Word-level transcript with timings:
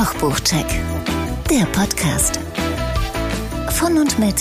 Kochbuchcheck, 0.00 0.64
der 1.50 1.66
Podcast. 1.66 2.40
Von 3.72 3.98
und 3.98 4.18
mit 4.18 4.34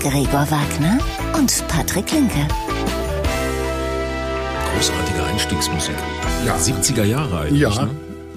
Gregor 0.00 0.50
Wagner 0.50 0.98
und 1.36 1.68
Patrick 1.68 2.10
Linke. 2.10 2.48
Großartige 4.74 5.22
Einstiegsmusik. 5.24 5.94
Ja. 6.46 6.56
70er 6.56 7.04
Jahre 7.04 7.40
eigentlich. 7.40 7.60
Ja. 7.60 7.84
Ne? 7.84 7.90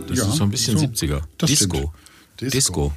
Das 0.10 0.18
Ja, 0.18 0.26
ist 0.26 0.36
so 0.36 0.44
ein 0.44 0.50
bisschen 0.50 0.78
so. 0.78 0.86
70er. 0.88 1.22
Das 1.38 1.50
Disco. 1.50 1.94
Disco. 2.38 2.50
Disco. 2.58 2.92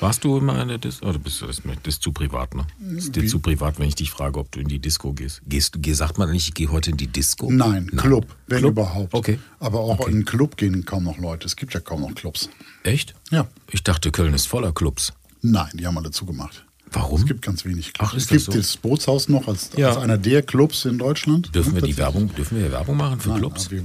Warst 0.00 0.22
du 0.22 0.36
immer 0.38 0.60
in 0.62 0.68
der 0.68 0.78
Disco? 0.78 1.06
Oder 1.08 1.18
bist 1.18 1.40
du 1.42 1.46
das, 1.46 1.60
das 1.62 1.94
ist 1.94 2.02
zu 2.02 2.12
privat, 2.12 2.54
ne? 2.54 2.64
Das 2.78 3.04
ist 3.04 3.16
dir 3.16 3.26
zu 3.26 3.40
privat, 3.40 3.78
wenn 3.80 3.88
ich 3.88 3.96
dich 3.96 4.10
frage, 4.10 4.38
ob 4.38 4.52
du 4.52 4.60
in 4.60 4.68
die 4.68 4.78
Disco 4.78 5.12
gehst. 5.12 5.42
Gehst 5.46 5.74
du, 5.76 5.94
sagt 5.94 6.18
man 6.18 6.30
nicht, 6.30 6.48
ich 6.48 6.54
gehe 6.54 6.68
heute 6.70 6.90
in 6.92 6.96
die 6.96 7.08
Disco? 7.08 7.50
Nein, 7.50 7.88
Club, 7.96 8.26
wenn 8.46 8.58
Club? 8.58 8.72
überhaupt. 8.72 9.12
Okay. 9.14 9.38
Aber 9.58 9.80
auch 9.80 9.98
Okay. 9.98 10.10
in 10.10 10.16
einen 10.18 10.24
Club 10.24 10.56
gehen 10.56 10.84
kaum 10.84 11.04
noch 11.04 11.18
Leute. 11.18 11.46
Es 11.46 11.56
gibt 11.56 11.74
ja 11.74 11.80
kaum 11.80 12.02
noch 12.02 12.14
Clubs. 12.14 12.48
Echt? 12.84 13.14
Ja. 13.30 13.48
Ich 13.72 13.82
dachte, 13.82 14.12
Köln 14.12 14.34
ist 14.34 14.46
voller 14.46 14.72
Clubs. 14.72 15.12
Nein, 15.42 15.70
die 15.74 15.86
haben 15.86 15.98
alle 15.98 16.10
zugemacht. 16.12 16.64
Warum? 16.92 17.20
Es 17.20 17.26
gibt 17.26 17.42
ganz 17.42 17.64
wenig 17.64 17.92
Clubs. 17.92 18.10
Ach, 18.12 18.16
es 18.16 18.28
gibt 18.28 18.40
das 18.40 18.44
so? 18.46 18.52
das 18.60 18.76
Bootshaus 18.76 19.28
noch 19.28 19.48
als, 19.48 19.70
Ja. 19.76 19.88
als 19.88 19.96
einer 19.98 20.18
der 20.18 20.42
Clubs 20.42 20.84
in 20.84 20.98
Deutschland. 20.98 21.54
Dürfen 21.54 21.74
wir 21.74 21.82
die. 21.82 21.96
Werbung, 21.96 22.34
dürfen 22.34 22.58
wir 22.58 22.70
Werbung 22.70 22.96
machen 22.96 23.20
für 23.20 23.30
Nein, 23.30 23.38
Clubs? 23.38 23.70
wir, 23.70 23.80
äh, 23.80 23.82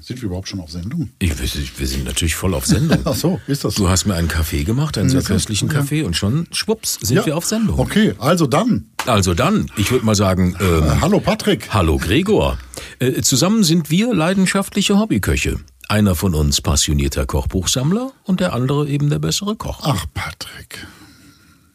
sind 0.00 0.20
wir 0.22 0.26
überhaupt 0.26 0.48
schon 0.48 0.60
auf 0.60 0.70
Sendung? 0.70 1.10
Ich, 1.18 1.38
wir, 1.38 1.46
sind- 1.46 1.78
wir 1.78 1.86
sind 1.86 2.04
natürlich 2.04 2.34
voll 2.34 2.54
auf 2.54 2.66
Sendung. 2.66 2.98
Ach 3.04 3.14
so, 3.14 3.40
ist 3.46 3.64
das 3.64 3.74
so? 3.74 3.84
Du 3.84 3.88
hast 3.90 4.06
mir 4.06 4.14
einen 4.14 4.28
Kaffee 4.28 4.64
gemacht, 4.64 4.96
einen 4.98 5.10
sehr 5.10 5.22
köstlichen 5.22 5.68
ja. 5.68 5.74
Kaffee 5.74 6.02
und 6.02 6.16
schon, 6.16 6.46
schwupps, 6.52 6.98
sind 7.02 7.16
Ja. 7.16 7.26
wir 7.26 7.36
auf 7.36 7.44
Sendung. 7.44 7.78
Okay, 7.78 8.14
also 8.18 8.46
dann. 8.46 8.86
Also 9.06 9.34
dann, 9.34 9.66
ich 9.76 9.90
würde 9.90 10.04
mal 10.06 10.14
sagen, 10.14 10.56
ähm, 10.60 10.84
Äh, 10.84 11.00
hallo 11.00 11.20
Patrick. 11.20 11.68
Hallo 11.74 11.96
Gregor. 11.98 12.58
Äh, 13.00 13.20
zusammen 13.22 13.64
sind 13.64 13.90
wir 13.90 14.14
leidenschaftliche 14.14 14.98
Hobbyköche. 14.98 15.56
Einer 15.88 16.14
von 16.14 16.34
uns 16.34 16.60
passionierter 16.60 17.26
Kochbuchsammler 17.26 18.12
und 18.24 18.40
der 18.40 18.52
andere 18.54 18.88
eben 18.88 19.10
der 19.10 19.18
bessere 19.18 19.56
Koch. 19.56 19.80
Ach, 19.82 20.06
Patrick. 20.14 20.86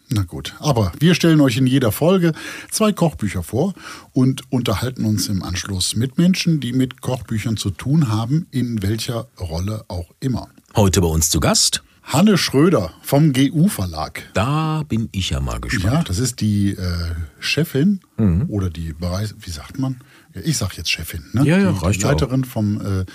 Na 0.09 0.23
gut, 0.23 0.55
aber 0.59 0.94
wir 1.00 1.16
stellen 1.16 1.41
euch 1.41 1.58
in 1.58 1.67
jeder 1.67 1.91
Folge 1.91 2.31
zwei 2.72 2.94
Kochbücher 2.94 3.44
vor 3.44 3.73
und 4.14 4.41
unterhalten 4.52 5.03
uns 5.03 5.27
im 5.27 5.44
Anschluss 5.44 5.97
mit 5.97 6.17
Menschen, 6.17 6.61
die 6.61 6.72
mit 6.72 7.02
Kochbüchern 7.02 7.58
zu 7.58 7.72
tun 7.72 8.08
haben, 8.08 8.47
in 8.52 8.81
welcher 8.81 9.27
Rolle 9.38 9.83
auch 9.89 10.11
immer. 10.22 10.47
Heute 10.75 11.02
bei 11.02 11.08
uns 11.08 11.30
zu 11.30 11.41
Gast. 11.41 11.83
Hanne 12.03 12.38
Schröder 12.38 12.94
vom 13.02 13.33
GU 13.33 13.67
Verlag. 13.67 14.23
Da 14.33 14.83
bin 14.88 15.09
ich 15.11 15.31
ja 15.31 15.41
mal 15.41 15.59
gespannt. 15.59 15.94
Ja, 15.94 16.03
das 16.03 16.19
ist 16.19 16.39
die 16.39 16.69
äh, 16.69 17.16
Chefin 17.39 17.99
oder 18.47 18.69
die 18.69 18.94
Bereich, 18.94 19.33
wie 19.42 19.49
sagt 19.49 19.77
man? 19.77 19.97
Ich 20.33 20.58
sag 20.58 20.77
jetzt 20.77 20.89
Chefin, 20.89 21.25
ne? 21.33 21.44
Ja, 21.44 21.58
ja, 21.58 21.73
die, 21.73 21.80
reicht 21.80 21.99
die 21.99 22.03
ja 22.03 22.08
auch. 22.08 22.11
Leiterin 22.14 22.45
vom 22.45 22.80
äh, 22.80 22.99
äh, 23.02 23.05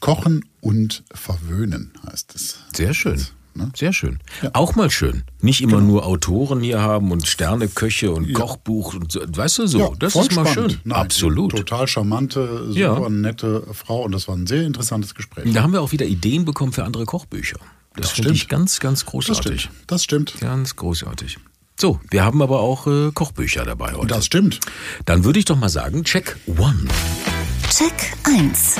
Kochen 0.00 0.44
und 0.60 1.04
Verwöhnen 1.14 1.92
heißt 2.10 2.34
es. 2.34 2.58
Sehr 2.74 2.94
schön. 2.94 3.24
Ne? 3.54 3.70
Sehr 3.76 3.92
schön. 3.92 4.18
Auch 4.52 4.76
mal 4.76 4.90
schön. 4.90 5.24
Nicht 5.40 5.60
immer 5.62 5.80
nur 5.80 6.06
Autoren 6.06 6.60
hier 6.60 6.80
haben 6.80 7.10
und 7.10 7.26
Sterneköche 7.26 8.12
und 8.12 8.32
Kochbuch 8.32 8.94
und 8.94 9.10
so. 9.12 9.20
Weißt 9.26 9.58
du 9.58 9.66
so, 9.66 9.78
Ja, 9.78 9.88
das 9.98 10.14
ist 10.14 10.34
mal 10.36 10.46
spannend. 10.46 10.72
schön. 10.72 10.80
Nein, 10.84 10.98
Absolut. 11.00 11.50
Total 11.56 11.86
charmante, 11.88 12.66
super 12.68 12.78
Ja. 12.78 13.08
nette 13.08 13.64
Frau 13.72 14.02
und 14.04 14.12
das 14.12 14.28
war 14.28 14.36
ein 14.36 14.46
sehr 14.46 14.62
interessantes 14.64 15.14
Gespräch. 15.14 15.52
Da 15.52 15.62
haben 15.62 15.72
wir 15.72 15.82
auch 15.82 15.92
wieder 15.92 16.06
Ideen 16.06 16.44
bekommen 16.44 16.72
für 16.72 16.84
andere 16.84 17.04
Kochbücher. 17.04 17.58
Das, 17.96 18.02
Das 18.02 18.10
finde 18.12 18.30
ich 18.32 18.42
stimmt. 18.42 18.50
ganz, 18.50 18.78
ganz 18.80 19.00
das 19.00 19.10
großartig. 19.10 19.60
stimmt. 19.62 19.76
Das 19.88 20.04
stimmt. 20.04 20.34
Ganz 20.40 20.76
großartig. 20.76 21.38
So, 21.80 22.00
wir 22.10 22.24
haben 22.24 22.42
aber 22.42 22.60
auch 22.60 22.86
äh, 22.86 23.10
Kochbücher 23.12 23.64
dabei 23.64 23.92
heute. 23.94 24.06
Das 24.08 24.26
stimmt. 24.26 24.60
Dann 25.04 25.24
würde 25.24 25.38
ich 25.40 25.44
doch 25.46 25.56
mal 25.58 25.68
sagen, 25.68 26.04
check 26.04 26.36
one. 26.56 26.86
Check 27.70 27.92
1. 28.24 28.76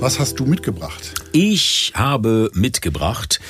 Was 0.00 0.18
hast 0.18 0.40
du 0.40 0.46
mitgebracht? 0.46 1.14
Ich 1.32 1.92
habe 1.94 2.50
mitgebracht 2.54 3.40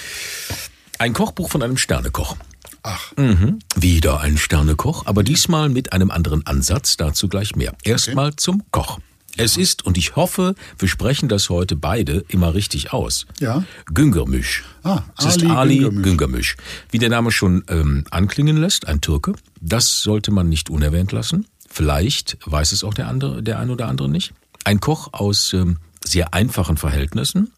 ein 0.99 1.13
Kochbuch 1.13 1.49
von 1.51 1.63
einem 1.63 1.77
Sternekoch. 1.79 2.37
Ach, 2.83 3.13
Mhm. 3.17 3.59
Wieder 3.77 4.21
ein 4.21 4.37
Sternekoch, 4.37 5.07
aber 5.07 5.23
diesmal 5.23 5.69
mit 5.69 5.93
einem 5.93 6.11
anderen 6.11 6.47
Ansatz, 6.47 6.97
dazu 6.97 7.29
gleich 7.29 7.57
mehr. 7.57 7.75
Erstmal 7.85 8.35
zum 8.37 8.63
Koch. 8.71 8.99
Es 9.37 9.57
ist, 9.57 9.85
und 9.87 9.97
ich 9.97 10.17
hoffe, 10.17 10.55
wir 10.79 10.89
sprechen 10.89 11.29
das 11.29 11.51
heute 11.51 11.77
beide 11.77 12.25
immer 12.29 12.53
richtig 12.55 12.93
aus. 12.93 13.27
Ja. 13.39 13.65
Güngermisch. 13.87 14.65
Ah, 14.83 15.03
es 15.19 15.25
ist 15.27 15.43
Ali 15.45 15.51
Ali 15.51 15.79
Güngörmüş. 15.79 16.03
Güngermisch. 16.03 16.57
Wie 16.91 16.99
der 16.99 17.11
Name 17.11 17.31
schon 17.31 17.65
ähm, 17.69 18.05
anklingen 18.11 18.57
lässt, 18.57 18.89
ein 18.89 19.01
Türke. 19.01 19.35
Das 19.61 20.03
sollte 20.03 20.31
man 20.33 20.49
nicht 20.49 20.69
unerwähnt 20.69 21.13
lassen. 21.13 21.47
Vielleicht 21.69 22.39
weiß 22.45 22.73
es 22.73 22.83
auch 22.83 22.95
der 22.95 23.07
andere, 23.09 23.43
der 23.43 23.59
ein 23.61 23.71
oder 23.71 23.87
andere 23.89 24.09
nicht. 24.09 24.33
Ein 24.65 24.81
Koch 24.81 25.13
aus 25.13 25.53
ähm, 25.53 25.79
sehr 26.05 26.35
einfachen 26.35 26.77
Verhältnissen. 26.77 27.53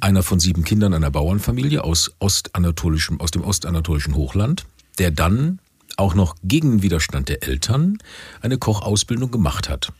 Einer 0.00 0.22
von 0.22 0.40
sieben 0.40 0.64
Kindern 0.64 0.94
einer 0.94 1.10
Bauernfamilie 1.10 1.84
aus, 1.84 2.12
ostanatolischem, 2.18 3.20
aus 3.20 3.30
dem 3.30 3.42
ostanatolischen 3.42 4.14
Hochland, 4.14 4.64
der 4.98 5.10
dann 5.10 5.58
auch 5.96 6.14
noch 6.14 6.36
gegen 6.42 6.82
Widerstand 6.82 7.28
der 7.28 7.42
Eltern 7.42 7.98
eine 8.40 8.58
Kochausbildung 8.58 9.30
gemacht 9.30 9.68
hat. 9.68 9.92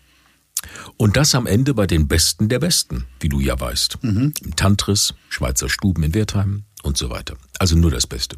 Und 0.97 1.17
das 1.17 1.35
am 1.35 1.47
Ende 1.47 1.75
bei 1.75 1.87
den 1.87 2.09
Besten 2.09 2.49
der 2.49 2.59
Besten, 2.59 3.05
wie 3.21 3.29
du 3.29 3.41
ja 3.41 3.59
weißt. 3.59 3.99
Im 4.43 4.57
Tantris, 4.57 5.15
Schweizer 5.29 5.69
Stuben 5.69 6.03
in 6.03 6.15
Wertheim 6.15 6.65
und 6.83 6.97
so 6.97 7.11
weiter. 7.11 7.37
Also 7.59 7.77
nur 7.77 7.91
das 7.91 8.07
Beste. 8.07 8.37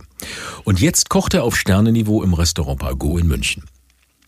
Und 0.64 0.80
jetzt 0.80 1.08
kocht 1.08 1.34
er 1.34 1.44
auf 1.44 1.56
Sterneniveau 1.56 2.22
im 2.22 2.34
Restaurant 2.34 2.80
Pargo 2.80 3.18
in 3.18 3.28
München. 3.28 3.64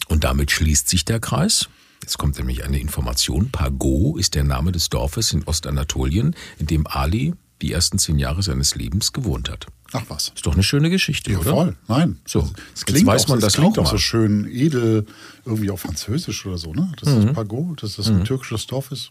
Und 0.08 0.24
damit 0.24 0.50
schließt 0.50 0.88
sich 0.88 1.04
der 1.04 1.20
Kreis. 1.20 1.68
Jetzt 2.02 2.18
kommt 2.18 2.38
nämlich 2.38 2.64
eine 2.64 2.78
Information. 2.80 3.50
Pargo 3.50 4.16
ist 4.16 4.34
der 4.34 4.44
Name 4.44 4.72
des 4.72 4.88
Dorfes 4.88 5.32
in 5.32 5.44
Ostanatolien, 5.44 6.34
in 6.58 6.66
dem 6.66 6.86
Ali 6.86 7.34
die 7.62 7.72
ersten 7.72 7.98
zehn 7.98 8.18
Jahre 8.18 8.42
seines 8.42 8.74
Lebens 8.74 9.12
gewohnt 9.12 9.50
hat. 9.50 9.66
ach 9.92 10.04
was. 10.08 10.32
Ist 10.34 10.46
doch 10.46 10.54
eine 10.54 10.62
schöne 10.62 10.88
Geschichte, 10.88 11.30
Ja, 11.32 11.38
oder? 11.40 11.50
voll. 11.50 11.76
Nein. 11.88 12.18
So, 12.26 12.48
jetzt 12.70 12.86
klingt 12.86 13.06
weiß 13.06 13.24
auch, 13.24 13.28
man 13.28 13.40
das 13.40 13.52
klingt 13.54 13.78
auch 13.78 13.90
so 13.90 13.98
schön 13.98 14.46
edel, 14.50 15.04
irgendwie 15.44 15.70
auf 15.70 15.80
Französisch 15.82 16.46
oder 16.46 16.56
so, 16.56 16.72
ne? 16.72 16.90
Das 17.00 17.14
Pago, 17.34 17.74
dass 17.78 17.96
das 17.96 18.08
ein 18.08 18.24
türkisches 18.24 18.66
Dorf 18.66 18.90
ist. 18.92 19.10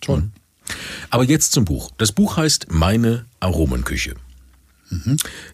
Toll. 0.00 0.30
Aber 1.10 1.24
jetzt 1.24 1.52
zum 1.52 1.66
Buch. 1.66 1.90
Das 1.98 2.12
Buch 2.12 2.36
heißt 2.38 2.68
Meine 2.70 3.26
Aromenküche. 3.40 4.14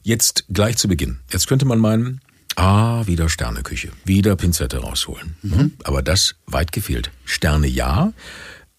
Jetzt 0.02 0.44
gleich 0.52 0.76
zu 0.76 0.86
Beginn. 0.88 1.18
Jetzt 1.32 1.48
könnte 1.48 1.64
man 1.64 1.78
meinen, 1.80 2.20
ah, 2.56 3.06
wieder 3.06 3.28
Sterneküche, 3.28 3.90
wieder 4.04 4.36
Pinzette 4.36 4.78
rausholen. 4.78 5.36
Aber 5.84 6.02
das 6.02 6.34
weit 6.46 6.72
gefehlt. 6.72 7.10
Sterne 7.24 7.66
ja, 7.66 8.12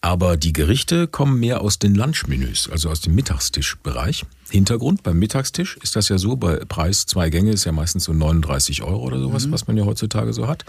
aber 0.04 0.36
die 0.36 0.52
Gerichte 0.52 1.06
kommen 1.06 1.38
mehr 1.38 1.60
aus 1.60 1.78
den 1.78 1.94
Lunchmenüs, 1.94 2.68
also 2.68 2.90
aus 2.90 3.00
dem 3.00 3.14
Mittagstischbereich. 3.14 4.24
Hintergrund 4.50 5.04
beim 5.04 5.18
Mittagstisch 5.18 5.78
ist 5.80 5.94
das 5.94 6.08
ja 6.08 6.18
so, 6.18 6.36
bei 6.36 6.56
Preis 6.56 7.06
zwei 7.06 7.30
Gänge 7.30 7.52
ist 7.52 7.64
ja 7.64 7.72
meistens 7.72 8.04
so 8.04 8.12
39 8.12 8.82
Euro 8.82 9.00
oder 9.00 9.20
sowas, 9.20 9.50
was 9.52 9.68
man 9.68 9.76
ja 9.76 9.84
heutzutage 9.84 10.32
so 10.32 10.48
hat, 10.48 10.64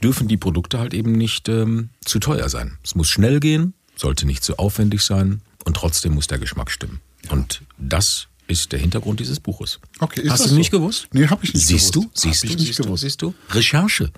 dürfen 0.00 0.28
die 0.28 0.36
Produkte 0.36 0.78
halt 0.78 0.94
eben 0.94 1.12
nicht 1.12 1.48
ähm, 1.48 1.90
zu 2.04 2.20
teuer 2.20 2.48
sein. 2.48 2.78
Es 2.84 2.94
muss 2.94 3.08
schnell 3.08 3.40
gehen, 3.40 3.74
sollte 3.96 4.26
nicht 4.26 4.44
zu 4.44 4.58
aufwendig 4.58 5.02
sein 5.02 5.42
und 5.64 5.76
trotzdem 5.76 6.14
muss 6.14 6.28
der 6.28 6.38
Geschmack 6.38 6.70
stimmen. 6.70 7.00
Und 7.30 7.62
das 7.78 8.28
ist 8.48 8.72
der 8.72 8.78
Hintergrund 8.80 9.20
dieses 9.20 9.38
Buches. 9.40 9.78
Okay, 10.00 10.22
ist 10.22 10.30
Hast 10.30 10.44
das 10.44 10.50
du 10.50 10.56
nicht 10.56 10.72
so? 10.72 10.78
gewusst? 10.80 11.06
Nee, 11.12 11.26
hab 11.28 11.44
ich 11.44 11.54
nicht 11.54 11.66
Siehst 11.66 11.92
gewusst. 11.92 12.10
du? 12.16 12.20
Siehst 12.20 12.42
Hab 12.42 12.44
ich 12.44 12.50
du? 12.50 12.56
nicht 12.58 12.66
siehst 12.66 12.78
du? 12.80 12.82
gewusst. 12.84 13.02
Siehst 13.02 13.22
du? 13.22 13.34
Recherche. 13.50 14.10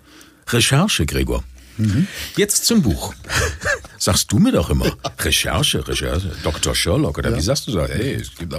Recherche, 0.49 1.05
Gregor. 1.07 1.45
Mhm. 1.77 2.07
Jetzt 2.37 2.67
zum 2.67 2.83
Buch. 2.83 3.15
Sagst 3.99 4.31
du 4.33 4.39
mir 4.39 4.53
doch 4.53 4.71
immer. 4.71 4.87
Recherche, 5.19 5.87
Recherche. 5.87 6.33
Dr. 6.43 6.75
Sherlock, 6.75 7.19
oder 7.19 7.37
wie 7.37 7.41
sagst 7.41 7.67
du 7.69 7.73
das? 7.73 7.91
Hey, 7.91 8.15
es 8.15 8.35
gibt. 8.35 8.55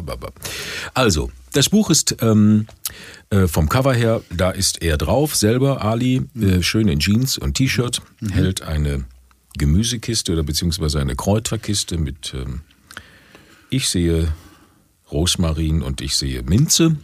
Also, 0.94 1.32
das 1.54 1.70
Buch 1.70 1.90
ist 1.90 2.16
ähm, 2.22 2.68
äh, 3.30 3.48
vom 3.48 3.68
Cover 3.70 3.94
her, 3.94 4.22
da 4.30 4.52
ist 4.52 4.82
er 4.82 4.98
drauf, 4.98 5.36
selber, 5.36 5.84
Ali, 5.84 6.22
Mhm. 6.34 6.50
äh, 6.50 6.64
schön 6.64 6.88
in 6.88 7.00
Jeans 7.00 7.38
und 7.38 7.56
T-Shirt, 7.56 8.02
hält 8.32 8.62
eine 8.62 9.06
Gemüsekiste 9.58 10.32
oder 10.34 10.44
beziehungsweise 10.44 11.00
eine 11.00 11.16
Kräuterkiste 11.16 11.98
mit, 11.98 12.34
ähm, 12.36 12.62
ich 13.70 13.90
sehe 13.90 14.32
Rosmarin 15.12 15.82
und 15.82 16.02
ich 16.02 16.16
sehe 16.16 16.44
Minze. 16.44 16.98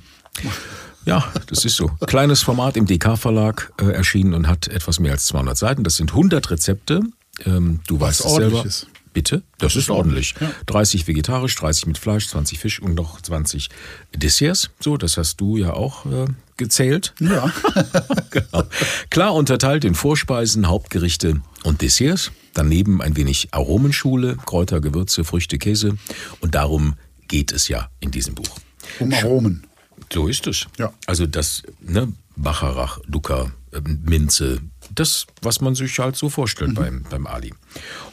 Ja, 1.05 1.31
das 1.47 1.63
ist 1.63 1.77
so. 1.77 1.87
Kleines 2.05 2.43
Format 2.43 2.75
im 2.75 2.85
DK-Verlag 2.85 3.71
äh, 3.79 3.85
erschienen 3.85 4.33
und 4.33 4.47
hat 4.47 4.67
etwas 4.67 4.99
mehr 4.99 5.13
als 5.13 5.25
200 5.27 5.57
Seiten. 5.57 5.83
Das 5.83 5.95
sind 5.95 6.11
100 6.11 6.51
Rezepte. 6.51 7.01
Ähm, 7.45 7.79
du 7.87 7.99
weißt 7.99 8.25
es 8.25 8.31
selber. 8.33 8.57
ordentliches. 8.57 8.87
Bitte? 9.13 9.41
Das, 9.57 9.75
ist 9.75 9.89
ordentlich. 9.89 10.35
Ja. 10.39 10.51
30 10.67 11.07
vegetarisch, 11.07 11.55
30 11.55 11.87
mit 11.87 11.97
Fleisch, 11.97 12.27
20 12.27 12.59
Fisch 12.59 12.79
und 12.79 12.93
noch 12.93 13.19
20 13.19 13.69
Desserts. 14.15 14.69
So, 14.79 14.95
das 14.95 15.17
hast 15.17 15.37
du 15.37 15.57
ja 15.57 15.73
auch 15.73 16.05
äh, 16.05 16.25
gezählt. 16.55 17.15
Ja. 17.19 17.51
genau. 18.29 18.63
Klar 19.09 19.33
unterteilt 19.33 19.85
in 19.85 19.95
Vorspeisen, 19.95 20.67
Hauptgerichte 20.67 21.41
und 21.63 21.81
Desserts. 21.81 22.31
Daneben 22.53 23.01
ein 23.01 23.15
wenig 23.15 23.47
Aromenschule, 23.51 24.37
Kräuter, 24.45 24.81
Gewürze, 24.81 25.23
Früchte, 25.23 25.57
Käse. 25.57 25.97
Und 26.39 26.53
darum 26.53 26.93
geht 27.27 27.51
es 27.51 27.67
ja 27.67 27.89
in 27.99 28.11
diesem 28.11 28.35
Buch. 28.35 28.59
Um 28.99 29.13
Aromen. 29.13 29.67
So 30.11 30.27
ist 30.27 30.47
es. 30.47 30.67
Ja. 30.77 30.93
Also 31.05 31.25
das, 31.25 31.63
ne, 31.81 32.13
Bacharach, 32.35 32.99
Dukkha, 33.07 33.51
ähm, 33.73 33.99
Minze, 34.03 34.59
das, 34.93 35.27
was 35.41 35.59
man 35.61 35.75
sich 35.75 35.97
halt 35.99 36.15
so 36.15 36.29
vorstellt 36.29 36.75
beim, 36.75 37.03
beim 37.09 37.27
Ali. 37.27 37.53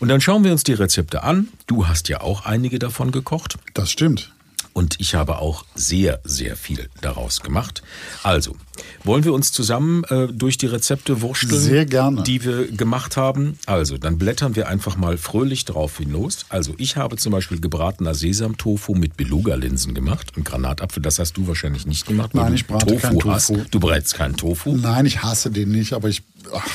Und 0.01 0.09
dann 0.09 0.21
schauen 0.21 0.45
wir 0.45 0.53
uns 0.53 0.65
die 0.65 0.73
Rezepte 0.73 1.23
an. 1.23 1.49
Du 1.67 1.87
hast 1.87 2.09
ja 2.09 2.21
auch 2.21 2.45
einige 2.45 2.79
davon 2.79 3.13
gekocht. 3.13 3.59
Das 3.75 3.91
stimmt. 3.91 4.33
Und 4.75 4.97
ich 5.01 5.15
habe 5.15 5.39
auch 5.39 5.65
sehr, 5.77 6.21
sehr 6.25 6.57
viel 6.57 6.89
daraus 7.01 7.41
gemacht. 7.43 7.83
Also, 8.25 8.57
wollen 9.05 9.23
wir 9.23 9.33
uns 9.33 9.53
zusammen 9.53 10.03
äh, 10.05 10.27
durch 10.27 10.59
die 10.59 10.67
Rezepte 10.67 11.21
wursteln, 11.23 11.61
Sehr 11.61 11.87
gerne. 11.87 12.25
die 12.25 12.45
wir 12.45 12.67
gemacht 12.73 13.17
haben? 13.17 13.57
Also, 13.67 13.99
dann 13.99 14.19
blättern 14.19 14.57
wir 14.57 14.67
einfach 14.69 14.97
mal 14.97 15.17
fröhlich 15.17 15.65
drauf 15.65 15.99
hinaus. 15.99 16.47
Also, 16.49 16.75
ich 16.77 16.97
habe 16.97 17.17
zum 17.17 17.31
Beispiel 17.31 17.61
gebratener 17.61 18.17
Sesamtofu 18.17 18.95
mit 18.97 19.17
Beluga-Linsen 19.17 19.95
gemacht 19.95 20.37
und 20.37 20.45
Granatapfel. 20.45 21.01
Das 21.03 21.21
hast 21.21 21.37
du 21.37 21.47
wahrscheinlich 21.47 21.87
nicht 21.87 22.05
gemacht, 22.05 22.31
weil 22.35 22.43
Nein, 22.43 22.53
du 22.53 22.57
ich 22.57 22.67
brate 22.67 22.97
keinen 22.97 23.25
hast. 23.27 23.47
Tofu. 23.47 23.65
Du 23.71 23.79
bereitest 23.79 24.15
keinen 24.15 24.37
Tofu. 24.37 24.77
Nein, 24.77 25.07
ich 25.07 25.23
hasse 25.23 25.53
den 25.53 25.71
nicht, 25.71 25.93
aber 25.93 26.09
ich. 26.09 26.25
Ach, 26.53 26.67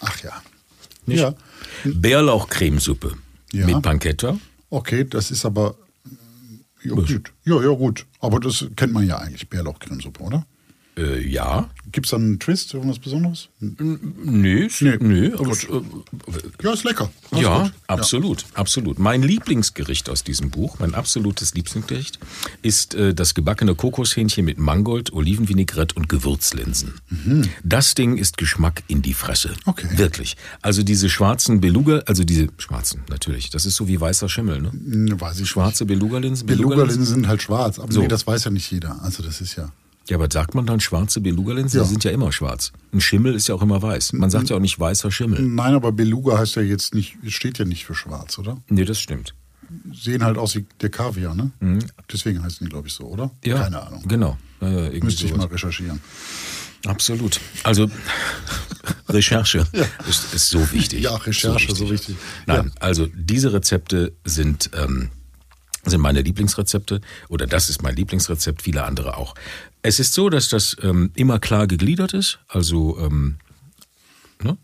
ach 0.00 0.22
ja. 0.22 0.32
Nicht? 1.06 1.18
Ja. 1.20 1.34
Bärlauchcremesuppe 1.84 3.14
Ja. 3.52 3.66
mit 3.66 3.82
Pancetta. 3.82 4.38
Okay, 4.70 5.04
das 5.04 5.30
ist 5.32 5.44
aber. 5.44 5.74
Ja, 6.82 6.94
gut. 6.94 7.32
Ja, 7.44 7.62
ja, 7.62 7.74
gut. 7.74 8.06
Aber 8.20 8.40
das 8.40 8.66
kennt 8.76 8.92
man 8.92 9.06
ja 9.06 9.18
eigentlich, 9.18 9.48
Bärlauchcremesuppe, 9.48 10.22
oder? 10.22 10.46
Äh, 11.00 11.26
ja. 11.28 11.68
Gibt 11.92 12.06
es 12.06 12.10
da 12.10 12.18
einen 12.18 12.38
Twist, 12.38 12.72
irgendwas 12.74 12.98
Besonderes? 13.00 13.48
Nö, 13.58 14.66
ist- 14.66 14.80
Nee. 14.82 14.96
nö. 15.00 15.34
aber 15.36 15.50
es, 15.50 15.64
äh, 15.64 15.80
Ja, 16.62 16.72
ist 16.72 16.84
lecker. 16.84 17.10
Alles 17.32 17.42
Ja, 17.44 17.62
gut. 17.64 17.72
absolut, 17.88 18.44
absolut. 18.54 18.98
Mein 19.00 19.22
Lieblingsgericht 19.22 20.08
aus 20.08 20.22
diesem 20.22 20.50
Buch, 20.50 20.78
mein 20.78 20.94
absolutes 20.94 21.54
Lieblingsgericht, 21.54 22.20
ist 22.62 22.94
äh, 22.94 23.12
das 23.14 23.34
gebackene 23.34 23.74
Kokoshähnchen 23.74 24.44
mit 24.44 24.58
Mangold, 24.58 25.12
Olivenvinaigrette 25.12 25.94
und 25.96 26.08
Gewürzlinsen. 26.08 26.94
Das 27.64 27.94
Ding 27.94 28.16
ist 28.18 28.36
Geschmack 28.36 28.82
in 28.86 29.02
die 29.02 29.14
Fresse. 29.14 29.54
Okay. 29.66 29.88
Wirklich. 29.96 30.36
Also 30.62 30.82
diese 30.84 31.08
schwarzen 31.08 31.60
Beluga, 31.60 32.02
also 32.06 32.22
diese 32.24 32.48
schwarzen, 32.58 33.02
natürlich. 33.08 33.50
Das 33.50 33.66
ist 33.66 33.74
so 33.76 33.88
wie 33.88 34.00
weißer 34.00 34.28
Schimmel, 34.28 34.60
ne? 34.60 34.70
Hm, 34.70 35.20
weiß 35.20 35.40
ich 35.40 35.48
Schwarze 35.48 35.86
Beluga-Linsen. 35.86 36.46
Beluga-Linsen 36.46 37.04
sind 37.04 37.26
halt 37.28 37.42
schwarz, 37.42 37.78
aber 37.80 37.92
So. 37.92 38.00
nee, 38.02 38.08
das 38.08 38.26
weiß 38.26 38.44
ja 38.44 38.50
nicht 38.52 38.70
jeder. 38.70 39.02
Also 39.02 39.22
das 39.24 39.40
ist 39.40 39.56
ja. 39.56 39.72
Ja, 40.10 40.16
aber 40.16 40.28
sagt 40.30 40.56
man 40.56 40.66
dann 40.66 40.80
schwarze 40.80 41.20
Beluga-Linsen? 41.20 41.78
Ja. 41.78 41.84
Die 41.84 41.90
sind 41.90 42.02
ja 42.02 42.10
immer 42.10 42.32
schwarz. 42.32 42.72
Ein 42.92 43.00
Schimmel 43.00 43.32
ist 43.36 43.46
ja 43.46 43.54
auch 43.54 43.62
immer 43.62 43.80
weiß. 43.80 44.12
Man 44.14 44.28
sagt 44.28 44.50
ja 44.50 44.56
auch 44.56 44.60
nicht 44.60 44.78
weißer 44.80 45.12
Schimmel. 45.12 45.40
Nein, 45.40 45.74
aber 45.74 45.92
Beluga 45.92 46.36
heißt 46.36 46.56
ja 46.56 46.62
jetzt 46.62 46.94
nicht, 46.96 47.16
steht 47.28 47.58
ja 47.58 47.64
nicht 47.64 47.84
für 47.86 47.94
schwarz, 47.94 48.36
oder? 48.36 48.58
Nee, 48.68 48.84
das 48.84 48.98
stimmt. 48.98 49.34
Sehen 49.94 50.24
halt 50.24 50.36
aus 50.36 50.56
wie 50.56 50.66
der 50.80 50.90
Kaviar, 50.90 51.36
ne? 51.36 51.52
Deswegen 52.12 52.42
heißen 52.42 52.66
die, 52.66 52.70
glaube 52.70 52.88
ich, 52.88 52.94
so, 52.94 53.04
oder? 53.04 53.26
Mhm. 53.26 53.30
Ja, 53.44 53.62
Keine 53.62 53.80
Ahnung. 53.80 54.02
Genau. 54.08 54.36
Ja, 54.60 54.68
ja, 54.68 54.78
irgendwie 54.86 55.04
Müsste 55.04 55.24
ich 55.26 55.30
sowas. 55.30 55.44
mal 55.46 55.52
recherchieren. 55.52 56.00
Absolut. 56.86 57.38
Also 57.62 57.88
Recherche 59.08 59.64
ist, 60.08 60.34
ist 60.34 60.48
so 60.48 60.72
wichtig. 60.72 61.02
Ja, 61.04 61.14
Recherche, 61.14 61.72
so 61.72 61.88
wichtig. 61.88 62.16
Nein, 62.46 62.72
also 62.80 63.06
diese 63.14 63.52
Rezepte 63.52 64.12
sind, 64.24 64.70
ähm, 64.74 65.10
sind 65.84 66.00
meine 66.00 66.20
Lieblingsrezepte 66.22 67.00
oder 67.28 67.46
das 67.46 67.70
ist 67.70 67.80
mein 67.82 67.94
Lieblingsrezept, 67.94 68.62
viele 68.62 68.82
andere 68.84 69.16
auch. 69.16 69.34
Es 69.82 69.98
ist 69.98 70.12
so, 70.12 70.28
dass 70.28 70.48
das 70.48 70.76
ähm, 70.82 71.10
immer 71.14 71.38
klar 71.38 71.66
gegliedert 71.66 72.12
ist, 72.12 72.38
also 72.48 72.98
ähm, 72.98 73.36
ne? 74.42 74.58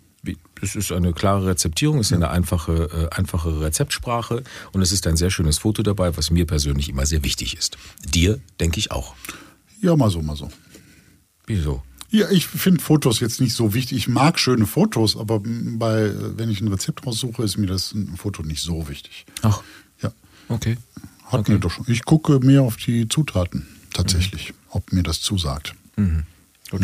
es 0.61 0.77
ist 0.77 0.93
eine 0.93 1.13
klare 1.13 1.47
Rezeptierung, 1.47 2.01
es 2.01 2.09
ist 2.09 2.13
eine 2.13 2.29
einfache, 2.31 3.09
äh, 3.13 3.17
einfache 3.17 3.61
Rezeptsprache 3.61 4.43
und 4.73 4.83
es 4.83 4.93
ist 4.93 5.07
ein 5.07 5.17
sehr 5.17 5.31
schönes 5.31 5.59
Foto 5.59 5.83
dabei, 5.83 6.17
was 6.17 6.31
mir 6.31 6.47
persönlich 6.47 6.91
immer 6.91 7.07
sehr 7.07 7.25
wichtig 7.25 7.57
ist. 7.57 7.79
Dir 8.05 8.41
denke 8.61 8.79
ich 8.79 8.91
auch. 8.91 9.15
Ja, 9.81 9.97
mal 9.97 10.11
so, 10.11 10.21
mal 10.21 10.37
so. 10.37 10.51
Wieso? 11.47 11.83
Ja, 12.11 12.31
ich 12.31 12.47
finde 12.47 12.83
Fotos 12.83 13.21
jetzt 13.21 13.41
nicht 13.41 13.55
so 13.55 13.75
wichtig. 13.75 13.99
Ich 13.99 14.09
mag 14.09 14.39
schöne 14.39 14.67
Fotos, 14.67 15.17
aber 15.17 15.41
bei, 15.41 16.13
wenn 16.37 16.51
ich 16.51 16.61
ein 16.61 16.69
Rezept 16.69 17.07
raussuche, 17.07 17.43
ist 17.43 17.57
mir 17.57 17.67
das 17.67 17.93
ein 17.93 18.17
Foto 18.17 18.43
nicht 18.43 18.63
so 18.63 18.89
wichtig. 18.89 19.27
Ach, 19.43 19.63
Ja, 20.03 20.13
okay. 20.49 20.77
hat 21.27 21.49
mir 21.49 21.59
doch 21.59 21.71
schon. 21.71 21.87
Ich 21.89 22.05
gucke 22.05 22.39
mehr 22.41 22.63
auf 22.63 22.77
die 22.77 23.09
Zutaten 23.09 23.67
tatsächlich, 23.97 24.53
ob 24.71 24.93
mir 24.93 25.03
das 25.03 25.21
zusagt. 25.21 25.75
Gut. 26.71 26.83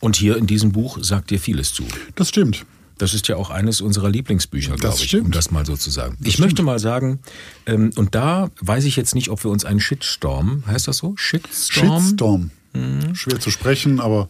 Und 0.00 0.16
hier 0.16 0.36
in 0.36 0.46
diesem 0.46 0.72
Buch 0.72 0.98
sagt 1.00 1.30
dir 1.30 1.40
vieles 1.40 1.72
zu. 1.72 1.84
Das 2.14 2.28
stimmt. 2.28 2.64
Das 2.98 3.12
ist 3.12 3.26
ja 3.26 3.36
auch 3.36 3.50
eines 3.50 3.80
unserer 3.80 4.08
Lieblingsbücher, 4.08 4.76
glaube 4.76 4.96
ich, 4.96 5.04
stimmt. 5.08 5.26
um 5.26 5.30
das 5.32 5.50
mal 5.50 5.66
so 5.66 5.76
zu 5.76 5.90
sagen. 5.90 6.16
ich 6.22 6.38
möchte 6.38 6.62
mal 6.62 6.78
sagen, 6.78 7.18
ähm, 7.66 7.90
und 7.96 8.14
da 8.14 8.50
weiß 8.60 8.84
ich 8.84 8.94
jetzt 8.94 9.16
nicht, 9.16 9.30
ob 9.30 9.42
wir 9.42 9.50
uns 9.50 9.64
einen 9.64 9.80
Shitstorm, 9.80 10.62
heißt 10.66 10.86
das 10.86 10.98
so? 10.98 11.14
Shitstorm? 11.16 12.02
Shitstorm. 12.02 12.50
Mhm. 12.72 13.14
Schwer 13.14 13.40
zu 13.40 13.50
sprechen, 13.50 13.98
aber 14.00 14.28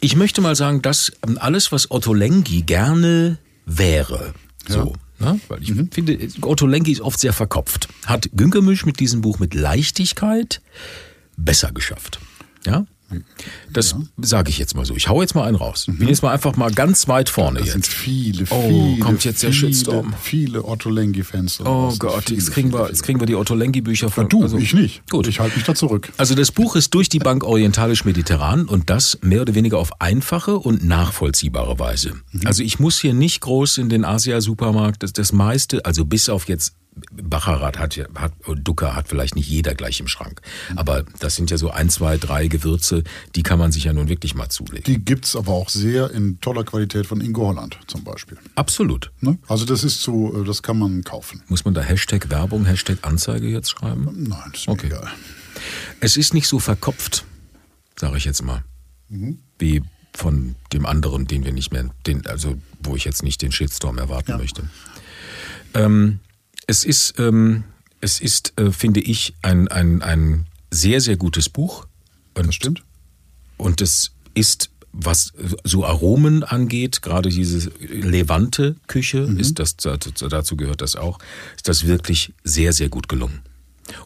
Ich 0.00 0.16
möchte 0.16 0.40
mal 0.40 0.56
sagen, 0.56 0.82
dass 0.82 1.12
ähm, 1.24 1.38
alles, 1.40 1.70
was 1.70 1.92
Otto 1.92 2.12
Lengi 2.12 2.62
gerne 2.62 3.38
wäre, 3.66 4.34
so, 4.66 4.94
ne? 5.20 5.38
weil 5.46 5.62
ich 5.62 5.72
finde, 5.92 6.18
Otto 6.40 6.66
Lengi 6.66 6.90
ist 6.90 7.02
oft 7.02 7.20
sehr 7.20 7.32
verkopft, 7.32 7.88
hat 8.06 8.28
Günkermisch 8.34 8.84
mit 8.84 8.98
diesem 8.98 9.20
Buch 9.20 9.38
mit 9.38 9.54
Leichtigkeit 9.54 10.60
besser 11.36 11.72
geschafft. 11.72 12.20
Ja? 12.66 12.86
Das 13.70 13.94
sage 14.22 14.48
ich 14.48 14.56
jetzt 14.56 14.74
mal 14.74 14.86
so. 14.86 14.96
Ich 14.96 15.06
hau 15.08 15.20
jetzt 15.20 15.34
mal 15.34 15.44
einen 15.46 15.56
raus. 15.56 15.84
Bin 15.86 16.08
jetzt 16.08 16.22
mal 16.22 16.30
einfach 16.32 16.56
mal 16.56 16.70
ganz 16.72 17.08
weit 17.08 17.28
vorne 17.28 17.58
das 17.58 17.72
sind 17.72 17.84
jetzt. 17.84 17.92
viele, 17.94 18.44
Oh, 18.48 18.68
viele, 18.68 18.98
kommt 19.00 19.24
jetzt 19.24 19.42
der 19.42 19.52
viele, 19.52 19.72
Shitstorm. 19.72 20.14
viele 20.18 20.64
Otto 20.64 20.88
Lengi-Fans. 20.88 21.60
Oh. 21.60 21.94
Gott, 21.98 22.24
Viele, 22.28 22.38
jetzt 22.40 22.52
kriegen, 22.52 22.72
wir, 22.72 22.78
viele, 22.78 22.88
jetzt 22.88 23.02
kriegen 23.02 23.20
wir 23.20 23.26
die 23.26 23.34
Otto 23.34 23.54
Lengi-Bücher 23.54 24.08
von. 24.08 24.30
Du, 24.30 24.42
also- 24.42 24.56
ich 24.56 24.72
nicht. 24.72 25.02
Gut. 25.10 25.26
Ich 25.26 25.40
halte 25.40 25.56
mich 25.56 25.66
da 25.66 25.74
zurück. 25.74 26.10
Also 26.16 26.34
das 26.34 26.52
Buch 26.52 26.74
ist 26.74 26.94
durch 26.94 27.10
die 27.10 27.18
Bank 27.18 27.44
orientalisch-mediterran 27.44 28.64
und 28.66 28.88
das 28.88 29.18
mehr 29.20 29.42
oder 29.42 29.54
weniger 29.54 29.76
auf 29.78 30.00
einfache 30.00 30.56
und 30.58 30.82
nachvollziehbare 30.84 31.78
Weise. 31.78 32.14
Also 32.46 32.62
ich 32.62 32.78
muss 32.78 32.98
hier 32.98 33.12
nicht 33.12 33.42
groß 33.42 33.76
in 33.76 33.90
den 33.90 34.06
Asia-Supermarkt, 34.06 35.02
das, 35.02 35.12
das 35.12 35.32
meiste, 35.32 35.84
also 35.84 36.06
bis 36.06 36.30
auf 36.30 36.48
jetzt 36.48 36.72
Baccarat 37.10 37.78
hat, 37.78 37.96
ja- 37.96 38.06
hat 38.14 38.32
Ducker 38.46 38.94
hat 38.94 39.08
vielleicht 39.08 39.34
nicht 39.34 39.48
jeder 39.48 39.74
gleich 39.74 39.98
im 40.00 40.08
Schrank. 40.08 40.42
Aber 40.76 41.04
das 41.20 41.36
sind 41.36 41.50
ja 41.50 41.56
so 41.56 41.70
ein, 41.70 41.88
zwei, 41.88 42.18
drei 42.18 42.48
Gewürze, 42.48 43.02
die 43.34 43.42
kann 43.42 43.58
man 43.58 43.72
sich 43.72 43.84
ja 43.84 43.92
nun 43.94 44.08
wirklich 44.08 44.34
mal 44.34 44.48
zulegen. 44.50 44.84
Die 44.84 45.02
gibt's 45.02 45.34
aber 45.34 45.52
auch 45.52 45.70
sehr 45.70 46.10
in 46.10 46.38
toller 46.40 46.64
Qualität 46.64 47.06
von 47.06 47.20
Ingo 47.22 47.46
Holland 47.46 47.78
zum 47.86 48.04
Beispiel. 48.04 48.36
Absolut. 48.56 49.10
Ne? 49.20 49.38
Also 49.48 49.64
das 49.64 49.84
ist 49.84 50.02
so, 50.02 50.42
äh, 50.42 50.44
das 50.44 50.62
kann 50.62 50.78
man 50.78 51.02
kaufen. 51.02 51.42
Muss 51.48 51.64
man 51.64 51.72
da 51.72 51.80
Hashtag 51.80 52.28
Werbung, 52.30 52.66
Hashtag 52.66 52.98
Anzeige 53.02 53.48
jetzt 53.48 53.70
schreiben? 53.70 54.04
Nein, 54.28 54.50
das 54.52 54.60
ist 54.60 54.66
mir 54.66 54.72
Okay. 54.74 54.86
egal. 54.88 55.08
Es 56.00 56.16
ist 56.18 56.34
nicht 56.34 56.46
so 56.48 56.58
verkopft, 56.58 57.24
sage 57.96 58.18
ich 58.18 58.24
jetzt 58.26 58.42
mal, 58.42 58.64
wie 59.58 59.82
von 60.14 60.56
dem 60.74 60.84
anderen, 60.84 61.26
den 61.26 61.44
wir 61.44 61.52
nicht 61.52 61.72
mehr, 61.72 61.88
den, 62.06 62.26
also 62.26 62.56
wo 62.80 62.96
ich 62.96 63.04
jetzt 63.04 63.22
nicht 63.22 63.40
den 63.40 63.50
Shitstorm 63.52 63.96
erwarten 63.96 64.32
Ja. 64.32 64.36
möchte. 64.38 64.64
Ähm, 65.74 66.20
es 66.66 66.84
ist, 66.84 67.18
ähm, 67.18 67.64
es 68.00 68.20
ist, 68.20 68.58
äh, 68.58 68.70
finde 68.70 69.00
ich, 69.00 69.34
ein, 69.42 69.68
ein, 69.68 70.02
ein 70.02 70.46
sehr, 70.70 71.00
sehr 71.00 71.16
gutes 71.16 71.48
Buch. 71.48 71.86
Und, 72.34 72.46
Das 72.46 72.54
stimmt. 72.54 72.82
Und 73.56 73.80
es 73.80 74.12
ist, 74.34 74.70
was 74.92 75.32
so 75.64 75.84
Aromen 75.84 76.42
angeht, 76.42 77.02
gerade 77.02 77.28
diese 77.28 77.70
Levante-Küche, 77.80 79.20
ist 79.38 79.58
das, 79.58 79.76
dazu 79.76 80.28
dazu 80.28 80.56
gehört 80.56 80.80
das 80.80 80.96
auch, 80.96 81.18
ist 81.56 81.68
das 81.68 81.86
wirklich 81.86 82.34
sehr, 82.44 82.72
sehr 82.72 82.88
gut 82.88 83.08
gelungen. 83.08 83.40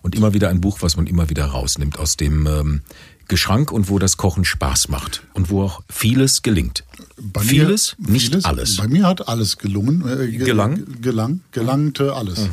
Und 0.03 0.15
immer 0.15 0.35
wieder 0.35 0.49
ein 0.49 0.61
Buch, 0.61 0.79
was 0.81 0.97
man 0.97 1.07
immer 1.07 1.29
wieder 1.29 1.47
rausnimmt 1.47 1.99
aus 1.99 2.17
dem 2.17 2.47
ähm, 2.47 2.83
Geschrank 3.28 3.73
und 3.73 3.88
wo 3.88 3.99
das 3.99 4.16
Kochen 4.16 4.45
Spaß 4.45 4.88
macht 4.88 5.25
und 5.35 5.50
wo 5.50 5.62
auch 5.62 5.83
vieles 5.88 6.42
gelingt. 6.42 6.85
Bei 7.18 7.40
mir- 7.42 7.49
vieles, 7.49 7.97
nicht 7.99 8.28
vieles. 8.28 8.45
alles. 8.45 8.76
Bei 8.76 8.87
mir 8.88 9.06
hat 9.06 9.26
alles 9.28 9.59
gelungen. 9.59 10.06
Äh, 10.06 10.28
ge- 10.30 10.45
Gelang? 10.45 11.00
Gelang, 11.00 11.40
gelangte 11.50 12.14
alles. 12.14 12.49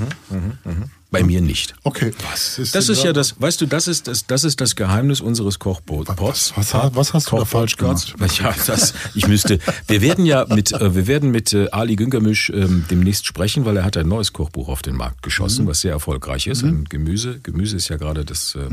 Bei 1.14 1.24
mir 1.24 1.42
nicht. 1.42 1.74
Okay, 1.84 2.12
was 2.30 2.58
ist 2.60 2.76
Das 2.76 2.90
ist 2.90 3.02
da- 3.02 3.08
ja 3.08 3.14
das, 3.14 3.40
weißt 3.40 3.62
du, 3.62 3.66
das 3.68 3.88
ist 3.88 4.08
das, 4.08 4.26
das 4.28 4.44
ist 4.44 4.60
das 4.60 4.76
Geheimnis 4.76 5.22
unseres 5.22 5.60
Kochpots. 5.60 6.10
Was- 6.18 6.54
was 6.58 6.74
was 6.96 7.14
hast 7.14 7.32
du 7.32 7.38
da 7.38 7.46
falsch 7.46 7.78
gemacht? 7.78 8.16
Ja, 8.40 8.54
das, 8.68 8.94
ich 9.16 9.28
müsste. 9.28 9.60
Wir 9.88 10.02
werden 10.02 10.26
ja 10.26 10.46
mit, 10.50 10.72
äh, 10.74 10.96
wir 10.96 11.08
werden 11.08 11.32
mit 11.32 11.54
äh, 11.54 11.70
Ali 11.72 11.96
Güngermisch 11.96 12.50
ähm, 12.50 12.86
demnächst 12.90 13.26
sprechen, 13.26 13.64
weil 13.66 13.78
er 13.78 13.86
hat 13.86 13.96
ein 13.96 14.08
neues 14.08 14.34
Kochbuch 14.34 14.68
auf 14.70 14.82
den 14.82 14.96
Markt 14.96 15.22
geschossen, 15.24 15.68
was 15.68 15.82
sehr 15.82 15.92
erfolgreich 15.92 16.48
ist. 16.48 16.64
Ein 16.64 16.86
Gemüse, 16.86 17.40
Gemüse 17.42 17.78
ist 17.78 17.88
ja 17.90 17.98
gerade 17.98 18.26
das 18.26 18.56
äh, 18.56 18.68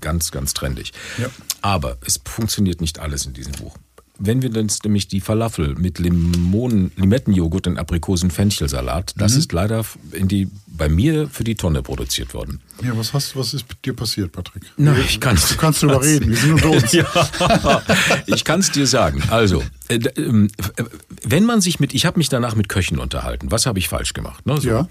ganz, 0.00 0.30
ganz 0.32 0.52
trendig. 0.54 0.92
Ja. 1.18 1.26
Aber 1.62 1.96
es 2.04 2.20
funktioniert 2.24 2.80
nicht 2.80 2.98
alles 2.98 3.26
in 3.26 3.32
diesem 3.32 3.52
Buch. 3.52 3.76
Wenn 4.18 4.40
wir 4.42 4.50
dann 4.50 4.68
nämlich 4.84 5.08
die 5.08 5.20
Falafel 5.20 5.74
mit 5.74 5.98
Limonen, 5.98 6.90
Limettenjoghurt 6.96 7.66
und 7.66 7.78
Aprikosen-Fenchelsalat, 7.78 9.12
das 9.16 9.36
ist 9.36 9.52
leider 9.52 9.84
in 10.12 10.28
die, 10.28 10.48
bei 10.66 10.88
mir 10.88 11.28
für 11.28 11.44
die 11.44 11.54
Tonne 11.54 11.82
produziert 11.82 12.32
worden. 12.34 12.60
Ja, 12.82 12.96
was 12.96 13.12
hast, 13.12 13.36
was 13.36 13.54
ist 13.54 13.68
mit 13.68 13.84
dir 13.84 13.94
passiert, 13.94 14.32
Patrick? 14.32 14.62
Na, 14.76 14.96
ich 14.98 15.20
kann's- 15.20 15.48
Du 15.48 15.56
kannst 15.56 15.82
drüber 15.82 16.02
reden. 16.02 16.30
Wir 16.30 16.36
sind 16.36 16.52
unter 16.54 16.70
uns. 16.70 16.92
Ja, 16.92 17.82
ich 18.26 18.44
kann 18.44 18.60
es 18.60 18.70
dir 18.70 18.86
sagen. 18.86 19.22
Also, 19.30 19.62
äh, 19.88 19.96
ähm, 20.16 20.48
äh, 20.76 20.84
wenn 21.24 21.44
man 21.44 21.60
sich 21.60 21.80
mit, 21.80 21.94
ich 21.94 22.06
habe 22.06 22.18
mich 22.18 22.28
danach 22.28 22.54
mit 22.54 22.68
Köchen 22.68 22.98
unterhalten. 22.98 23.50
Was 23.50 23.66
habe 23.66 23.78
ich 23.78 23.88
falsch 23.88 24.12
gemacht? 24.14 24.46
Ne? 24.46 24.60
So. 24.60 24.68
Ja. 24.68 24.88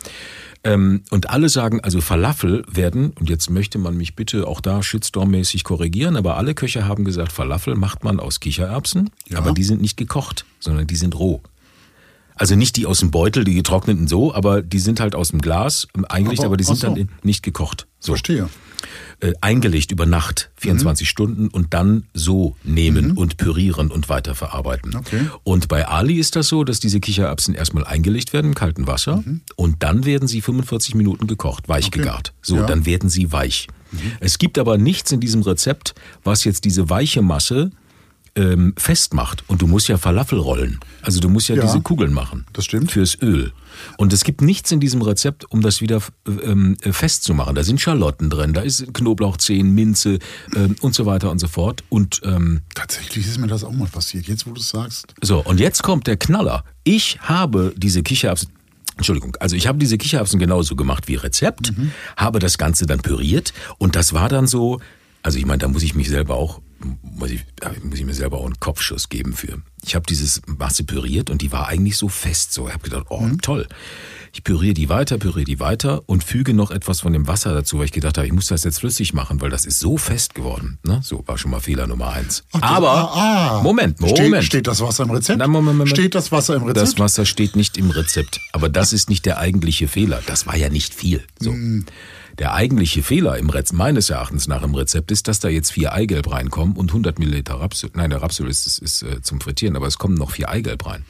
Ähm, 0.65 1.03
und 1.11 1.29
alle 1.29 1.47
sagen, 1.47 1.79
also 1.81 2.01
Falafel 2.01 2.63
werden, 2.69 3.11
und 3.19 3.29
jetzt 3.29 3.49
möchte 3.51 3.77
man 3.77 3.95
mich 3.95 4.15
bitte 4.15 4.47
auch 4.47 4.59
da 4.61 4.81
shitstormmäßig 4.81 5.63
korrigieren, 5.63 6.15
aber 6.17 6.37
alle 6.37 6.55
Köche 6.55 6.87
haben 6.87 7.05
gesagt, 7.05 7.31
Falafel 7.31 7.75
macht 7.75 8.03
man 8.03 8.19
aus 8.19 8.39
Kichererbsen, 8.39 9.11
Ja. 9.29 9.37
aber 9.37 9.53
die 9.53 9.63
sind 9.63 9.79
nicht 9.81 9.95
gekocht, 9.95 10.43
sondern 10.59 10.87
die 10.87 10.95
sind 10.95 11.17
roh. 11.17 11.41
Also 12.37 12.55
nicht 12.55 12.75
die 12.75 12.85
aus 12.85 12.99
dem 12.99 13.11
Beutel, 13.11 13.43
die 13.45 13.53
getrockneten 13.53 14.07
so, 14.07 14.33
aber 14.33 14.61
die 14.61 14.79
sind 14.79 14.99
halt 14.99 15.15
aus 15.15 15.29
dem 15.29 15.39
Glas 15.39 15.87
ähm, 15.95 16.03
eingelegt, 16.09 16.39
Aber- 16.41 16.47
aber, 16.47 16.57
die 16.57 16.63
sind 16.65 16.79
so. 16.79 16.87
dann 16.93 17.09
nicht 17.23 17.43
gekocht. 17.43 17.87
So. 17.99 18.13
Verstehe. 18.13 18.49
Äh, 19.21 19.33
eingelegt 19.41 19.91
über 19.91 20.05
Nacht, 20.05 20.49
24 20.57 21.07
Stunden 21.07 21.47
und 21.47 21.73
dann 21.73 22.03
so 22.13 22.55
nehmen 22.63 23.11
und 23.13 23.37
pürieren 23.37 23.89
und 23.91 24.09
weiterverarbeiten. 24.09 24.91
Mhm. 24.91 24.97
Okay. 24.97 25.21
Und 25.43 25.67
bei 25.69 25.87
Ali 25.87 26.15
ist 26.15 26.35
das 26.35 26.47
so, 26.47 26.63
dass 26.63 26.79
diese 26.79 26.99
Kichererbsen 26.99 27.55
erstmal 27.55 27.85
eingelegt 27.85 28.33
werden 28.33 28.47
im 28.47 28.55
kalten 28.55 28.87
Wasser 28.87 29.23
und 29.55 29.83
dann 29.83 30.05
werden 30.05 30.27
sie 30.27 30.41
45 30.41 30.95
Minuten 30.95 31.27
gekocht, 31.27 31.69
weich 31.69 31.85
Mhm. 31.85 31.87
Okay. 31.89 31.99
gegart. 31.99 32.33
So, 32.41 32.55
Ja. 32.57 32.63
Mhm. 32.63 32.67
dann 32.67 32.85
werden 32.85 33.09
sie 33.09 33.31
weich. 33.31 33.67
Es 34.19 34.37
gibt 34.37 34.57
aber 34.57 34.77
nichts 34.77 35.11
in 35.13 35.21
diesem 35.21 35.41
Rezept, 35.41 35.95
was 36.25 36.43
jetzt 36.43 36.65
diese 36.65 36.89
weiche 36.89 37.21
Masse 37.21 37.71
ähm, 38.35 38.73
festmacht. 38.77 39.43
Und 39.47 39.61
du 39.61 39.67
musst 39.67 39.87
ja 39.87 39.97
Falafel 39.97 40.39
rollen. 40.39 40.79
Also 41.01 41.19
du 41.19 41.29
musst 41.29 41.47
ja, 41.47 41.55
Ja. 41.55 41.61
diese 41.63 41.81
Kugeln 41.81 42.13
machen. 42.13 42.45
Das 42.53 42.65
stimmt. 42.65 42.91
Fürs 42.91 43.17
Öl. 43.21 43.51
Und 43.97 44.13
es 44.13 44.23
gibt 44.23 44.41
nichts 44.41 44.71
in 44.71 44.79
diesem 44.79 45.01
Rezept, 45.01 45.45
um 45.51 45.61
das 45.61 45.81
wieder 45.81 46.01
ähm, 46.43 46.77
äh, 46.81 46.91
festzumachen. 46.93 47.55
Da 47.55 47.63
sind 47.63 47.79
Schalotten 47.81 48.29
drin, 48.29 48.53
da 48.53 48.61
ist 48.61 48.93
Knoblauchzehen, 48.93 49.73
Minze 49.73 50.19
ähm, 50.55 50.75
und 50.81 50.95
so 50.95 51.05
weiter 51.05 51.31
und 51.31 51.39
so 51.39 51.47
fort. 51.47 51.83
Und 51.89 52.21
ähm, 52.23 52.61
Tatsächlich 52.73 53.25
ist 53.27 53.37
mir 53.39 53.47
das 53.47 53.63
auch 53.63 53.71
mal 53.73 53.87
passiert. 53.87 54.27
Jetzt, 54.27 54.45
wo 54.47 54.51
du 54.51 54.59
es 54.61 54.69
sagst. 54.69 55.13
so, 55.21 55.39
und 55.43 55.59
jetzt 55.59 55.83
kommt 55.83 56.07
der 56.07 56.17
Knaller. 56.17 56.63
Ich 56.83 57.19
habe 57.21 57.73
diese 57.77 58.03
Kichererbsen. 58.03 58.49
Entschuldigung, 58.97 59.35
also 59.41 59.57
ich 59.57 59.67
habe 59.67 59.77
diese 59.77 59.97
Kichererbsen 59.97 60.39
genauso 60.39 60.77
gemacht 60.77 61.09
wie 61.09 61.15
Rezept, 61.15 61.73
habe 62.15 62.39
das 62.39 62.57
Ganze 62.57 62.85
dann 62.85 62.99
püriert 63.01 63.51
und 63.77 63.97
das 63.97 64.13
war 64.13 64.29
dann 64.29 64.47
so, 64.47 64.79
also 65.21 65.37
ich 65.37 65.45
meine, 65.45 65.57
da 65.57 65.67
muss 65.67 65.83
ich 65.83 65.95
mich 65.95 66.07
selber 66.07 66.35
auch, 66.35 66.61
muss 67.01 67.31
ich, 67.31 67.45
muss 67.83 67.99
ich 67.99 68.05
mir 68.05 68.13
selber 68.13 68.37
auch 68.37 68.45
einen 68.45 68.59
Kopfschuss 68.59 69.09
geben 69.09 69.33
für. 69.33 69.61
Ich 69.83 69.95
habe 69.95 70.05
dieses 70.07 70.41
Masse 70.45 70.83
püriert 70.83 71.29
und 71.29 71.41
die 71.41 71.51
war 71.51 71.67
eigentlich 71.67 71.97
so 71.97 72.07
fest, 72.07 72.53
so. 72.53 72.67
Ich 72.67 72.73
habe 72.73 72.83
gedacht, 72.83 73.05
oh 73.09 73.27
toll. 73.41 73.67
Ich 74.33 74.43
püriere 74.43 74.73
die 74.73 74.89
weiter, 74.89 75.17
püriere 75.17 75.45
die 75.45 75.61
weiter 75.61 76.03
und 76.07 76.21
füge 76.21 76.53
noch 76.53 76.69
etwas 76.69 76.99
von 76.99 77.13
dem 77.13 77.25
Wasser 77.25 77.53
dazu, 77.53 77.77
weil 77.77 77.85
ich 77.85 77.93
gedacht 77.93 78.17
habe, 78.17 78.27
ich 78.27 78.33
muss 78.33 78.47
das 78.47 78.65
jetzt 78.65 78.79
flüssig 78.79 79.13
machen, 79.13 79.39
weil 79.39 79.49
das 79.49 79.65
ist 79.65 79.79
so 79.79 79.97
fest 79.97 80.35
geworden. 80.35 80.77
Ne? 80.83 80.99
So 81.03 81.23
war 81.25 81.37
schon 81.37 81.51
mal 81.51 81.61
Fehler 81.61 81.87
Nummer 81.87 82.09
eins. 82.09 82.43
Ach, 82.51 82.61
Aber 82.61 82.89
ah, 82.89 83.59
ah. 83.59 83.63
Moment, 83.63 84.01
Moment. 84.01 84.17
Steht, 84.17 84.43
steht 84.43 84.67
das 84.67 84.81
Wasser 84.81 85.03
im 85.03 85.11
Rezept? 85.11 85.39
Nein, 85.39 85.49
Moment, 85.49 85.77
Moment. 85.77 85.95
Steht 85.95 86.15
das 86.15 86.33
Wasser 86.33 86.55
im 86.55 86.63
Rezept? 86.63 86.81
Das 86.81 86.99
Wasser 86.99 87.25
steht 87.25 87.55
nicht 87.55 87.77
im 87.77 87.91
Rezept. 87.91 88.41
Aber 88.51 88.67
das 88.67 88.91
ist 88.91 89.09
nicht 89.09 89.25
der 89.25 89.37
eigentliche 89.37 89.87
Fehler. 89.87 90.21
Das 90.25 90.45
war 90.47 90.57
ja 90.57 90.67
nicht 90.67 90.93
viel. 90.93 91.23
So. 91.39 91.51
Hm. 91.51 91.85
Der 92.37 92.53
eigentliche 92.53 93.01
Fehler 93.01 93.37
im 93.37 93.49
Rezept, 93.49 93.77
meines 93.77 94.09
Erachtens 94.09 94.47
nach 94.47 94.61
im 94.63 94.75
Rezept, 94.75 95.09
ist, 95.11 95.27
dass 95.27 95.39
da 95.39 95.47
jetzt 95.47 95.71
vier 95.71 95.93
Eigelb 95.93 96.29
reinkommen 96.31 96.75
und 96.75 96.89
100 96.89 97.17
Milliliter 97.17 97.55
Rapsöl. 97.55 97.91
Nein, 97.93 98.09
der 98.09 98.21
Rapsöl 98.21 98.49
ist, 98.49 98.67
ist, 98.67 98.79
ist 98.79 99.03
äh, 99.03 99.21
zum 99.21 99.39
Frittieren, 99.39 99.75
aber 99.75 99.87
es 99.87 99.97
kommen 99.97 100.15
noch 100.15 100.31
vier 100.31 100.49
Eigelb 100.49 100.85
rein. 100.85 101.05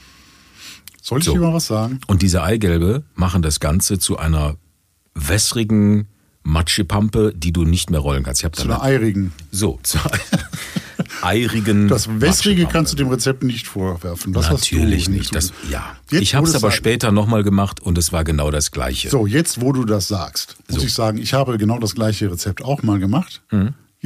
Soll 1.01 1.20
ich 1.20 1.25
So. 1.25 1.34
dir 1.34 1.39
mal 1.39 1.53
was 1.53 1.67
sagen? 1.67 2.00
Und 2.08 2.22
diese 2.22 2.44
Eigelbe 2.44 3.03
machen 3.15 3.41
das 3.41 3.60
Ganze 3.60 3.98
zu 4.00 4.17
einer 4.17 4.58
wässrigen 5.15 6.08
Matschepampe, 6.45 7.33
die 7.35 7.51
du 7.51 7.63
nicht 7.65 7.89
mehr 7.89 7.99
rollen 7.99 8.23
kannst. 8.23 8.43
Ich 8.43 8.51
Zu 8.53 8.63
einer 8.63 8.81
eirigen. 8.81 9.33
so 9.51 9.79
zu 9.83 9.97
eirigen. 11.21 11.87
Das 11.87 12.07
Wässrige 12.21 12.65
kannst 12.67 12.93
du 12.93 12.97
dem 12.97 13.07
Rezept 13.09 13.43
nicht 13.43 13.67
vorwerfen. 13.67 14.31
Das 14.33 14.49
Natürlich 14.49 14.99
hast 15.01 15.07
du 15.07 15.11
nicht. 15.11 15.35
Das, 15.35 15.53
ja. 15.69 15.95
Jetzt, 16.09 16.21
ich 16.21 16.35
habe 16.35 16.45
es 16.47 16.51
aber 16.55 16.67
sagst- 16.67 16.77
später 16.77 17.11
nochmal 17.11 17.43
gemacht 17.43 17.81
und 17.81 17.97
es 17.97 18.11
war 18.13 18.23
genau 18.23 18.51
das 18.51 18.71
Gleiche. 18.71 19.09
So, 19.09 19.25
jetzt, 19.27 19.59
wo 19.61 19.71
du 19.73 19.85
das 19.85 20.07
sagst, 20.07 20.55
muss 20.69 20.79
So. 20.81 20.85
ich 20.85 20.93
sagen, 20.93 21.17
ich 21.17 21.33
habe 21.33 21.57
genau 21.57 21.79
das 21.79 21.95
gleiche 21.95 22.31
Rezept 22.31 22.63
auch 22.63 22.83
mal 22.83 22.99
gemacht. 22.99 23.41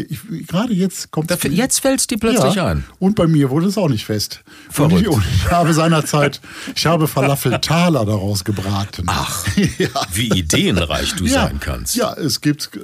Ich, 0.03 0.48
gerade 0.48 0.74
jetzt 0.74 1.12
kommt 1.12 1.29
Mhm. 1.29 1.38
Da- 1.41 1.50
Jetzt 1.50 1.79
fällt 1.79 2.00
es 2.00 2.08
dir 2.08 2.18
plötzlich 2.18 2.56
ja, 2.56 2.68
ein. 2.68 2.84
Und 3.00 3.15
bei 3.15 3.27
mir 3.27 3.50
wurde 3.50 3.68
es 3.68 3.77
auch 3.77 3.89
nicht 3.89 4.06
fest. 4.06 4.41
Und 4.77 4.94
ich, 4.94 5.08
und 5.08 5.24
ich 5.36 5.50
habe 5.51 5.74
seinerzeit, 5.74 6.39
ich 6.75 6.86
habe 6.86 7.08
Falafel-Taler 7.08 8.06
daraus 8.06 8.44
gebraten. 8.44 9.03
Ach, 9.08 9.46
ja. 9.77 9.88
wie 10.13 10.27
ideenreich 10.29 11.13
du 11.15 11.25
ja. 11.25 11.46
sein 11.48 11.60
kannst. 11.60 11.96
Ja, 11.96 12.13
es 12.13 12.41
gibt. 12.41 12.72
Äh, 12.75 12.79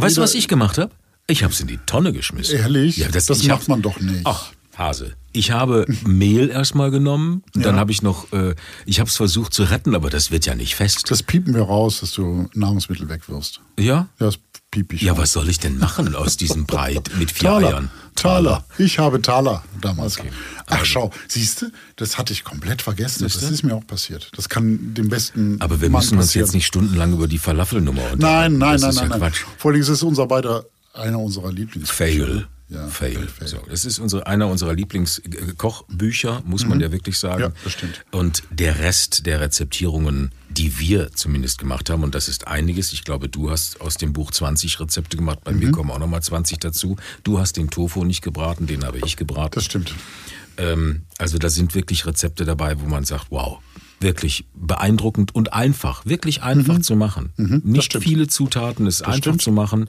weißt 0.00 0.16
du, 0.16 0.20
was 0.22 0.34
ich 0.34 0.48
gemacht 0.48 0.78
habe? 0.78 0.90
Ich 1.26 1.42
habe 1.44 1.52
es 1.52 1.60
in 1.60 1.66
die 1.66 1.78
Tonne 1.84 2.12
geschmissen. 2.12 2.58
Ehrlich? 2.58 2.96
Ja, 2.96 3.08
das 3.08 3.26
Das 3.26 3.42
macht 3.44 3.68
man 3.68 3.82
doch 3.82 4.00
nicht. 4.00 4.22
Ach, 4.24 4.50
Hase. 4.78 5.14
Ich 5.32 5.50
habe 5.50 5.84
Mehl 6.06 6.48
erstmal 6.48 6.90
genommen 6.90 7.42
und 7.54 7.64
dann 7.64 7.76
habe 7.76 7.92
ich 7.92 8.02
noch, 8.02 8.32
äh, 8.32 8.54
ich 8.86 9.00
habe 9.00 9.08
es 9.08 9.16
versucht 9.16 9.52
zu 9.52 9.64
retten, 9.64 9.94
aber 9.94 10.08
das 10.08 10.30
wird 10.30 10.46
ja 10.46 10.54
nicht 10.54 10.74
fest. 10.74 11.10
Das 11.10 11.22
piepen 11.22 11.54
wir 11.54 11.62
raus, 11.62 12.00
dass 12.00 12.12
du 12.12 12.48
Nahrungsmittel 12.54 13.08
wegwirfst. 13.08 13.60
ja? 13.78 13.84
Ja, 13.84 14.08
das 14.18 14.38
piep 14.70 14.92
ich. 14.94 15.02
Ja, 15.02 15.12
raus. 15.12 15.20
was 15.22 15.32
soll 15.32 15.48
ich 15.48 15.58
denn 15.58 15.78
machen 15.78 16.14
aus 16.14 16.36
diesem 16.36 16.64
Brei 16.66 16.98
mit 17.18 17.30
vier 17.30 17.50
Taler. 17.50 17.68
Eiern? 17.68 17.90
Taler. 18.14 18.64
Ich 18.78 18.98
habe 18.98 19.20
Taler 19.22 19.62
damals. 19.80 20.18
Okay. 20.18 20.30
Ach, 20.66 20.84
schau, 20.84 21.10
siehst 21.28 21.62
du, 21.62 21.66
das 21.96 22.18
hatte 22.18 22.32
ich 22.32 22.42
komplett 22.44 22.82
vergessen. 22.82 23.22
Das 23.24 23.36
ist 23.42 23.62
mir 23.62 23.74
auch 23.74 23.86
passiert. 23.86 24.30
Das 24.36 24.48
kann 24.48 24.94
dem 24.94 25.08
besten. 25.08 25.60
Aber 25.60 25.80
wir 25.80 25.88
Mann 25.90 26.00
müssen 26.00 26.16
uns 26.18 26.28
passieren. 26.28 26.46
jetzt 26.46 26.54
nicht 26.54 26.66
stundenlang 26.66 27.12
über 27.12 27.28
die 27.28 27.38
Falafelnummer 27.38 28.12
unterhalten. 28.12 28.58
Nein, 28.58 28.58
nein, 28.58 28.72
das 28.72 28.80
nein, 28.82 28.90
ist 28.90 28.96
nein, 28.96 29.04
ja 29.04 29.10
nein. 29.10 29.20
Quatsch. 29.32 29.44
Vor 29.58 29.70
allem 29.70 29.80
ist 29.80 29.88
es 29.88 30.02
unser 30.02 30.26
beider 30.26 30.64
einer 30.94 31.20
unserer 31.20 31.52
Lieblings. 31.52 31.90
Fail. 31.90 32.46
Ja, 32.70 32.86
Fail. 32.88 33.26
So, 33.44 33.58
das 33.68 33.84
ist 33.86 33.98
unsere, 33.98 34.26
einer 34.26 34.46
unserer 34.48 34.74
Lieblingskochbücher, 34.74 36.42
muss 36.44 36.66
man 36.66 36.80
ja 36.80 36.92
wirklich 36.92 37.18
sagen. 37.18 37.38
Mhm. 37.44 37.48
Ja, 37.48 37.52
das 37.64 37.72
stimmt. 37.72 38.04
Und 38.10 38.42
der 38.50 38.78
Rest 38.78 39.26
der 39.26 39.40
Rezeptierungen, 39.40 40.30
die 40.50 40.78
wir 40.78 41.10
zumindest 41.12 41.58
gemacht 41.58 41.90
haben, 41.90 42.02
und 42.02 42.14
das 42.14 42.28
ist 42.28 42.46
einiges. 42.46 42.92
Ich 42.92 43.04
glaube, 43.04 43.28
du 43.28 43.50
hast 43.50 43.80
aus 43.80 43.96
dem 43.96 44.12
Buch 44.12 44.30
20 44.30 44.80
Rezepte 44.80 45.16
gemacht, 45.16 45.40
bei 45.44 45.52
Mhm. 45.52 45.58
mir 45.58 45.70
kommen 45.72 45.90
auch 45.90 45.98
nochmal 45.98 46.22
20 46.22 46.58
dazu. 46.60 46.96
Du 47.24 47.38
hast 47.38 47.56
den 47.56 47.70
Tofu 47.70 48.04
nicht 48.04 48.22
gebraten, 48.22 48.66
den 48.66 48.84
habe 48.84 48.98
ich 49.04 49.16
gebraten. 49.16 49.52
Das 49.54 49.64
stimmt. 49.64 49.94
Ähm, 50.56 51.02
also 51.18 51.38
da 51.38 51.48
sind 51.50 51.74
wirklich 51.74 52.04
Rezepte 52.06 52.44
dabei, 52.44 52.80
wo 52.80 52.86
man 52.86 53.04
sagt, 53.04 53.26
wow, 53.30 53.60
wirklich 54.00 54.46
beeindruckend 54.54 55.34
und 55.34 55.52
einfach, 55.52 56.04
wirklich 56.06 56.42
einfach 56.42 56.80
zu 56.80 56.96
machen. 56.96 57.32
Nicht 57.36 57.64
Mhm. 57.64 57.80
stimmt. 57.80 58.04
viele 58.04 58.26
Zutaten, 58.28 58.86
es 58.86 59.02
einfach 59.02 59.16
stimmt. 59.18 59.36
Mhm. 59.36 59.40
zu 59.40 59.52
machen. 59.52 59.88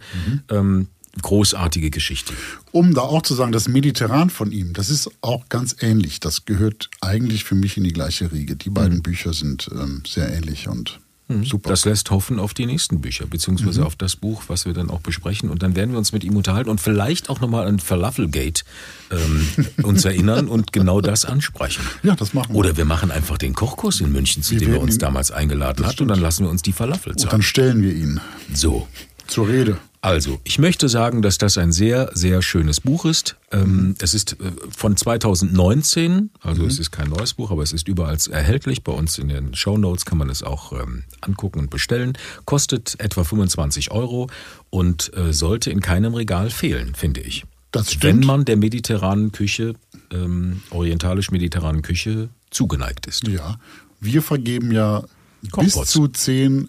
Ähm, 0.49 0.87
großartige 1.21 1.89
Geschichte. 1.89 2.33
Um 2.71 2.93
da 2.93 3.01
auch 3.01 3.21
zu 3.21 3.33
sagen, 3.35 3.51
das 3.51 3.67
Mediterran 3.67 4.29
von 4.29 4.51
ihm, 4.51 4.73
das 4.73 4.89
ist 4.89 5.09
auch 5.21 5.49
ganz 5.49 5.75
ähnlich. 5.81 6.19
Das 6.19 6.45
gehört 6.45 6.89
eigentlich 7.01 7.43
für 7.43 7.55
mich 7.55 7.77
in 7.77 7.83
die 7.83 7.93
gleiche 7.93 8.31
Riege. 8.31 8.55
Die 8.55 8.69
beiden 8.69 9.01
Bücher 9.01 9.33
sind 9.33 9.69
ähm, 9.73 10.03
sehr 10.07 10.31
ähnlich 10.33 10.67
und 10.67 10.99
super. 11.43 11.69
Das 11.69 11.85
lässt 11.85 12.09
hoffen 12.09 12.39
auf 12.39 12.55
die 12.55 12.65
nächsten 12.65 13.01
Bücher, 13.01 13.27
beziehungsweise 13.27 13.85
auf 13.85 13.95
das 13.95 14.15
Buch, 14.15 14.43
was 14.47 14.65
wir 14.65 14.73
dann 14.73 14.89
auch 14.89 15.01
besprechen. 15.01 15.49
Und 15.51 15.61
dann 15.61 15.75
werden 15.75 15.91
wir 15.91 15.99
uns 15.99 16.11
mit 16.11 16.23
ihm 16.23 16.35
unterhalten 16.35 16.71
und 16.71 16.81
vielleicht 16.81 17.29
auch 17.29 17.39
nochmal 17.39 17.67
an 17.67 17.77
Falafelgate 17.79 18.63
ähm, 19.11 19.47
uns 19.83 20.05
erinnern 20.05 20.47
und 20.47 20.73
genau 20.73 21.01
das 21.01 21.25
ansprechen. 21.25 21.83
Ja, 22.01 22.15
das 22.15 22.33
machen 22.33 22.53
wir. 22.53 22.57
Oder 22.59 22.77
wir 22.77 22.85
machen 22.85 23.11
einfach 23.11 23.37
den 23.37 23.53
Kochkurs 23.53 23.99
in 24.01 24.11
München, 24.11 24.41
zu 24.41 24.53
Wir 24.53 24.59
dem 24.61 24.73
er 24.73 24.81
uns 24.81 24.97
damals 24.97 25.29
eingeladen 25.29 25.85
hat, 25.85 26.01
und 26.01 26.07
dann 26.07 26.19
lassen 26.19 26.45
wir 26.45 26.49
uns 26.49 26.63
die 26.63 26.73
Falafel 26.73 27.11
und 27.11 27.21
dann 27.21 27.29
zeigen. 27.29 27.43
stellen 27.43 27.81
wir 27.83 27.93
ihn 27.93 28.19
So. 28.53 28.87
zur 29.27 29.47
Rede. 29.49 29.77
Also, 30.01 30.39
ich 30.45 30.59
möchte 30.59 30.87
sagen, 30.87 31.21
dass 31.21 31.37
das 31.37 31.57
ein 31.57 31.73
sehr, 31.73 32.09
sehr 32.13 32.41
schönes 32.41 32.79
Buch 32.79 33.03
ist. 33.03 33.35
Ähm, 33.51 33.95
es 33.99 34.13
ist 34.13 34.33
äh, 34.39 34.51
von 34.69 34.95
2019, 34.95 36.29
also 36.41 36.65
es 36.65 36.79
ist 36.79 36.91
kein 36.91 37.09
neues 37.09 37.33
Buch, 37.33 37.51
aber 37.51 37.63
es 37.63 37.73
ist 37.73 37.87
überall 37.89 38.17
erhältlich. 38.31 38.83
Bei 38.83 38.93
uns 38.93 39.17
in 39.17 39.27
den 39.27 39.53
Show 39.55 39.77
Notes 39.77 40.05
kann 40.05 40.17
man 40.17 40.29
es 40.29 40.41
auch 40.41 40.71
ähm, 40.71 41.03
angucken 41.19 41.59
und 41.59 41.69
bestellen. 41.69 42.17
Kostet 42.45 42.97
etwa 42.99 43.25
25 43.25 43.91
Euro 43.91 44.29
und 44.69 45.11
äh, 45.17 45.33
sollte 45.33 45.69
in 45.69 45.81
keinem 45.81 46.13
Regal 46.13 46.49
fehlen, 46.49 46.95
finde 46.95 47.19
ich. 47.19 47.43
Das 47.71 47.91
stimmt. 47.91 48.03
Wenn 48.03 48.19
man 48.25 48.45
der 48.45 48.55
mediterranen 48.55 49.33
Küche, 49.33 49.73
ähm, 50.11 50.61
orientalisch-mediterranen 50.69 51.81
Küche 51.81 52.29
zugeneigt 52.51 53.05
ist. 53.05 53.27
Ja, 53.27 53.59
wir 53.99 54.21
vergeben 54.21 54.71
ja 54.71 55.03
bis 55.41 55.51
Kochpots. 55.51 55.91
zu 55.91 56.07
zehn, 56.07 56.67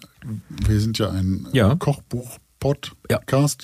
wir 0.49 0.79
sind 0.79 0.97
ja 0.97 1.09
ein 1.09 1.47
äh, 2.63 3.13
Ja. 3.13 3.19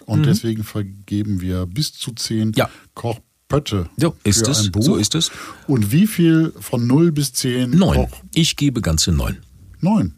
Und 0.06 0.26
deswegen 0.26 0.64
vergeben 0.64 1.42
wir 1.42 1.66
bis 1.66 1.94
zu 1.94 2.12
zehn 2.14 2.52
Ja. 2.56 2.70
Kochpötte 2.96 3.90
So 3.98 4.16
ist 4.24 4.46
für 4.46 4.52
es, 4.52 4.66
ein 4.66 4.72
Buch. 4.72 4.84
so 4.84 4.96
ist 4.96 5.16
es. 5.16 5.32
Und 5.68 5.92
wie 5.92 6.08
viel 6.08 6.54
von 6.60 6.88
0 6.88 7.12
bis 7.12 7.34
10? 7.34 7.72
Neun. 7.72 7.96
Koch? 8.10 8.22
Ich 8.34 8.56
gebe 8.56 8.82
ganze 8.82 9.12
neun. 9.12 9.38
Neun. 9.80 10.14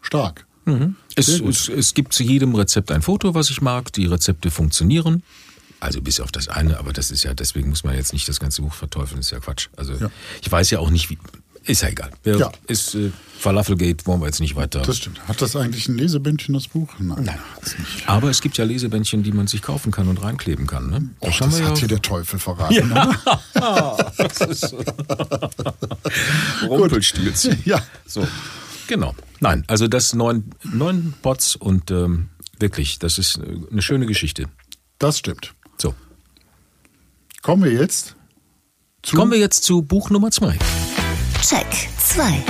Stark. 0.00 0.46
Es, 1.16 1.26
Sehr 1.26 1.40
gut. 1.40 1.50
es, 1.50 1.68
es 1.68 1.94
gibt 1.94 2.12
zu 2.12 2.22
jedem 2.22 2.54
Rezept 2.54 2.92
ein 2.92 3.02
Foto, 3.02 3.34
was 3.34 3.50
ich 3.50 3.60
mag. 3.60 3.92
Die 3.94 4.06
Rezepte 4.06 4.50
funktionieren. 4.50 5.22
Also 5.80 6.00
bis 6.00 6.20
auf 6.20 6.30
das 6.30 6.46
eine, 6.46 6.78
aber 6.78 6.92
das 6.92 7.10
ist 7.10 7.24
ja, 7.24 7.34
deswegen 7.34 7.68
muss 7.70 7.82
man 7.82 7.96
jetzt 7.96 8.12
nicht 8.12 8.28
das 8.28 8.38
ganze 8.38 8.62
Buch 8.62 8.72
verteufeln, 8.72 9.18
ist 9.18 9.32
ja 9.32 9.40
Quatsch. 9.40 9.68
Also 9.76 9.94
Ja. 9.94 10.10
ich 10.40 10.50
weiß 10.50 10.70
ja 10.70 10.78
auch 10.78 10.90
nicht, 10.90 11.10
wie. 11.10 11.18
Ist 11.64 11.82
ja 11.82 11.88
egal. 11.88 12.10
Wir, 12.22 12.36
Ja. 12.38 12.52
Ist 12.66 12.94
äh, 12.94 13.10
Falafelgate, 13.38 14.06
wollen 14.06 14.20
wir 14.20 14.26
jetzt 14.26 14.40
nicht 14.40 14.54
weiter. 14.56 14.82
Das 14.82 14.96
stimmt. 14.98 15.20
Hat 15.26 15.40
das 15.42 15.56
eigentlich 15.56 15.88
ein 15.88 15.96
Lesebändchen, 15.98 16.54
das 16.54 16.68
Buch? 16.68 16.88
Nein, 16.98 17.38
hat's 17.56 17.76
nicht. 17.78 18.08
aber 18.08 18.30
es 18.30 18.40
gibt 18.40 18.56
ja 18.56 18.64
Lesebändchen, 18.64 19.22
die 19.24 19.32
man 19.32 19.46
sich 19.48 19.62
kaufen 19.62 19.90
kann 19.90 20.06
und 20.08 20.22
reinkleben 20.22 20.66
kann. 20.66 20.90
Ne? 20.90 21.10
Och, 21.20 21.38
das 21.38 21.60
hat 21.62 21.78
hier 21.78 21.88
der 21.88 22.02
Teufel 22.02 22.38
verraten. 22.38 22.88
ne? 22.88 23.18
Rumpelstilzchen. 26.68 27.58
Ja. 27.64 27.82
So. 28.06 28.26
Genau. 28.88 29.14
Nein, 29.40 29.64
also 29.68 29.88
das 29.88 30.14
neun, 30.14 30.50
neun 30.64 31.14
Bots 31.22 31.56
und 31.56 31.90
ähm, 31.90 32.28
wirklich, 32.58 32.98
das 32.98 33.18
ist 33.18 33.40
eine 33.70 33.82
schöne 33.82 34.06
Geschichte. 34.06 34.46
Das 34.98 35.18
stimmt. 35.18 35.54
So. 35.78 35.94
Kommen 37.42 37.64
wir 37.64 37.72
jetzt 37.72 38.14
Zu 39.02 39.16
Kommen 39.16 39.32
wir 39.32 39.38
jetzt 39.38 39.64
zu 39.64 39.82
Buch 39.82 40.10
Nummer 40.10 40.30
zwei. 40.30 40.58
Check 41.42 41.66
2. 41.98 42.44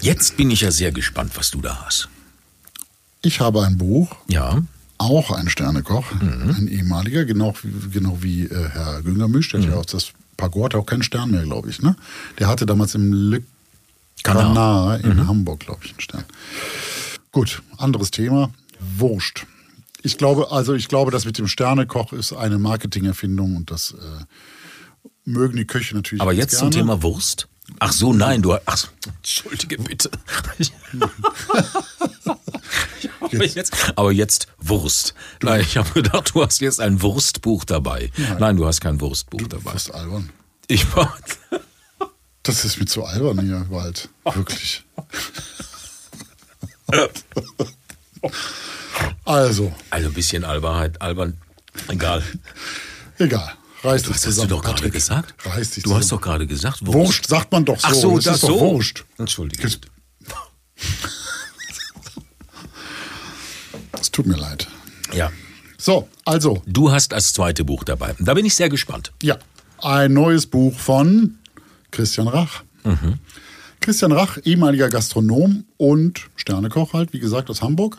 Jetzt 0.00 0.36
bin 0.36 0.50
ich 0.50 0.60
ja 0.62 0.70
sehr 0.70 0.92
gespannt, 0.92 1.32
was 1.36 1.50
du 1.50 1.60
da 1.60 1.84
hast. 1.84 2.08
ich 3.26 3.40
habe 3.40 3.64
ein 3.64 3.78
Buch, 3.78 4.14
Ja. 4.28 4.62
auch 4.98 5.30
ein 5.30 5.48
Sternekoch, 5.48 6.12
Mhm. 6.12 6.54
ein 6.58 6.68
ehemaliger, 6.68 7.24
genau, 7.24 7.54
wie- 7.62 7.88
genau 7.90 8.18
wie 8.20 8.44
äh, 8.44 8.68
Herr 8.68 9.00
Güngermisch, 9.02 9.50
der 9.50 9.60
hat 9.60 9.66
Mhm. 9.66 9.72
ja 9.72 9.78
auch 9.80 9.86
das 9.86 10.10
Pagor 10.36 10.66
hat 10.66 10.74
auch 10.74 10.84
keinen 10.84 11.02
Stern 11.02 11.30
mehr, 11.30 11.42
glaube 11.44 11.70
ich. 11.70 11.80
Ne? 11.80 11.96
Der 12.38 12.48
hatte 12.48 12.66
damals 12.66 12.94
im 12.94 13.10
Le 13.30 13.42
Canard. 14.22 14.44
Canard 14.54 15.04
Mhm. 15.04 15.10
in 15.12 15.26
Hamburg, 15.26 15.60
glaube 15.60 15.80
ich, 15.84 15.92
einen 15.92 16.00
Stern. 16.00 16.24
Gut, 17.32 17.62
anderes 17.78 18.10
Thema. 18.10 18.50
Wurscht. 18.98 19.46
Ich 20.02 20.18
glaube, 20.18 20.50
also 20.52 20.74
ich 20.74 20.88
glaube, 20.88 21.10
das 21.10 21.24
mit 21.24 21.38
dem 21.38 21.48
Sternekoch 21.48 22.12
ist 22.12 22.34
eine 22.34 22.58
Marketingerfindung 22.58 23.56
und 23.56 23.70
das 23.70 23.92
äh, 23.92 24.24
mögen 25.24 25.56
die 25.56 25.66
Köche 25.66 25.94
natürlich. 25.94 26.22
Aber 26.22 26.32
jetzt 26.32 26.58
zum 26.58 26.70
gerne. 26.70 26.86
Thema 26.86 27.02
Wurst. 27.02 27.48
Ach 27.78 27.92
so, 27.92 28.12
nein, 28.12 28.42
du 28.42 28.54
ach, 28.66 28.88
entschuldige 29.06 29.78
bitte. 29.78 30.10
aber, 33.20 33.44
jetzt, 33.46 33.74
aber 33.96 34.12
jetzt 34.12 34.48
Wurst. 34.58 35.14
Nein, 35.42 35.62
ich 35.62 35.78
habe 35.78 35.90
gedacht, 35.90 36.32
du 36.34 36.44
hast 36.44 36.60
jetzt 36.60 36.80
ein 36.80 37.00
Wurstbuch 37.00 37.64
dabei. 37.64 38.12
Nein, 38.38 38.56
du 38.56 38.66
hast 38.66 38.82
kein 38.82 39.00
Wurstbuch 39.00 39.48
dabei. 39.48 39.72
Das 39.72 39.86
ist 39.86 39.94
albern. 39.94 40.28
Ich 40.66 40.94
war, 40.94 41.16
Das 42.44 42.64
ist 42.64 42.78
mir 42.78 42.84
zu 42.84 43.04
albern 43.04 43.40
hier 43.40 43.66
Wald. 43.70 44.10
Wirklich. 44.24 44.84
also, 49.24 49.72
also 49.88 50.08
ein 50.08 50.14
bisschen 50.14 50.44
Albernheit, 50.44 51.00
albern, 51.00 51.38
egal. 51.88 52.22
egal. 53.18 53.54
Reiß 53.84 54.02
dich 54.02 54.10
Was 54.10 54.16
hast 54.16 54.24
du 54.24 54.30
zusammen. 54.30 54.48
doch 54.50 54.62
gerade 54.62 54.90
gesagt? 54.90 55.34
Reiß 55.46 55.70
dich 55.72 55.84
Du 55.84 55.94
hast 55.94 56.04
zusammen. 56.08 56.20
doch 56.20 56.24
gerade 56.26 56.46
gesagt 56.46 56.86
Wurst. 56.86 56.94
Wurscht 56.98 57.26
sagt 57.26 57.52
man 57.52 57.64
doch 57.64 57.78
so. 57.78 57.86
Ach 57.88 57.94
so, 57.94 58.16
das, 58.16 58.24
das 58.24 58.34
ist 58.36 58.42
doch 58.44 58.48
so. 58.48 58.60
Wurscht. 58.60 59.04
Entschuldige. 59.18 59.68
Es, 64.00 64.10
tut 64.10 64.26
mir 64.26 64.36
leid. 64.36 64.68
Ja. 65.12 65.30
So, 65.78 66.08
also, 66.24 66.62
Du 66.66 66.90
hast 66.92 67.12
das 67.12 67.32
zweite 67.32 67.64
Buch 67.64 67.84
dabei. 67.84 68.14
Da 68.18 68.34
bin 68.34 68.44
ich 68.46 68.54
sehr 68.54 68.68
gespannt. 68.68 69.12
ja, 69.22 69.38
ein 69.82 70.12
neues 70.14 70.46
Buch 70.46 70.78
von 70.78 71.38
Christian 71.90 72.26
Rach. 72.28 72.62
Christian 73.80 74.12
Rach, 74.12 74.38
ehemaliger 74.44 74.88
Gastronom 74.88 75.64
und 75.76 76.22
Sternekoch 76.36 76.92
halt, 76.94 77.12
wie 77.12 77.18
gesagt, 77.18 77.50
aus 77.50 77.60
Hamburg. 77.60 77.98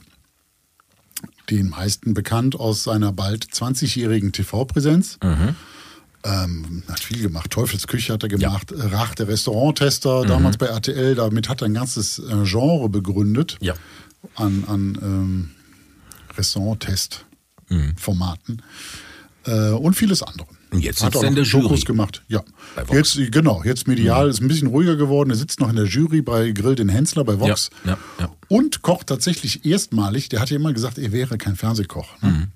Den 1.51 1.69
meisten 1.69 2.15
bekannt 2.15 2.55
aus 2.55 2.83
seiner 2.83 3.11
bald 3.11 3.45
20-jährigen 3.45 4.31
TV-Präsenz. 4.31 5.19
Ähm, 6.25 6.81
hat 6.89 6.99
viel 7.01 7.21
gemacht. 7.21 7.51
Teufelsküche 7.51 8.13
hat 8.13 8.23
er 8.23 8.29
gemacht. 8.29 8.73
Rach, 8.75 9.13
der 9.15 9.27
Restauranttester, 9.27 10.25
damals 10.25 10.57
bei 10.57 10.65
RTL. 10.65 11.13
Damit 11.15 11.47
hat 11.49 11.61
er 11.61 11.67
ein 11.67 11.73
ganzes 11.75 12.17
äh, 12.19 12.43
Genre 12.43 12.89
begründet 12.89 13.57
Ja. 13.61 13.75
an, 14.35 14.63
an 14.67 14.97
ähm, 15.01 15.51
Restaurant-Test-Formaten. 16.35 18.61
Äh, 19.45 19.69
und 19.69 19.93
vieles 19.93 20.23
andere. 20.23 20.47
Und 20.71 20.83
jetzt 20.83 21.03
hat 21.03 21.13
sitzt 21.13 21.17
auch 21.17 21.23
er 21.23 21.29
in 21.29 21.35
der 21.35 21.43
Jury. 21.45 21.79
Gemacht. 21.81 22.23
Ja. 22.27 22.43
Jetzt, 22.91 23.17
genau, 23.31 23.61
jetzt 23.63 23.87
medial 23.87 24.29
ist 24.29 24.41
ein 24.41 24.47
bisschen 24.47 24.67
ruhiger 24.67 24.95
geworden. 24.95 25.29
Er 25.29 25.35
sitzt 25.35 25.59
noch 25.59 25.69
in 25.69 25.75
der 25.75 25.85
Jury 25.85 26.21
bei 26.21 26.51
Grill 26.51 26.75
den 26.75 26.89
Hensler 26.89 27.23
bei 27.23 27.39
Vox. 27.39 27.69
Ja, 27.85 27.91
ja, 27.91 27.97
ja. 28.21 28.29
Und 28.47 28.81
kocht 28.81 29.07
tatsächlich 29.07 29.65
erstmalig. 29.65 30.29
Der 30.29 30.39
hat 30.41 30.49
ja 30.49 30.55
immer 30.57 30.73
gesagt, 30.73 30.97
er 30.97 31.11
wäre 31.11 31.37
kein 31.37 31.55
Fernsehkoch. 31.55 32.07
Ne? 32.21 32.29
Mhm. 32.29 32.47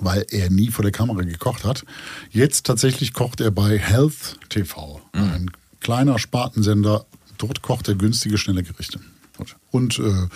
Weil 0.00 0.26
er 0.30 0.50
nie 0.50 0.68
vor 0.68 0.82
der 0.82 0.92
Kamera 0.92 1.22
gekocht 1.22 1.64
hat. 1.64 1.84
Jetzt 2.30 2.66
tatsächlich 2.66 3.12
kocht 3.12 3.40
er 3.40 3.50
bei 3.50 3.78
Health 3.78 4.38
TV. 4.48 5.00
Mhm. 5.14 5.20
Ein 5.20 5.50
kleiner 5.80 6.18
Spartensender. 6.18 7.06
Dort 7.38 7.62
kocht 7.62 7.88
er 7.88 7.94
günstige, 7.94 8.38
schnelle 8.38 8.62
Gerichte. 8.62 9.00
Und 9.70 9.98
äh, 9.98 10.28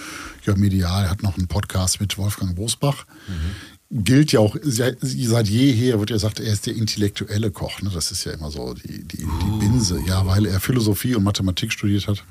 ja, 0.46 0.56
medial 0.56 1.10
hat 1.10 1.22
noch 1.22 1.36
einen 1.36 1.48
Podcast 1.48 2.00
mit 2.00 2.16
Wolfgang 2.16 2.56
Bosbach. 2.56 3.04
Gilt 3.90 4.32
ja 4.32 4.40
auch 4.40 4.56
seit 4.62 5.48
jeher, 5.48 6.00
wird 6.00 6.10
ja 6.10 6.16
gesagt, 6.16 6.40
er 6.40 6.52
ist 6.52 6.66
der 6.66 6.74
intellektuelle 6.74 7.50
Koch. 7.50 7.82
Ne? 7.82 7.90
Das 7.92 8.10
ist 8.10 8.24
ja 8.24 8.32
immer 8.32 8.50
so 8.50 8.74
die, 8.74 9.04
die, 9.04 9.18
die 9.18 9.58
Binse. 9.58 10.00
Ja, 10.06 10.26
weil 10.26 10.46
er 10.46 10.58
Philosophie 10.60 11.14
und 11.14 11.22
Mathematik 11.22 11.72
studiert 11.72 12.08
hat. 12.08 12.24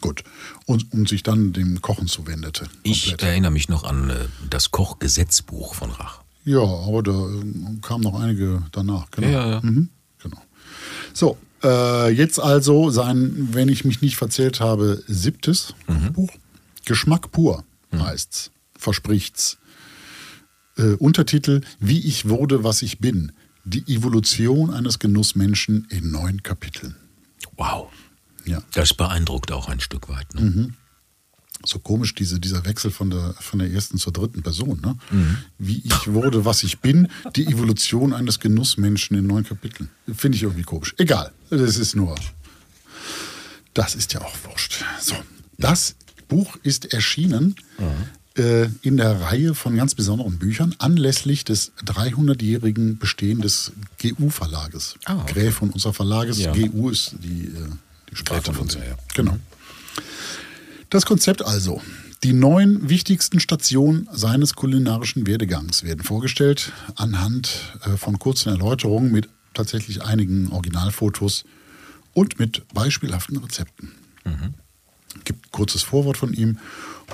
Gut. 0.00 0.24
Und, 0.66 0.92
und 0.92 1.08
sich 1.08 1.22
dann 1.22 1.52
dem 1.52 1.80
Kochen 1.82 2.06
zuwendete. 2.06 2.66
Ich 2.82 3.08
komplett. 3.10 3.22
erinnere 3.30 3.50
mich 3.50 3.68
noch 3.68 3.84
an 3.84 4.10
äh, 4.10 4.14
das 4.48 4.70
Kochgesetzbuch 4.70 5.74
von 5.74 5.90
Rach. 5.90 6.20
Ja, 6.44 6.60
aber 6.62 7.02
da 7.02 7.10
äh, 7.12 7.76
kamen 7.82 8.02
noch 8.02 8.18
einige 8.18 8.62
danach. 8.72 9.10
Genau. 9.10 9.28
Ja, 9.28 9.50
ja. 9.50 9.60
Mhm, 9.62 9.90
genau. 10.22 10.40
So, 11.12 11.36
äh, 11.62 12.08
jetzt 12.10 12.40
also 12.40 12.90
sein, 12.90 13.48
wenn 13.52 13.68
ich 13.68 13.84
mich 13.84 14.00
nicht 14.00 14.16
verzählt 14.16 14.60
habe, 14.60 15.02
siebtes 15.06 15.74
Mhm. 15.86 16.12
Buch. 16.14 16.30
Geschmack 16.86 17.30
pur 17.30 17.62
heißt's, 17.92 18.50
verspricht's. 18.78 19.58
Äh, 20.78 20.94
Untertitel 20.94 21.60
Wie 21.78 22.00
ich 22.06 22.28
wurde, 22.28 22.64
was 22.64 22.80
ich 22.82 23.00
bin. 23.00 23.32
Die 23.64 23.82
Evolution 23.94 24.72
eines 24.72 24.98
Genussmenschen 24.98 25.86
in 25.90 26.10
neun 26.10 26.42
Kapiteln. 26.42 26.96
Wow. 27.56 27.88
Ja. 28.44 28.62
Das 28.72 28.94
beeindruckt 28.94 29.52
auch 29.52 29.68
ein 29.68 29.80
Stück 29.80 30.08
weit. 30.08 30.34
Ne? 30.34 30.72
so 31.64 31.78
komisch, 31.78 32.14
diese, 32.14 32.40
dieser 32.40 32.64
Wechsel 32.64 32.90
von 32.90 33.10
der, 33.10 33.34
von 33.38 33.58
der 33.58 33.70
ersten 33.70 33.98
zur 33.98 34.12
dritten 34.12 34.42
Person. 34.42 34.80
Ne? 34.80 34.96
Mhm. 35.10 35.36
Wie 35.58 35.82
ich 35.84 36.06
wurde, 36.06 36.44
was 36.44 36.62
ich 36.62 36.80
bin, 36.80 37.08
die 37.36 37.46
Evolution 37.46 38.12
eines 38.12 38.40
Genussmenschen 38.40 39.16
in 39.16 39.26
neun 39.26 39.44
Kapiteln. 39.44 39.90
Finde 40.12 40.36
ich 40.36 40.42
irgendwie 40.42 40.62
komisch. 40.62 40.94
Egal, 40.98 41.32
das 41.50 41.76
ist 41.76 41.94
nur, 41.94 42.14
das 43.74 43.94
ist 43.94 44.12
ja 44.12 44.22
auch 44.22 44.34
wurscht. 44.44 44.84
So, 45.00 45.16
das 45.58 45.96
Buch 46.28 46.56
ist 46.62 46.92
erschienen 46.92 47.56
äh, 48.38 48.68
in 48.82 48.96
der 48.96 49.20
Reihe 49.20 49.54
von 49.54 49.76
ganz 49.76 49.94
besonderen 49.94 50.38
Büchern 50.38 50.74
anlässlich 50.78 51.44
des 51.44 51.72
300-jährigen 51.84 52.98
Bestehen 52.98 53.40
des 53.40 53.72
GU-Verlages. 54.00 54.94
Ah, 55.04 55.16
okay. 55.16 55.32
Gräf 55.34 55.62
und 55.62 55.74
unser 55.74 55.92
Verlages. 55.92 56.38
Ja. 56.38 56.52
GU 56.52 56.88
ist 56.88 57.16
die, 57.22 57.46
äh, 57.46 57.68
die 58.10 58.16
Sprache 58.16 58.42
von 58.42 58.56
unser, 58.56 58.80
ja. 58.80 58.96
Genau. 59.14 59.36
Das 60.88 61.06
Konzept 61.06 61.44
also. 61.44 61.80
Die 62.22 62.32
neun 62.34 62.90
wichtigsten 62.90 63.40
Stationen 63.40 64.06
seines 64.12 64.54
kulinarischen 64.54 65.26
Werdegangs 65.26 65.84
werden 65.84 66.04
vorgestellt 66.04 66.72
anhand 66.96 67.78
äh, 67.84 67.96
von 67.96 68.18
kurzen 68.18 68.50
Erläuterungen 68.50 69.10
mit 69.10 69.28
tatsächlich 69.54 70.02
einigen 70.02 70.52
Originalfotos 70.52 71.44
und 72.12 72.38
mit 72.38 72.62
beispielhaften 72.74 73.38
Rezepten. 73.38 73.92
Gibt 75.24 75.46
ein 75.46 75.50
kurzes 75.50 75.82
Vorwort 75.82 76.16
von 76.18 76.32
ihm 76.34 76.58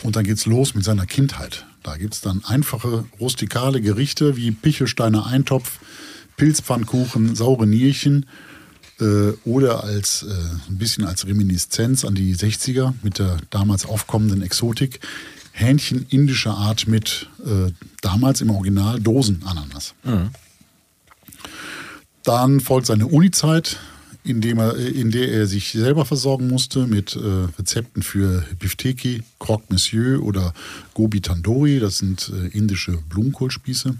und 0.02 0.16
dann 0.16 0.24
geht's 0.24 0.46
los 0.46 0.74
mit 0.74 0.84
seiner 0.84 1.06
Kindheit. 1.06 1.66
Da 1.82 1.96
gibt's 1.96 2.20
dann 2.20 2.44
einfache, 2.44 3.04
rustikale 3.20 3.80
Gerichte 3.80 4.36
wie 4.36 4.50
Pichelsteiner 4.50 5.26
Eintopf, 5.26 5.78
Pilzpfannkuchen, 6.36 7.34
saure 7.34 7.66
Nierchen 7.66 8.26
äh, 9.00 9.32
oder 9.44 9.84
als 9.84 10.22
äh, 10.22 10.32
ein 10.68 10.78
bisschen 10.78 11.04
als 11.04 11.26
Reminiszenz 11.26 12.04
an 12.04 12.14
die 12.14 12.34
60er 12.34 12.94
mit 13.02 13.18
der 13.18 13.38
damals 13.50 13.86
aufkommenden 13.86 14.42
Exotik 14.42 15.00
Hähnchen 15.52 16.04
indischer 16.10 16.54
Art 16.54 16.86
mit 16.86 17.28
äh, 17.44 17.72
damals 18.02 18.42
im 18.42 18.50
Original 18.50 19.00
Dosenananas. 19.00 19.94
Dann 22.24 22.60
folgt 22.60 22.86
seine 22.88 23.06
Unizeit, 23.06 23.78
in, 24.22 24.40
dem 24.42 24.58
er, 24.58 24.76
in 24.76 25.10
der 25.10 25.30
er 25.32 25.46
sich 25.46 25.70
selber 25.72 26.04
versorgen 26.04 26.48
musste 26.48 26.86
mit 26.86 27.16
äh, 27.16 27.20
Rezepten 27.58 28.02
für 28.02 28.44
Bifteki, 28.58 29.22
Croque 29.38 29.64
Monsieur 29.70 30.22
oder 30.22 30.52
Gobi 30.92 31.20
Tandoori. 31.22 31.80
Das 31.80 31.98
sind 31.98 32.30
äh, 32.34 32.48
indische 32.48 32.98
Blumenkohlspieße. 33.08 33.96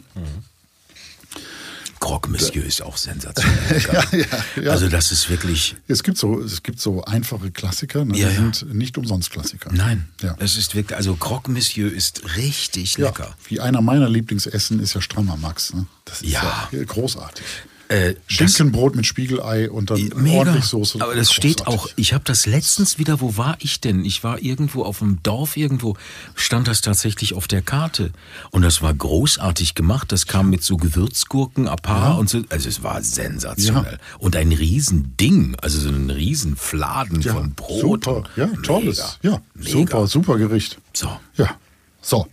Croque 2.07 2.29
Monsieur 2.31 2.65
ist 2.65 2.83
auch 2.83 2.97
sensationell. 2.97 3.83
ja, 4.57 4.63
ja. 4.63 4.71
Also 4.71 4.89
das 4.89 5.11
ist 5.11 5.29
wirklich. 5.29 5.75
Es 5.89 6.05
gibt 6.05 6.17
so, 6.19 6.41
es 6.41 6.63
gibt 6.63 6.81
so 6.81 7.05
einfache 7.05 7.51
Klassiker, 7.51 8.05
ne? 8.05 8.17
Ja, 8.17 8.29
die 8.29 8.35
ja. 8.37 8.53
sind 8.53 8.75
nicht 8.75 8.97
umsonst 8.97 9.33
Klassiker. 9.33 9.73
Nein, 9.73 10.07
Ja. 10.23 10.37
es 10.39 10.57
ist 10.57 10.77
wirklich. 10.77 10.97
Also 10.97 11.17
Croque 11.17 11.51
Monsieur 11.51 11.93
ist 11.93 12.37
richtig 12.37 12.97
Ja, 12.97 13.07
lecker. 13.07 13.37
wie 13.49 13.59
einer 13.59 13.81
meiner 13.83 14.09
Lieblingsessen 14.09 14.79
ist 14.79 14.95
ja 14.95 15.01
Strammer 15.01 15.37
Max. 15.37 15.75
Ne? 15.75 15.87
Das 16.05 16.23
ist 16.23 16.31
Ja. 16.31 16.69
ja, 16.71 16.85
großartig. 16.85 17.45
Äh, 17.89 18.15
das- 18.15 18.23
Schinkenbrot 18.27 18.97
mit 18.97 19.07
Spiegelei 19.07 19.71
und 19.71 19.91
dann 19.91 20.01
Mega. 20.17 20.39
ordentlich 20.39 20.65
Soße. 20.65 21.01
Aber 21.01 21.15
das 21.15 21.33
steht 21.33 21.59
Großartig. 21.59 21.81
auch, 21.81 21.89
ich 21.95 22.13
habe 22.15 22.25
das 22.25 22.47
letztens 22.47 22.99
wieder, 22.99 23.21
wo 23.21 23.37
war 23.37 23.57
ich 23.61 23.81
denn? 23.81 24.05
Ich 24.05 24.25
war 24.25 24.43
irgendwo 24.43 24.83
auf 24.83 24.99
dem 24.99 25.23
Dorf 25.23 25.57
irgendwo, 25.57 25.97
stand 26.35 26.67
das 26.67 26.81
tatsächlich 26.81 27.35
auf 27.35 27.47
der 27.47 27.63
Karte. 27.63 28.11
Und 28.51 28.63
das 28.63 28.83
war 28.83 28.93
großartig 28.93 29.75
gemacht. 29.77 30.11
Das 30.11 30.27
kam 30.27 30.51
mit 30.51 30.65
so 30.65 30.77
Gewürzgurken, 30.77 31.69
Apara 31.69 32.15
und 32.15 32.29
so. 32.29 32.43
Also 32.49 32.69
es 32.69 32.83
war 32.83 33.03
sensationell. 33.05 33.99
Und 34.19 34.35
ein 34.35 34.51
Riesending, 34.53 35.55
also 35.63 35.79
so 35.79 35.89
ein 35.89 36.11
Riesenfladen 36.11 37.21
Ja, 37.21 37.35
von 37.35 37.53
Brot. 37.55 38.05
Super, 38.05 38.25
ja, 38.35 38.47
Mega. 38.49 38.63
tolles. 38.63 39.19
Ja, 39.23 39.41
Mega. 39.55 39.71
super, 39.71 40.07
super 40.09 40.39
Gericht. 40.39 40.79
So. 40.93 41.09
Ja, 41.37 41.57
so. 42.03 42.27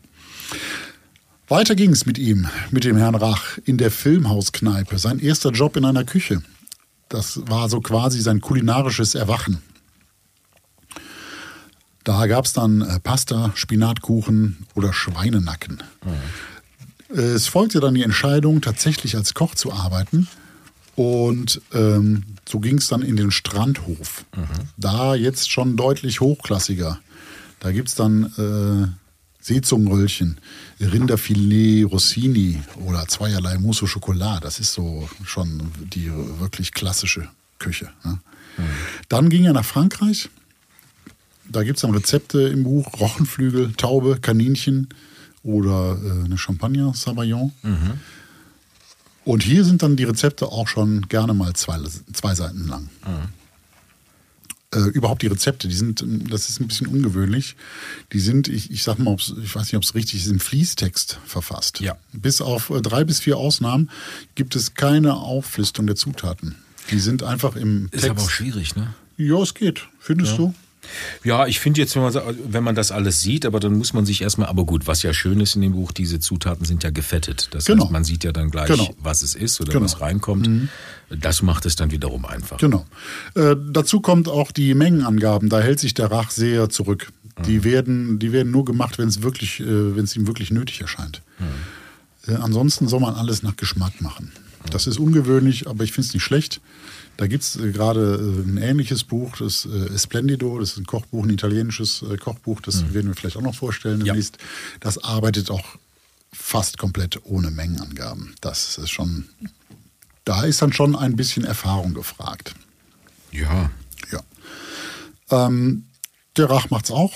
Weiter 1.47 1.75
ging 1.75 1.91
es 1.91 2.05
mit 2.05 2.17
ihm, 2.17 2.47
mit 2.71 2.83
dem 2.83 2.97
Herrn 2.97 3.15
Rach, 3.15 3.57
in 3.65 3.77
der 3.77 3.91
Filmhauskneipe. 3.91 4.97
Sein 4.97 5.19
erster 5.19 5.51
Job 5.51 5.75
in 5.75 5.85
einer 5.85 6.05
Küche. 6.05 6.41
Das 7.09 7.41
war 7.47 7.69
so 7.69 7.81
quasi 7.81 8.21
sein 8.21 8.41
kulinarisches 8.41 9.13
Erwachen. 9.13 9.61
Da 12.03 12.25
gab 12.27 12.45
es 12.45 12.53
dann 12.53 12.81
äh, 12.81 12.99
Pasta, 12.99 13.51
Spinatkuchen 13.55 14.65
oder 14.73 14.93
Schweinenacken. 14.93 15.83
Mhm. 16.03 17.17
Es 17.17 17.47
folgte 17.47 17.79
dann 17.79 17.93
die 17.93 18.03
Entscheidung, 18.03 18.61
tatsächlich 18.61 19.15
als 19.15 19.33
Koch 19.33 19.53
zu 19.55 19.71
arbeiten. 19.71 20.27
Und 20.95 21.61
ähm, 21.73 22.23
so 22.47 22.59
ging 22.59 22.77
es 22.77 22.87
dann 22.87 23.01
in 23.01 23.15
den 23.15 23.31
Strandhof. 23.31 24.25
Mhm. 24.35 24.45
Da 24.77 25.15
jetzt 25.15 25.51
schon 25.51 25.77
deutlich 25.77 26.21
hochklassiger. 26.21 26.99
Da 27.59 27.71
gibt 27.71 27.89
es 27.89 27.95
dann 27.95 28.25
äh, 28.37 28.87
Seezungenröllchen, 29.43 30.39
Rinderfilet 30.85 31.85
Rossini 31.85 32.61
oder 32.85 33.07
zweierlei 33.07 33.57
Mousse 33.57 33.85
au 33.85 33.87
Chocolat. 33.87 34.43
Das 34.43 34.59
ist 34.59 34.73
so 34.73 35.09
schon 35.23 35.71
die 35.93 36.11
wirklich 36.39 36.71
klassische 36.71 37.27
Küche. 37.59 37.89
Ne? 38.03 38.19
Mhm. 38.57 38.63
Dann 39.09 39.29
ging 39.29 39.45
er 39.45 39.53
nach 39.53 39.65
Frankreich. 39.65 40.29
Da 41.49 41.63
gibt 41.63 41.77
es 41.77 41.81
dann 41.81 41.91
Rezepte 41.91 42.41
im 42.43 42.63
Buch: 42.63 42.99
Rochenflügel, 42.99 43.73
Taube, 43.73 44.19
Kaninchen 44.21 44.89
oder 45.43 45.97
äh, 46.03 46.25
eine 46.25 46.37
Champagner 46.37 46.93
Savaillon. 46.93 47.51
Mhm. 47.63 47.99
Und 49.25 49.43
hier 49.43 49.63
sind 49.63 49.81
dann 49.83 49.95
die 49.95 50.03
Rezepte 50.03 50.47
auch 50.47 50.67
schon 50.67 51.07
gerne 51.07 51.33
mal 51.33 51.53
zwei, 51.53 51.79
zwei 52.11 52.35
Seiten 52.35 52.67
lang. 52.67 52.89
Mhm. 53.05 53.42
Äh, 54.73 54.89
überhaupt 54.89 55.21
die 55.21 55.27
Rezepte, 55.27 55.67
die 55.67 55.75
sind, 55.75 56.03
das 56.29 56.49
ist 56.49 56.59
ein 56.59 56.67
bisschen 56.67 56.87
ungewöhnlich. 56.87 57.55
Die 58.11 58.19
sind, 58.19 58.47
ich, 58.47 58.71
ich 58.71 58.83
sag 58.83 58.99
mal, 58.99 59.15
ich 59.15 59.55
weiß 59.55 59.63
nicht, 59.63 59.75
ob 59.75 59.83
es 59.83 59.95
richtig 59.95 60.21
ist, 60.21 60.31
im 60.31 60.39
Fließtext 60.39 61.19
verfasst. 61.25 61.79
Ja. 61.79 61.97
Bis 62.11 62.41
auf 62.41 62.69
äh, 62.69 62.81
drei 62.81 63.03
bis 63.03 63.19
vier 63.19 63.37
Ausnahmen 63.37 63.89
gibt 64.35 64.55
es 64.55 64.73
keine 64.73 65.15
Auflistung 65.15 65.87
der 65.87 65.95
Zutaten. 65.95 66.55
Die 66.91 66.99
sind 66.99 67.23
einfach 67.23 67.55
im 67.55 67.89
Text. 67.91 68.05
Ist 68.05 68.09
aber 68.09 68.21
auch 68.21 68.29
schwierig, 68.29 68.75
ne? 68.75 68.93
Ja, 69.17 69.41
es 69.41 69.53
geht. 69.53 69.87
Findest 69.99 70.33
ja. 70.33 70.37
du? 70.37 70.53
Ja, 71.23 71.47
ich 71.47 71.59
finde 71.59 71.81
jetzt, 71.81 71.95
wenn 71.95 72.03
man, 72.03 72.13
wenn 72.47 72.63
man 72.63 72.75
das 72.75 72.91
alles 72.91 73.21
sieht, 73.21 73.45
aber 73.45 73.59
dann 73.59 73.73
muss 73.77 73.93
man 73.93 74.05
sich 74.05 74.21
erstmal, 74.21 74.47
aber 74.47 74.65
gut, 74.65 74.87
was 74.87 75.03
ja 75.03 75.13
schön 75.13 75.39
ist 75.39 75.55
in 75.55 75.61
dem 75.61 75.73
Buch, 75.73 75.91
diese 75.91 76.19
Zutaten 76.19 76.65
sind 76.65 76.83
ja 76.83 76.89
gefettet. 76.89 77.49
Das 77.51 77.65
genau. 77.65 77.83
heißt, 77.83 77.91
man 77.91 78.03
sieht 78.03 78.23
ja 78.23 78.31
dann 78.31 78.49
gleich, 78.49 78.67
genau. 78.67 78.93
was 78.99 79.21
es 79.21 79.35
ist 79.35 79.59
oder 79.61 79.71
genau. 79.71 79.85
was 79.85 80.01
reinkommt. 80.01 80.47
Mhm. 80.47 80.69
Das 81.09 81.41
macht 81.41 81.65
es 81.65 81.75
dann 81.75 81.91
wiederum 81.91 82.25
einfach. 82.25 82.57
Genau. 82.57 82.85
Äh, 83.35 83.55
dazu 83.71 84.01
kommt 84.01 84.27
auch 84.27 84.51
die 84.51 84.73
Mengenangaben. 84.73 85.49
Da 85.49 85.59
hält 85.59 85.79
sich 85.79 85.93
der 85.93 86.11
Rach 86.11 86.31
sehr 86.31 86.69
zurück. 86.69 87.11
Mhm. 87.37 87.43
Die, 87.43 87.63
werden, 87.63 88.19
die 88.19 88.31
werden 88.31 88.51
nur 88.51 88.65
gemacht, 88.65 88.97
wenn 88.97 89.07
es 89.07 89.21
wirklich, 89.21 89.59
äh, 89.59 89.95
wenn 89.95 90.03
es 90.05 90.15
ihm 90.15 90.27
wirklich 90.27 90.51
nötig 90.51 90.81
erscheint. 90.81 91.21
Mhm. 91.39 92.33
Äh, 92.33 92.37
ansonsten 92.37 92.87
soll 92.87 92.99
man 92.99 93.15
alles 93.15 93.43
nach 93.43 93.55
Geschmack 93.55 94.01
machen. 94.01 94.31
Das 94.71 94.87
ist 94.87 94.97
ungewöhnlich, 94.97 95.67
aber 95.67 95.83
ich 95.83 95.91
finde 95.91 96.07
es 96.07 96.13
nicht 96.13 96.23
schlecht. 96.23 96.61
Da 97.17 97.27
gibt 97.27 97.43
es 97.43 97.55
äh, 97.55 97.71
gerade 97.71 98.15
äh, 98.15 98.49
ein 98.49 98.57
ähnliches 98.57 99.03
Buch, 99.03 99.37
das 99.37 99.65
äh, 99.65 99.97
Splendido, 99.97 100.59
das 100.59 100.71
ist 100.71 100.77
ein 100.77 100.85
Kochbuch, 100.85 101.23
ein 101.23 101.29
italienisches 101.29 102.03
Kochbuch, 102.19 102.61
das 102.61 102.81
mhm. 102.81 102.93
werden 102.93 103.07
wir 103.07 103.15
vielleicht 103.15 103.37
auch 103.37 103.41
noch 103.41 103.55
vorstellen 103.55 104.03
demnächst. 104.03 104.37
Ja. 104.37 104.43
Das 104.79 105.03
arbeitet 105.03 105.51
auch 105.51 105.77
fast 106.31 106.77
komplett 106.77 107.19
ohne 107.25 107.51
Mengenangaben. 107.51 108.35
Das 108.41 108.77
ist 108.77 108.89
schon, 108.89 109.29
da 110.25 110.43
ist 110.43 110.61
dann 110.61 110.73
schon 110.73 110.95
ein 110.95 111.15
bisschen 111.15 111.45
Erfahrung 111.45 111.93
gefragt. 111.93 112.55
Ja. 113.31 113.69
Ja. 114.11 114.23
Ähm, 115.29 115.85
der 116.37 116.49
Rach 116.49 116.69
macht's 116.69 116.91
auch. 116.91 117.13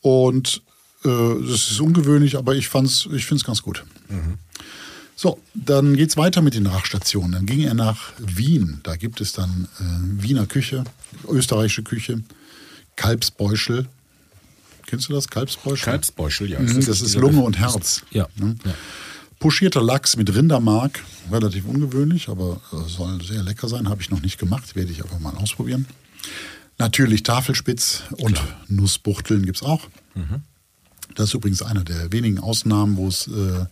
Und 0.00 0.62
äh, 1.04 1.08
das 1.08 1.70
ist 1.70 1.80
ungewöhnlich, 1.80 2.36
aber 2.36 2.54
ich, 2.54 2.66
ich 2.66 2.70
finde 2.70 3.36
es 3.36 3.44
ganz 3.44 3.62
gut. 3.62 3.84
Mhm. 4.08 4.38
So, 5.16 5.40
dann 5.54 5.96
geht 5.96 6.10
es 6.10 6.16
weiter 6.16 6.42
mit 6.42 6.54
den 6.54 6.64
Nachstationen. 6.64 7.32
Dann 7.32 7.46
ging 7.46 7.60
er 7.60 7.74
nach 7.74 8.12
Wien. 8.18 8.80
Da 8.82 8.96
gibt 8.96 9.20
es 9.20 9.32
dann 9.32 9.68
äh, 9.78 10.22
Wiener 10.22 10.46
Küche, 10.46 10.84
österreichische 11.28 11.82
Küche, 11.82 12.22
Kalbsbeuschel. 12.96 13.86
Kennst 14.86 15.08
du 15.08 15.12
das? 15.12 15.28
Kalbsbeuschel? 15.28 15.84
Kalbsbeuschel, 15.84 16.50
ja. 16.50 16.60
Mhm, 16.60 16.84
das 16.84 17.00
ist 17.00 17.14
Lunge 17.14 17.40
und 17.42 17.58
Herz. 17.58 18.02
Ja. 18.10 18.28
Mhm. 18.36 18.56
ja. 18.64 18.74
Pochierter 19.38 19.82
Lachs 19.82 20.16
mit 20.16 20.34
Rindermark, 20.34 21.04
relativ 21.30 21.66
ungewöhnlich, 21.66 22.28
aber 22.28 22.60
äh, 22.72 22.88
soll 22.88 23.22
sehr 23.22 23.42
lecker 23.42 23.68
sein. 23.68 23.88
Habe 23.88 24.02
ich 24.02 24.10
noch 24.10 24.20
nicht 24.20 24.38
gemacht, 24.38 24.74
werde 24.74 24.90
ich 24.90 25.02
aber 25.02 25.18
mal 25.18 25.36
ausprobieren. 25.36 25.86
Natürlich 26.78 27.22
Tafelspitz 27.22 28.02
und 28.12 28.34
Klar. 28.34 28.60
Nussbuchteln 28.68 29.44
gibt 29.44 29.58
es 29.58 29.62
auch. 29.62 29.88
Mhm. 30.14 30.42
Das 31.14 31.28
ist 31.28 31.34
übrigens 31.34 31.62
eine 31.62 31.84
der 31.84 32.10
wenigen 32.10 32.40
Ausnahmen, 32.40 32.96
wo 32.96 33.06
es 33.06 33.28
äh, 33.28 33.66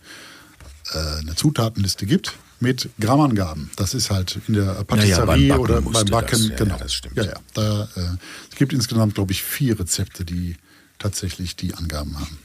eine 0.91 1.35
Zutatenliste 1.35 2.05
gibt 2.05 2.33
mit 2.59 2.89
Grammangaben. 2.99 3.69
Das 3.75 3.93
ist 3.93 4.09
halt 4.09 4.39
in 4.47 4.55
der 4.55 4.83
Patisserie 4.85 5.41
ja, 5.41 5.55
ja, 5.55 5.57
oder 5.57 5.81
beim 5.81 6.05
Backen. 6.05 6.49
Das, 6.49 6.57
genau. 6.57 6.75
Ja, 6.75 6.83
das 6.83 6.93
stimmt. 6.93 7.17
Ja, 7.17 7.23
ja. 7.23 7.33
Da, 7.53 7.83
äh, 7.95 8.17
es 8.49 8.57
gibt 8.57 8.73
insgesamt, 8.73 9.15
glaube 9.15 9.31
ich, 9.31 9.43
vier 9.43 9.79
Rezepte, 9.79 10.25
die 10.25 10.55
tatsächlich 10.99 11.55
die 11.55 11.73
Angaben 11.73 12.17
haben. 12.19 12.37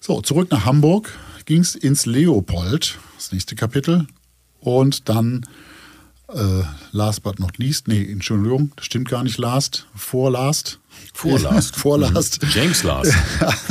So, 0.00 0.20
zurück 0.20 0.50
nach 0.50 0.64
Hamburg 0.64 1.10
ging 1.44 1.60
es 1.60 1.74
ins 1.74 2.06
Leopold, 2.06 2.98
das 3.16 3.32
nächste 3.32 3.54
Kapitel. 3.54 4.06
Und 4.60 5.08
dann 5.08 5.46
äh, 6.34 6.62
last 6.92 7.22
but 7.22 7.38
not 7.38 7.58
least, 7.58 7.88
nee, 7.88 8.02
Entschuldigung, 8.10 8.72
das 8.76 8.86
stimmt 8.86 9.08
gar 9.08 9.22
nicht 9.22 9.38
last, 9.38 9.86
vorlast. 9.94 10.78
Vorlast. 11.14 11.76
Vorlast. 11.76 12.42
Mhm. 12.42 12.48
James 12.54 12.82
Last. 12.82 13.14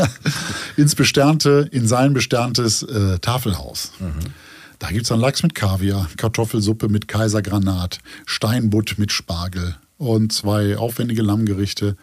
Ins 0.77 0.95
besternte, 0.95 1.67
in 1.71 1.87
sein 1.87 2.13
besterntes 2.13 2.83
äh, 2.83 3.19
Tafelhaus. 3.19 3.91
Mhm. 3.99 4.31
Da 4.79 4.89
gibt 4.89 5.03
es 5.03 5.09
dann 5.09 5.19
Lachs 5.19 5.43
mit 5.43 5.55
Kaviar, 5.55 6.07
Kartoffelsuppe 6.17 6.87
mit 6.87 7.07
Kaisergranat, 7.07 7.99
Steinbutt 8.25 8.97
mit 8.97 9.11
Spargel 9.11 9.75
und 9.97 10.31
zwei 10.31 10.77
aufwendige 10.77 11.21
Lammgerichte. 11.21 11.97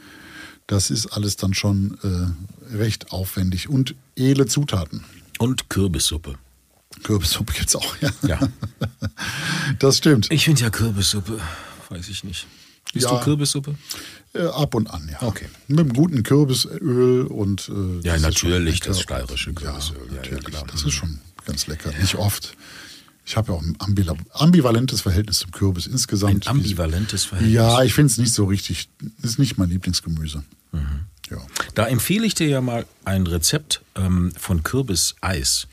Das 0.66 0.90
ist 0.90 1.06
alles 1.08 1.36
dann 1.36 1.54
schon 1.54 1.98
äh, 2.02 2.76
recht 2.76 3.12
aufwendig 3.12 3.68
und 3.68 3.94
edle 4.16 4.46
Zutaten. 4.46 5.04
Und 5.38 5.68
Kürbissuppe. 5.68 6.36
Kürbissuppe 7.02 7.52
gibt 7.52 7.68
es 7.68 7.76
auch, 7.76 7.96
ja. 8.00 8.10
ja. 8.26 8.38
Das 9.78 9.98
stimmt. 9.98 10.30
Ich 10.30 10.44
finde 10.44 10.62
ja 10.62 10.70
Kürbissuppe, 10.70 11.40
weiß 11.88 12.08
ich 12.08 12.24
nicht. 12.24 12.46
Bist 12.92 13.06
ja, 13.06 13.18
du 13.18 13.24
Kürbissuppe? 13.24 13.74
Äh, 14.34 14.46
ab 14.46 14.74
und 14.74 14.88
an, 14.88 15.08
ja. 15.10 15.22
Okay. 15.22 15.46
Mit 15.68 15.80
einem 15.80 15.92
guten 15.92 16.22
Kürbisöl 16.22 17.26
und. 17.26 17.68
Äh, 17.68 18.06
ja, 18.06 18.18
natürlich, 18.18 18.80
das 18.80 19.00
steirische 19.00 19.52
Kürbisöl. 19.52 19.96
Ja, 20.10 20.16
natürlich. 20.16 20.54
Ja, 20.54 20.62
das 20.64 20.84
ist 20.84 20.92
schon 20.92 21.18
ganz 21.44 21.66
lecker. 21.66 21.92
Nicht 22.00 22.14
oft. 22.16 22.56
Ich 23.26 23.36
habe 23.36 23.52
ja 23.52 23.58
auch 23.58 23.62
ein 23.62 23.76
ambivalentes 24.32 25.00
Verhältnis 25.00 25.38
zum 25.38 25.50
Kürbis 25.50 25.86
insgesamt. 25.86 26.46
Ein 26.46 26.56
ambivalentes 26.58 27.24
Verhältnis? 27.24 27.54
Ja, 27.54 27.82
ich 27.82 27.94
finde 27.94 28.12
es 28.12 28.18
nicht 28.18 28.34
so 28.34 28.44
richtig. 28.44 28.88
Ist 29.22 29.38
nicht 29.38 29.56
mein 29.56 29.70
Lieblingsgemüse. 29.70 30.44
Mhm. 30.72 31.06
Ja. 31.30 31.38
Da 31.74 31.86
empfehle 31.86 32.26
ich 32.26 32.34
dir 32.34 32.48
ja 32.48 32.60
mal 32.60 32.84
ein 33.04 33.26
Rezept 33.26 33.82
ähm, 33.94 34.32
von 34.36 34.62
Kürbiseis. 34.62 35.68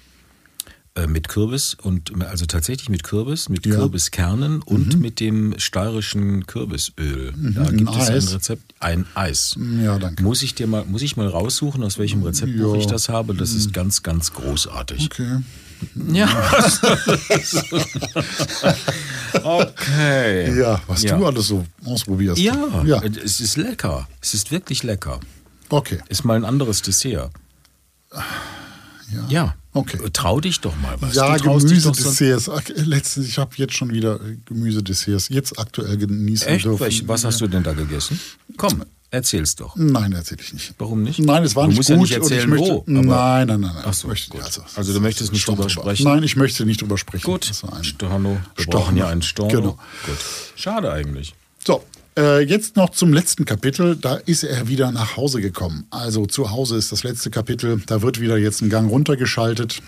Äh, 0.94 1.08
mit 1.08 1.30
Kürbis 1.30 1.74
und 1.82 2.12
also 2.22 2.46
tatsächlich 2.46 2.90
mit 2.90 3.04
Kürbis, 3.04 3.48
mit 3.48 3.66
ja. 3.66 3.76
Kürbiskernen 3.76 4.62
und 4.62 4.96
mhm. 4.96 5.02
mit 5.02 5.22
dem 5.22 5.58
steirischen 5.58 6.46
Kürbisöl. 6.48 7.32
Mhm. 7.34 7.54
Da 7.54 7.72
gibt 7.72 7.90
es 7.92 8.10
Eis. 8.10 8.28
ein 8.28 8.34
Rezept, 8.34 8.76
ein 8.82 9.06
Eis. 9.16 9.56
Ja, 9.82 9.98
danke. 10.00 10.22
Muss 10.22 10.42
ich 10.42 10.54
dir 10.54 10.68
mal, 10.68 10.84
muss 10.84 11.02
ich 11.02 11.16
mal 11.16 11.30
raussuchen, 11.30 11.82
aus 11.82 11.98
welchem 11.98 12.24
Rezeptbuch 12.24 12.74
ja. 12.74 12.82
ich 12.82 12.88
das 12.88 13.08
habe. 13.08 13.34
Das 13.34 13.52
ist 13.52 13.68
mhm. 13.68 13.72
ganz, 13.72 14.04
ganz 14.04 14.34
großartig. 14.34 15.06
Okay. 15.06 15.40
Ja. 16.14 16.28
okay. 19.44 20.60
Ja, 20.60 20.80
was 20.86 21.02
ja. 21.02 21.18
du 21.18 21.26
alles 21.26 21.48
so 21.48 21.66
ausprobierst. 21.84 22.40
Ja, 22.40 22.84
ja, 22.86 23.02
es 23.02 23.40
ist 23.40 23.58
lecker. 23.58 24.08
Es 24.22 24.36
ist 24.36 24.52
wirklich 24.52 24.84
lecker. 24.84 25.20
Okay. 25.70 25.98
Ist 26.08 26.24
mal 26.24 26.36
ein 26.36 26.46
anderes 26.46 26.84
Dessert. 26.84 27.32
Ja. 29.12 29.26
ja. 29.28 29.56
Okay. 29.74 29.98
Trau 30.12 30.42
dich 30.42 30.60
doch 30.60 30.76
mal 30.78 30.96
was. 31.00 31.16
Ja, 31.16 31.38
Gemüsedesserts. 31.38 32.50
Letztens, 32.76 33.28
ich 33.28 33.38
habe 33.38 33.52
jetzt 33.56 33.74
schon 33.74 33.92
wieder 33.92 34.20
Gemüsedesserts 34.46 35.30
jetzt 35.30 35.58
aktuell 35.58 35.98
genießen 35.98 36.48
Echt? 36.48 36.66
dürfen. 36.66 37.08
Was 37.08 37.24
hast 37.24 37.40
du 37.40 37.48
denn 37.48 37.64
da 37.64 37.72
gegessen? 37.72 38.20
Komm, 38.58 38.84
erzähl's 39.12 39.56
doch. 39.56 39.76
Nein, 39.78 40.12
erzähle 40.12 40.42
ich 40.42 40.54
nicht. 40.54 40.74
Warum 40.78 41.04
nicht? 41.04 41.20
Nein, 41.20 41.44
es 41.44 41.56
war 41.56 41.64
du 41.64 41.70
nicht 41.70 41.78
musst 41.78 41.90
gut. 41.90 41.96
Ja 41.96 42.02
nicht 42.02 42.12
erzählen, 42.32 42.50
möchte, 42.50 42.70
wo, 42.70 42.84
nein, 42.86 43.06
nein, 43.06 43.48
nein, 43.48 43.62
nein. 43.62 43.84
Ach 43.86 43.94
so, 43.94 44.10
möchte. 44.10 44.44
Also, 44.44 44.62
also, 44.76 44.94
du 44.94 45.00
möchtest 45.00 45.32
nicht 45.32 45.48
drüber 45.48 45.70
sprechen? 45.70 46.04
Nein, 46.04 46.24
ich 46.24 46.36
möchte 46.36 46.66
nicht 46.66 46.82
drüber 46.82 46.98
sprechen. 46.98 47.26
Gut, 47.26 47.46
Storno. 47.46 48.40
Wir 48.56 48.64
Storno. 48.64 48.80
brauchen 48.80 48.98
ja 48.98 49.08
einen 49.08 49.22
Storno. 49.22 49.52
Genau. 49.52 49.80
Gut. 50.06 50.18
Schade 50.56 50.92
eigentlich. 50.92 51.34
So, 51.66 51.84
äh, 52.18 52.42
jetzt 52.42 52.76
noch 52.76 52.90
zum 52.90 53.14
letzten 53.14 53.46
Kapitel. 53.46 53.96
Da 53.96 54.16
ist 54.16 54.44
er 54.44 54.68
wieder 54.68 54.92
nach 54.92 55.18
Hause 55.18 55.42
gekommen. 55.42 55.86
Also 55.90 56.26
zu 56.26 56.52
Hause 56.52 56.78
ist 56.78 56.92
das 56.92 57.04
letzte 57.04 57.30
Kapitel. 57.30 57.82
Da 57.86 58.02
wird 58.02 58.20
wieder 58.20 58.38
jetzt 58.38 58.62
ein 58.62 58.70
Gang 58.70 58.90
runtergeschaltet. 58.90 59.82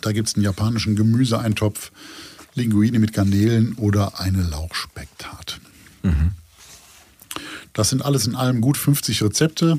Da 0.00 0.12
gibt 0.12 0.28
es 0.28 0.34
einen 0.34 0.44
japanischen 0.44 0.96
Gemüseeintopf, 0.96 1.92
Linguine 2.54 2.98
mit 2.98 3.12
Garnelen 3.12 3.74
oder 3.74 4.20
eine 4.20 4.42
Lauchspecktat. 4.42 5.60
Mhm. 6.02 6.32
Das 7.72 7.90
sind 7.90 8.04
alles 8.04 8.26
in 8.26 8.34
allem 8.34 8.60
gut 8.60 8.76
50 8.76 9.22
Rezepte 9.22 9.78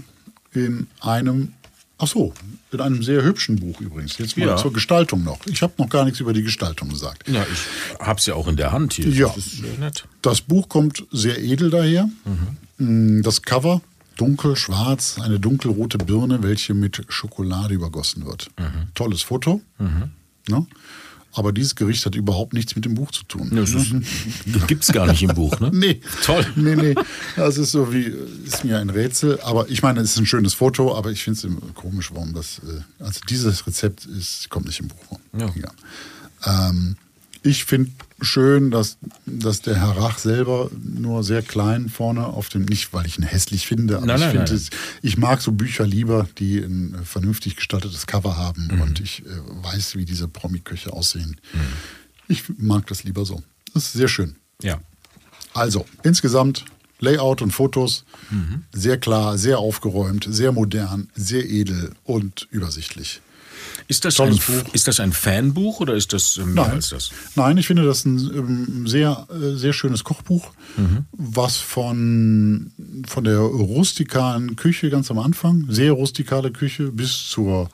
in 0.53 0.87
einem 1.01 1.53
Ach 1.97 2.07
so, 2.07 2.33
in 2.71 2.81
einem 2.81 3.01
sehr 3.03 3.23
hübschen 3.23 3.55
Buch 3.57 3.79
übrigens. 3.79 4.17
Jetzt 4.17 4.35
mal 4.37 4.47
Ja. 4.47 4.57
zur 4.57 4.73
Gestaltung 4.73 5.23
noch. 5.23 5.39
Ich 5.47 5.61
habe 5.61 5.73
noch 5.77 5.89
gar 5.89 6.03
nichts 6.03 6.19
über 6.19 6.33
die 6.33 6.43
Gestaltung 6.43 6.89
gesagt. 6.89 7.27
Ja, 7.27 7.43
ich 7.51 7.97
hab's 8.05 8.25
ja 8.25 8.33
auch 8.35 8.47
in 8.49 8.57
der 8.57 8.73
Hand 8.73 8.93
hier. 8.93 9.07
Ja. 9.09 9.27
Das 9.27 9.37
ist 9.37 9.79
nett. 9.79 10.05
Das 10.21 10.41
Buch 10.41 10.67
kommt 10.67 11.05
sehr 11.11 11.41
edel 11.41 11.69
daher. 11.69 12.09
Mm, 12.77 13.21
Das 13.21 13.41
Cover 13.43 13.81
dunkel, 14.17 14.55
schwarz, 14.57 15.19
eine 15.21 15.39
dunkelrote 15.39 15.97
Birne, 15.97 16.43
welche 16.43 16.73
mit 16.73 17.01
Schokolade 17.09 17.73
übergossen 17.73 18.25
wird. 18.25 18.49
Tolles 18.93 19.21
Foto. 19.21 19.61
Ne? 20.47 20.65
Aber 21.35 21.51
dieses 21.51 21.75
Gericht 21.75 22.05
hat 22.05 22.15
überhaupt 22.15 22.53
nichts 22.53 22.75
mit 22.75 22.85
dem 22.85 22.95
Buch 22.95 23.11
zu 23.11 23.23
tun. 23.25 23.51
Das 23.53 23.71
ist, 23.73 23.93
gibt's 24.67 24.91
gar 24.91 25.05
nicht 25.07 25.21
im 25.21 25.33
Buch, 25.35 25.59
ne? 25.59 25.69
Nee. 25.73 26.01
Toll. 26.23 26.45
Nee, 26.55 26.75
nee. 26.75 26.95
Das 27.35 27.57
ist 27.57 27.71
so 27.71 27.93
wie, 27.93 28.13
ist 28.45 28.63
mir 28.63 28.79
ein 28.79 28.89
Rätsel. 28.89 29.39
Aber 29.41 29.69
ich 29.69 29.83
meine, 29.83 29.99
es 29.99 30.11
ist 30.11 30.17
ein 30.17 30.25
schönes 30.25 30.53
Foto, 30.53 30.95
aber 30.95 31.11
ich 31.11 31.23
finde 31.23 31.39
es 31.47 31.73
komisch, 31.75 32.11
warum 32.13 32.33
das, 32.33 32.59
äh, 32.59 33.03
also 33.03 33.19
dieses 33.29 33.67
Rezept 33.67 34.05
ist, 34.05 34.49
kommt 34.49 34.65
nicht 34.67 34.79
im 34.79 34.87
Buch 34.87 35.03
vor. 35.09 35.19
Ja. 35.37 36.69
Ähm, 36.69 36.95
ich 37.45 37.65
finde 37.65 37.91
schön, 38.21 38.71
dass, 38.71 38.97
dass 39.25 39.61
der 39.61 39.75
Herr 39.79 39.97
Rach 39.97 40.17
selber 40.17 40.69
nur 40.81 41.23
sehr 41.23 41.41
klein 41.41 41.89
vorne 41.89 42.25
auf 42.25 42.49
dem, 42.49 42.63
nicht 42.65 42.91
weil 42.93 43.05
ich 43.05 43.17
ihn 43.17 43.23
hässlich 43.23 43.67
finde, 43.67 43.97
aber 43.97 44.05
Nein, 44.07 44.19
ich, 44.21 44.27
finde 44.27 44.61
ich 45.03 45.17
mag 45.17 45.41
so 45.41 45.51
Bücher 45.51 45.85
lieber, 45.85 46.27
die 46.39 46.57
ein 46.59 46.95
äh, 46.95 47.05
vernünftig 47.05 47.55
gestaltetes 47.55 48.07
Cover 48.07 48.35
haben 48.37 48.69
Mhm. 48.73 48.81
und 48.81 48.99
ich 48.99 49.23
äh, 49.25 49.29
weiß, 49.63 49.95
wie 49.95 50.05
diese 50.05 50.27
Promi-Köche 50.27 50.91
aussehen. 50.91 51.37
Ich 52.27 52.43
mag 52.57 52.87
das 52.87 53.03
lieber 53.03 53.25
so. 53.25 53.43
Das 53.73 53.85
ist 53.85 53.93
sehr 53.93 54.07
schön. 54.07 54.35
Ja. 54.61 54.79
Also, 55.53 55.85
insgesamt 56.03 56.65
Layout 56.99 57.41
und 57.41 57.51
Fotos 57.51 58.05
Mhm. 58.31 58.63
sehr 58.73 58.97
klar, 58.97 59.37
sehr 59.37 59.59
aufgeräumt, 59.59 60.25
sehr 60.29 60.51
modern, 60.51 61.09
sehr 61.15 61.47
edel 61.49 61.91
und 62.03 62.47
übersichtlich. 62.51 63.21
Ist 63.87 64.03
das, 64.03 64.19
ein, 64.19 64.35
Buch. 64.35 64.73
ist 64.73 64.87
das 64.87 64.99
ein 64.99 65.13
Fanbuch 65.13 65.79
oder 65.79 65.93
ist 65.93 66.11
das 66.13 66.37
äh, 66.37 66.45
mehr 66.45 66.65
als 66.71 66.89
das? 66.89 67.11
Nein, 67.35 67.57
ich 67.57 67.67
finde 67.67 67.83
das 67.85 68.03
ein 68.05 68.17
ähm, 68.17 68.87
sehr, 68.87 69.27
äh, 69.29 69.55
sehr 69.55 69.73
schönes 69.73 70.03
Kochbuch, 70.03 70.51
Mhm. 70.77 71.05
was 71.11 71.57
von, 71.57 72.71
von 73.07 73.23
der 73.23 73.37
rustikalen 73.39 74.55
Küche 74.55 74.89
ganz 74.89 75.09
am 75.11 75.19
Anfang, 75.19 75.67
sehr 75.69 75.91
rustikale 75.93 76.51
Küche, 76.51 76.91
bis 76.91 77.29
zur 77.29 77.69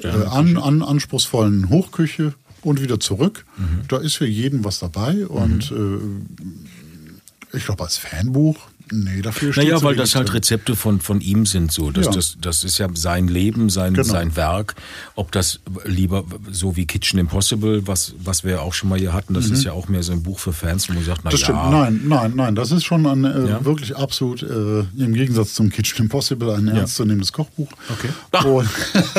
äh, 0.00 0.08
an, 0.08 0.56
an, 0.56 0.82
anspruchsvollen 0.82 1.68
Hochküche 1.68 2.34
und 2.62 2.80
wieder 2.80 3.00
zurück. 3.00 3.44
Mhm. 3.58 3.80
Da 3.88 3.98
ist 3.98 4.14
für 4.16 4.26
jeden 4.26 4.64
was 4.64 4.78
dabei 4.78 5.26
und 5.26 5.72
äh, 5.72 7.56
ich 7.56 7.64
glaube 7.66 7.82
als 7.84 7.98
Fanbuch, 7.98 8.56
nee, 8.90 9.22
dafür 9.22 9.52
steht 9.52 9.64
Naja, 9.64 9.82
weil 9.82 9.94
das 9.96 10.14
halt. 10.14 10.32
Rezepte 10.34 10.74
von, 10.76 11.00
von 11.00 11.20
ihm 11.20 11.46
sind 11.46 11.70
so. 11.70 11.90
Das, 11.90 12.06
Ja. 12.06 12.12
das, 12.12 12.36
das 12.40 12.64
ist 12.64 12.78
ja 12.78 12.88
sein 12.94 13.28
Leben, 13.28 13.70
sein, 13.70 13.94
Genau. 13.94 14.06
sein 14.08 14.34
Werk. 14.36 14.74
Ob 15.14 15.30
das 15.32 15.60
lieber 15.84 16.24
so 16.50 16.76
wie 16.76 16.86
Kitchen 16.86 17.18
Impossible, 17.18 17.86
was, 17.86 18.14
was 18.18 18.44
wir 18.44 18.62
auch 18.62 18.74
schon 18.74 18.88
mal 18.88 18.98
hier 18.98 19.12
hatten, 19.12 19.34
das 19.34 19.46
ist 19.50 19.64
ja 19.64 19.72
auch 19.72 19.88
mehr 19.88 20.02
so 20.02 20.12
ein 20.12 20.22
Buch 20.22 20.38
für 20.38 20.52
Fans, 20.52 20.88
wo 20.88 20.94
man 20.94 21.04
sagt, 21.04 21.20
na 21.24 21.30
Mhm. 21.30 21.32
Das 21.32 21.40
stimmt. 21.40 21.58
ja, 21.58 21.70
Nein, 21.70 22.00
nein, 22.06 22.32
nein. 22.34 22.54
Das 22.54 22.70
ist 22.72 22.84
schon 22.84 23.06
ein 23.06 23.24
äh, 23.24 23.48
Ja? 23.50 23.64
wirklich 23.64 23.96
absolut 23.96 24.42
äh, 24.42 24.80
im 24.98 25.14
Gegensatz 25.14 25.54
zum 25.54 25.70
Kitchen 25.70 26.02
Impossible 26.04 26.50
ein 26.54 26.68
ernstzunehmendes 26.68 27.32
Kochbuch. 27.32 27.70
Okay. 27.90 28.48
Und, 28.48 28.68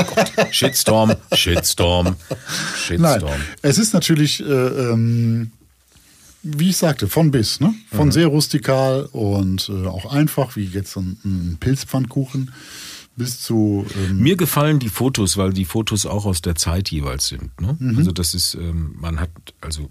Shitstorm, 0.52 1.14
Shitstorm, 1.34 2.06
nein, 2.06 2.16
Shitstorm. 3.20 3.42
es 3.62 3.78
ist 3.78 3.94
natürlich, 3.94 4.42
äh, 4.42 4.46
ähm, 4.46 5.52
wie 6.44 6.70
ich 6.70 6.78
sagte, 6.78 7.08
von 7.08 7.32
bis. 7.32 7.60
Ne? 7.60 7.74
Von 7.90 8.12
sehr 8.12 8.28
rustikal 8.28 9.06
und 9.12 9.70
äh, 9.70 9.88
auch 9.88 10.12
einfach, 10.12 10.56
wie 10.56 10.66
jetzt 10.66 10.92
so 10.92 11.00
ein, 11.00 11.18
ein 11.24 11.58
Pilzpfannkuchen, 11.60 12.52
bis 13.16 13.42
zu. 13.42 13.86
Ähm, 13.96 14.20
Mir 14.20 14.36
gefallen 14.36 14.80
die 14.80 14.90
Fotos, 14.90 15.38
weil 15.38 15.54
die 15.54 15.66
Fotos 15.66 16.06
auch 16.06 16.26
aus 16.26 16.42
der 16.42 16.56
Zeit 16.56 16.92
jeweils 16.92 17.28
sind. 17.28 17.60
Ne? 17.62 17.76
Mhm. 17.80 17.98
Also 17.98 18.12
das 18.12 18.34
ist, 18.34 18.56
ähm, 18.56 18.96
man 19.00 19.20
hat, 19.20 19.32
also 19.62 19.90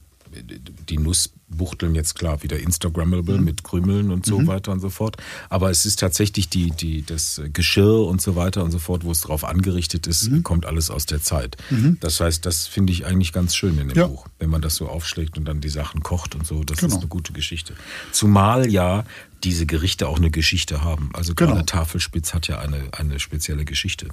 die 0.88 0.98
Nussbuchteln 0.98 1.94
jetzt 1.94 2.14
klar 2.14 2.42
wieder 2.42 2.58
Instagrammable 2.58 3.38
Mhm. 3.38 3.44
mit 3.44 3.64
Krümeln 3.64 4.10
und 4.10 4.24
so 4.26 4.46
weiter 4.46 4.72
und 4.72 4.80
so 4.80 4.90
fort. 4.90 5.16
Aber 5.48 5.70
es 5.70 5.84
ist 5.84 5.98
tatsächlich 5.98 6.48
die, 6.48 6.70
die, 6.70 7.02
das 7.04 7.40
Geschirr 7.52 8.06
und 8.06 8.20
so 8.22 8.36
weiter 8.36 8.64
und 8.64 8.70
so 8.70 8.78
fort, 8.78 9.04
wo 9.04 9.10
es 9.10 9.20
drauf 9.20 9.44
angerichtet 9.44 10.06
ist, 10.06 10.30
Mhm. 10.30 10.42
kommt 10.42 10.66
alles 10.66 10.90
aus 10.90 11.06
der 11.06 11.22
Zeit. 11.22 11.56
Das 12.00 12.20
heißt, 12.20 12.44
das 12.46 12.66
finde 12.66 12.92
ich 12.92 13.04
eigentlich 13.06 13.32
ganz 13.32 13.54
schön 13.54 13.78
in 13.78 13.88
dem 13.88 13.96
Ja. 13.98 14.06
Buch, 14.06 14.26
wenn 14.38 14.50
man 14.50 14.62
das 14.62 14.76
so 14.76 14.88
aufschlägt 14.88 15.36
und 15.38 15.44
dann 15.44 15.60
die 15.60 15.68
Sachen 15.68 16.02
kocht 16.02 16.34
und 16.34 16.46
so. 16.46 16.64
Das 16.64 16.78
Genau. 16.78 16.94
ist 16.94 16.98
eine 17.00 17.08
gute 17.08 17.32
Geschichte. 17.32 17.74
Zumal 18.12 18.70
ja 18.70 19.04
diese 19.44 19.66
Gerichte 19.66 20.08
auch 20.08 20.18
eine 20.18 20.30
Geschichte 20.30 20.82
haben. 20.82 21.10
Also 21.14 21.34
Genau. 21.34 21.52
gerade 21.52 21.66
Tafelspitz 21.66 22.32
hat 22.34 22.48
ja 22.48 22.58
eine, 22.60 22.88
eine 22.92 23.18
spezielle 23.20 23.64
Geschichte. 23.64 24.08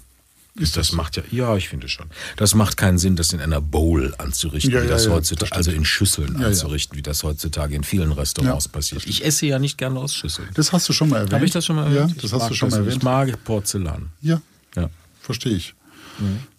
Ist 0.56 0.76
das 0.76 0.88
das 0.88 0.96
macht 0.96 1.16
ja, 1.16 1.24
ja, 1.32 1.56
ich 1.56 1.70
finde 1.70 1.88
schon. 1.88 2.08
Das 2.36 2.54
macht 2.56 2.76
keinen 2.76 2.98
Sinn, 2.98 3.16
das 3.16 3.32
in 3.34 3.40
einer 3.40 3.62
Bowl 3.62 4.14
anzurichten, 4.18 4.72
Ja, 4.74 4.84
wie 4.84 4.88
das 4.88 5.06
ja, 5.06 5.12
heutzutage, 5.12 5.50
das 5.52 5.58
also 5.58 5.72
in 5.72 5.86
Schüsseln 5.86 6.36
anzurichten, 6.44 6.98
wie 6.98 7.02
das 7.02 7.24
heutzutage 7.24 7.76
in 7.76 7.84
vielen 7.84 8.12
Restaurants 8.12 8.68
passiert. 8.68 9.06
Ich 9.08 9.24
esse 9.24 9.46
ja 9.46 9.60
nicht 9.60 9.78
gerne 9.78 10.00
aus 10.00 10.14
Schüsseln. 10.16 10.50
das 10.56 10.74
hast 10.74 10.90
du 10.90 10.94
schon 10.94 11.10
mal 11.10 11.18
erwähnt. 11.18 11.34
Habe 11.34 11.46
ich 11.46 11.52
das 11.52 11.66
schon 11.66 11.76
mal 11.78 11.84
erwähnt? 11.86 12.10
Ja, 12.12 12.16
Ich 12.16 12.22
das 12.24 12.34
hast 12.34 12.40
mag 12.42 12.50
du 12.50 12.56
schon 12.56 12.70
mal 12.72 12.78
erwähnt. 12.78 12.98
Ich 12.98 13.04
mag 13.04 13.44
Porzellan. 13.44 14.10
Ja, 14.22 14.42
Ja. 14.76 14.90
verstehe 15.22 15.54
ich. 15.56 15.74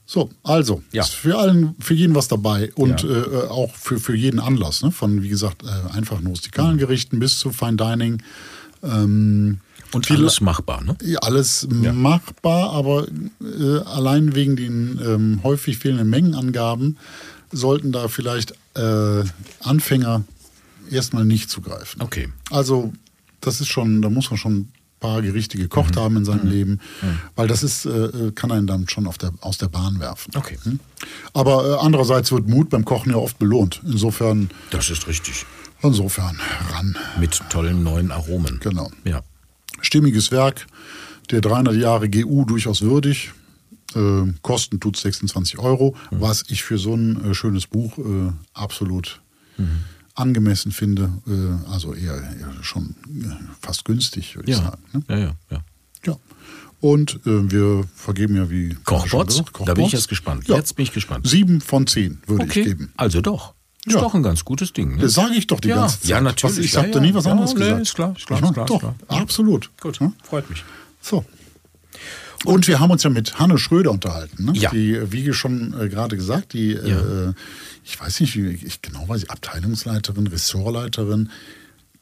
So, 0.07 0.31
also, 0.43 0.83
Ja. 0.93 1.05
für 1.05 1.39
allen, 1.39 1.75
für 1.79 1.95
jeden 1.95 2.15
was 2.15 2.27
dabei 2.29 2.73
und 2.75 3.03
Ja. 3.03 3.09
äh, 3.09 3.47
auch 3.49 3.75
für, 3.75 4.01
für 4.01 4.17
jeden 4.17 4.41
Anlass, 4.41 4.83
ne? 4.83 4.91
Von, 4.91 5.23
wie 5.23 5.29
gesagt, 5.29 5.63
äh, 5.63 5.93
einfachen 5.95 6.27
rustikalen 6.27 6.79
Gerichten 6.79 7.19
bis 7.21 7.39
zu 7.39 7.51
Fine 7.53 7.77
Dining. 7.77 8.23
Ähm, 8.83 9.61
Und 9.93 10.07
viele- 10.07 10.21
alles 10.21 10.41
machbar, 10.41 10.83
ne? 10.85 10.97
ja, 11.03 11.19
alles 11.21 11.67
machbar, 11.71 12.71
aber 12.73 13.07
äh, 13.41 13.79
allein 13.87 14.35
wegen 14.35 14.57
den 14.57 15.01
ähm, 15.05 15.41
häufig 15.43 15.79
fehlenden 15.79 16.09
Mengenangaben 16.11 16.97
sollten 17.53 17.91
da 17.93 18.09
vielleicht 18.09 18.53
äh, 18.77 19.25
Anfänger 19.63 20.23
erstmal 20.91 21.25
nicht 21.25 21.51
zugreifen. 21.51 22.01
Okay. 22.03 22.29
Also, 22.51 22.93
das 23.41 23.61
ist 23.61 23.69
schon, 23.69 24.01
da 24.03 24.11
muss 24.11 24.31
man 24.31 24.39
schon 24.39 24.53
ein 24.61 24.73
paar 25.01 25.23
Gerichte 25.23 25.57
gekocht 25.59 25.97
Mhm. 25.97 26.01
haben 26.01 26.17
in 26.19 26.25
seinem 26.25 26.47
Leben, 26.49 26.79
weil 27.35 27.49
das 27.49 27.63
ist, 27.63 27.87
äh, 27.87 28.31
kann 28.35 28.53
einen 28.53 28.67
dann 28.67 28.89
schon 28.89 29.07
auf 29.07 29.19
der, 29.19 29.33
aus 29.41 29.59
der 29.59 29.69
Bahn 29.69 29.99
werfen. 29.99 30.33
Okay. 30.37 30.59
Hm? 30.63 30.79
Aber 31.33 31.65
äh, 31.69 31.79
andererseits 31.81 32.31
wird 32.33 32.49
Mut 32.49 32.71
beim 32.71 32.85
Kochen 32.85 33.11
ja 33.11 33.17
oft 33.17 33.39
belohnt. 33.39 33.81
Insofern, 33.85 34.51
Das 34.71 34.91
ist 34.91 35.07
richtig. 35.09 35.47
insofern 35.83 36.39
ran. 36.75 36.97
Mit 37.19 37.41
tollen 37.51 37.83
neuen 37.83 38.13
Aromen. 38.13 38.61
Genau. 38.61 38.91
Ja. 39.05 39.23
Stimmiges 39.83 40.31
Werk, 40.31 40.67
der 41.31 41.41
300 41.41 41.75
Jahre 41.77 42.09
GU 42.09 42.45
durchaus 42.45 42.83
würdig. 42.83 43.33
Äh, 43.95 44.33
kosten 44.43 44.79
tut 44.79 44.97
26 44.97 45.59
Euro, 45.59 45.97
Mhm. 46.11 46.21
was 46.21 46.45
ich 46.49 46.63
für 46.63 46.79
so 46.79 46.95
ein 46.95 47.31
äh, 47.31 47.35
schönes 47.35 47.67
Buch 47.67 47.99
äh, 47.99 48.33
absolut 48.55 49.21
Mhm. 49.59 49.81
angemessen 50.15 50.71
finde. 50.73 51.11
Äh, 51.27 51.71
also 51.71 51.95
eher, 51.95 52.15
eher 52.15 52.53
schon 52.63 52.95
äh, 53.09 53.27
fast 53.61 53.85
günstig, 53.85 54.37
würde 54.37 54.51
ich 54.53 54.57
Ja. 54.59 54.63
sagen. 54.65 54.83
Ne? 54.93 55.03
ja, 55.09 55.19
ja, 55.19 55.35
ja. 55.51 55.65
Ja. 56.07 56.17
Und 56.81 57.21
äh, 57.27 57.51
wir 57.51 57.85
vergeben 57.95 58.37
ja 58.37 58.49
wie 58.49 58.75
Kochbots? 58.85 59.11
schon 59.37 59.45
gesagt, 59.45 59.69
Da 59.69 59.75
bin 59.75 59.85
ich 59.85 59.93
jetzt 59.93 60.09
gespannt. 60.09 60.47
Ja. 60.49 60.57
Jetzt 60.57 60.77
bin 60.77 60.85
ich 60.85 60.93
gespannt. 60.93 61.27
Sieben 61.29 61.61
von 61.61 61.87
zehn 61.87 62.19
würde 62.27 62.47
ich 62.47 62.53
geben. 62.53 62.93
Also 62.97 63.21
doch. 63.21 63.55
Ist 63.87 63.95
Ja. 63.95 64.01
doch 64.01 64.15
ein 64.15 64.23
ganz 64.23 64.45
gutes 64.45 64.73
Ding. 64.75 64.97
Ne? 64.97 65.03
Das 65.03 65.15
sage 65.15 65.35
ich 65.35 65.47
doch 65.47 65.59
die 65.61 65.69
Ja. 65.69 65.77
ganze 65.77 66.01
Zeit. 66.01 66.11
Ja, 66.11 66.21
natürlich. 66.21 66.59
Was, 66.59 66.65
ich 66.65 66.73
Ja, 66.75 66.83
habe 66.83 66.91
da 66.91 67.01
nie 67.01 67.15
was 67.15 67.27
anderes 67.27 67.55
nee, 67.55 67.61
gesagt. 67.61 67.81
ist 67.83 67.95
klar, 67.95 68.15
ist 68.17 68.27
klar, 68.27 68.43
ist 68.43 68.53
klar, 68.53 68.67
Doch, 68.67 68.79
klar. 68.81 68.95
absolut. 69.09 69.71
Gut, 69.81 69.99
freut 70.23 70.51
mich. 70.51 70.63
So. 71.01 71.25
Und 72.45 72.69
wir 72.69 72.81
haben 72.81 72.91
uns 72.91 73.03
ja 73.03 73.11
mit 73.11 73.39
Hanne 73.39 73.59
Schröder 73.59 73.91
unterhalten. 73.91 74.45
Ne? 74.47 74.53
Ja. 74.55 74.71
Die, 74.71 75.13
wie 75.13 75.33
schon 75.33 75.79
äh, 75.79 75.89
gerade 75.89 76.17
gesagt, 76.17 76.53
die, 76.55 76.73
äh, 76.73 77.33
ich 77.85 78.01
weiß 78.01 78.21
nicht, 78.21 78.35
wie 78.37 78.49
ich 78.51 78.81
genau 78.83 79.09
weiß, 79.09 79.29
Abteilungsleiterin, 79.29 80.27
Ressortleiterin, 80.27 81.31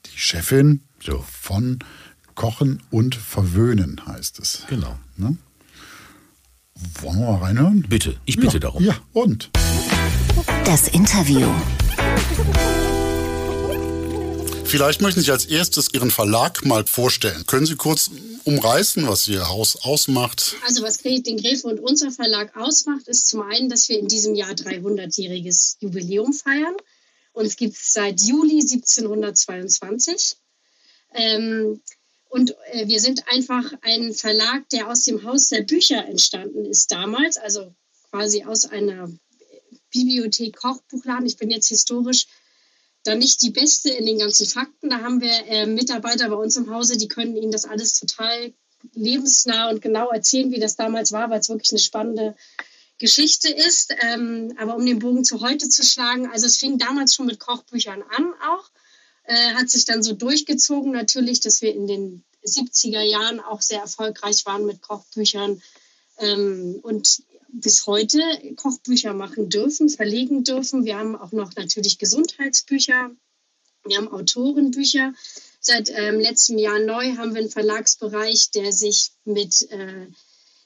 die 0.06 0.18
Chefin 0.18 0.80
So. 1.00 1.24
von 1.30 1.80
Kochen 2.36 2.80
und 2.90 3.14
Verwöhnen 3.16 4.00
heißt 4.06 4.38
es. 4.38 4.62
Genau. 4.68 4.96
Ne? 5.16 5.36
Wollen 7.02 7.18
wir 7.18 7.32
mal 7.32 7.38
reinhören? 7.38 7.82
Bitte, 7.88 8.16
ich 8.24 8.36
bitte 8.36 8.54
ja. 8.54 8.60
darum. 8.60 8.84
Ja, 8.84 8.94
und? 9.12 9.50
Das 10.64 10.88
Interview. 10.88 11.46
Vielleicht 14.64 15.00
möchten 15.00 15.20
Sie 15.20 15.30
als 15.32 15.46
erstes 15.46 15.92
Ihren 15.92 16.10
Verlag 16.10 16.64
mal 16.64 16.86
vorstellen. 16.86 17.46
Können 17.46 17.66
Sie 17.66 17.76
kurz 17.76 18.10
umreißen, 18.44 19.08
was 19.08 19.26
Ihr 19.26 19.48
Haus 19.48 19.76
ausmacht? 19.82 20.56
Also 20.64 20.82
was 20.82 20.98
den 20.98 21.38
Gräfe 21.38 21.66
und 21.66 21.80
unser 21.80 22.10
Verlag 22.10 22.56
ausmacht, 22.56 23.08
ist 23.08 23.26
zum 23.28 23.42
einen, 23.42 23.68
dass 23.68 23.88
wir 23.88 23.98
in 23.98 24.08
diesem 24.08 24.34
Jahr 24.34 24.50
300-jähriges 24.50 25.76
Jubiläum 25.80 26.32
feiern. 26.32 26.76
Uns 27.32 27.56
gibt 27.56 27.74
es 27.74 27.92
seit 27.92 28.20
Juli 28.20 28.60
1722. 28.60 30.36
Ähm, 31.14 31.80
und 32.28 32.54
äh, 32.72 32.86
wir 32.86 33.00
sind 33.00 33.26
einfach 33.28 33.72
ein 33.82 34.12
Verlag, 34.12 34.68
der 34.68 34.88
aus 34.88 35.02
dem 35.02 35.24
Haus 35.24 35.48
der 35.48 35.62
Bücher 35.62 36.06
entstanden 36.06 36.64
ist 36.66 36.92
damals, 36.92 37.38
also 37.38 37.74
quasi 38.10 38.44
aus 38.44 38.66
einer 38.66 39.10
Bibliothek, 39.90 40.56
Kochbuchladen. 40.56 41.26
Ich 41.26 41.36
bin 41.36 41.50
jetzt 41.50 41.68
historisch 41.68 42.26
dann 43.04 43.18
nicht 43.18 43.42
die 43.42 43.50
Beste 43.50 43.90
in 43.90 44.06
den 44.06 44.18
ganzen 44.18 44.46
Fakten. 44.46 44.90
Da 44.90 45.00
haben 45.00 45.20
wir 45.20 45.46
äh, 45.46 45.66
Mitarbeiter 45.66 46.28
bei 46.28 46.36
uns 46.36 46.56
im 46.56 46.70
Hause, 46.70 46.96
die 46.96 47.08
können 47.08 47.36
Ihnen 47.36 47.52
das 47.52 47.64
alles 47.64 47.94
total 47.94 48.52
lebensnah 48.94 49.70
und 49.70 49.82
genau 49.82 50.10
erzählen, 50.10 50.50
wie 50.50 50.60
das 50.60 50.76
damals 50.76 51.12
war, 51.12 51.30
weil 51.30 51.40
es 51.40 51.48
wirklich 51.48 51.72
eine 51.72 51.80
spannende 51.80 52.36
Geschichte 52.98 53.48
ist. 53.48 53.94
Ähm, 54.02 54.54
aber 54.58 54.76
um 54.76 54.84
den 54.84 54.98
Bogen 54.98 55.24
zu 55.24 55.40
heute 55.40 55.68
zu 55.68 55.84
schlagen, 55.84 56.28
also 56.30 56.46
es 56.46 56.56
fing 56.56 56.78
damals 56.78 57.14
schon 57.14 57.26
mit 57.26 57.40
Kochbüchern 57.40 58.02
an 58.02 58.34
auch, 58.48 58.70
äh, 59.24 59.54
hat 59.54 59.70
sich 59.70 59.84
dann 59.84 60.02
so 60.02 60.12
durchgezogen 60.12 60.92
natürlich, 60.92 61.40
dass 61.40 61.62
wir 61.62 61.74
in 61.74 61.86
den 61.86 62.24
70er 62.44 63.02
Jahren 63.02 63.40
auch 63.40 63.62
sehr 63.62 63.80
erfolgreich 63.80 64.46
waren 64.46 64.64
mit 64.64 64.80
Kochbüchern 64.80 65.62
ähm, 66.18 66.78
und 66.82 67.22
bis 67.48 67.86
heute 67.86 68.20
Kochbücher 68.56 69.14
machen 69.14 69.48
dürfen, 69.48 69.88
verlegen 69.88 70.44
dürfen. 70.44 70.84
Wir 70.84 70.98
haben 70.98 71.16
auch 71.16 71.32
noch 71.32 71.54
natürlich 71.56 71.98
Gesundheitsbücher, 71.98 73.10
wir 73.84 73.96
haben 73.96 74.08
Autorenbücher. 74.08 75.14
Seit 75.60 75.90
ähm, 75.90 76.20
letztem 76.20 76.58
Jahr 76.58 76.78
neu 76.78 77.16
haben 77.16 77.34
wir 77.34 77.40
einen 77.40 77.50
Verlagsbereich, 77.50 78.50
der 78.50 78.72
sich 78.72 79.12
mit 79.24 79.70
äh, 79.70 80.06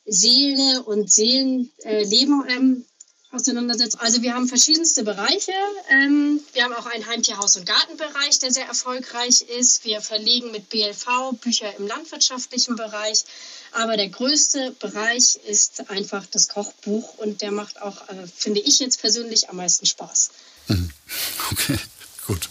Seele 0.05 0.83
und 0.83 1.11
Seelenleben 1.11 2.45
äh, 2.47 2.55
ähm, 2.55 2.85
auseinandersetzt. 3.33 4.01
Also 4.01 4.23
wir 4.23 4.35
haben 4.35 4.49
verschiedenste 4.49 5.05
Bereiche. 5.05 5.53
Ähm, 5.91 6.41
wir 6.53 6.65
haben 6.65 6.75
auch 6.75 6.87
einen 6.87 7.07
Heimtierhaus- 7.07 7.57
und 7.57 7.67
Gartenbereich, 7.67 8.39
der 8.39 8.53
sehr 8.53 8.67
erfolgreich 8.67 9.43
ist. 9.59 9.85
Wir 9.85 10.01
verlegen 10.01 10.53
mit 10.53 10.69
BLV 10.69 11.33
Bücher 11.41 11.75
im 11.79 11.87
landwirtschaftlichen 11.87 12.77
Bereich. 12.77 13.25
Aber 13.73 13.97
der 13.97 14.09
größte 14.09 14.75
Bereich 14.79 15.37
ist 15.49 15.91
einfach 15.91 16.27
das 16.31 16.49
Kochbuch 16.49 17.19
und 17.19 17.41
der 17.41 17.53
macht 17.53 17.81
auch, 17.81 18.09
äh, 18.09 18.27
finde 18.37 18.61
ich 18.61 18.79
jetzt 18.81 19.01
persönlich, 19.01 19.49
am 19.49 19.57
meisten 19.57 19.87
Spaß. 19.87 20.31
Mhm. 20.69 20.91
Okay. 21.51 21.79
Gut. 22.27 22.49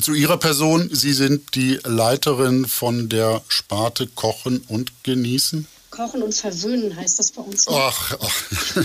Zu 0.00 0.14
Ihrer 0.14 0.38
Person, 0.38 0.88
Sie 0.92 1.12
sind 1.12 1.54
die 1.54 1.78
Leiterin 1.84 2.66
von 2.66 3.10
der 3.10 3.42
Sparte 3.48 4.06
Kochen 4.06 4.64
und 4.68 5.04
Genießen? 5.04 5.66
Kochen 5.92 6.22
und 6.22 6.34
Verwöhnen 6.34 6.96
heißt 6.96 7.18
das 7.18 7.30
bei 7.30 7.42
uns. 7.42 7.68
Ach, 7.68 8.16
ach. 8.20 8.76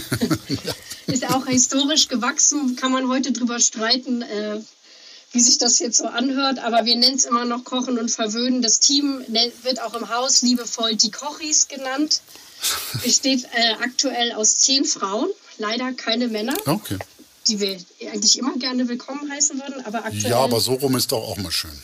Ist 1.07 1.27
auch 1.29 1.47
historisch 1.47 2.09
gewachsen, 2.09 2.75
kann 2.75 2.91
man 2.91 3.07
heute 3.07 3.31
drüber 3.31 3.59
streiten, 3.59 4.21
äh, 4.21 4.59
wie 5.31 5.39
sich 5.39 5.57
das 5.57 5.79
jetzt 5.79 5.97
so 5.97 6.05
anhört, 6.05 6.59
aber 6.59 6.85
wir 6.85 6.97
nennen 6.97 7.15
es 7.15 7.23
immer 7.25 7.45
noch 7.45 7.63
Kochen 7.63 7.97
und 7.97 8.11
Verwöhnen. 8.11 8.61
Das 8.61 8.79
Team 8.79 9.23
wird 9.63 9.81
auch 9.81 9.93
im 9.93 10.09
Haus 10.09 10.41
liebevoll 10.41 10.95
die 10.95 11.09
Kochis 11.09 11.69
genannt. 11.69 12.21
Besteht 13.03 13.45
äh, 13.53 13.73
aktuell 13.81 14.33
aus 14.33 14.57
zehn 14.57 14.83
Frauen, 14.83 15.29
leider 15.57 15.93
keine 15.93 16.27
Männer. 16.27 16.55
Okay. 16.65 16.97
Die 17.47 17.61
wir 17.61 17.77
eigentlich 18.11 18.37
immer 18.37 18.57
gerne 18.57 18.89
willkommen 18.89 19.31
heißen 19.31 19.57
würden, 19.57 19.85
aber 19.85 20.03
aktuell. 20.03 20.31
Ja, 20.31 20.39
aber 20.39 20.59
so 20.59 20.73
rum 20.73 20.97
ist 20.97 21.11
doch 21.13 21.23
auch 21.23 21.37
mal 21.37 21.51
schön. 21.51 21.79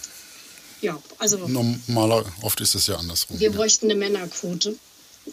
Ja, 0.82 1.00
also. 1.18 1.48
Normaler, 1.48 2.26
oft 2.42 2.60
ist 2.60 2.76
es 2.76 2.88
ja 2.88 2.98
andersrum. 2.98 3.40
Wir 3.40 3.54
bräuchten 3.54 3.86
eine 3.86 3.96
Männerquote. 3.96 4.76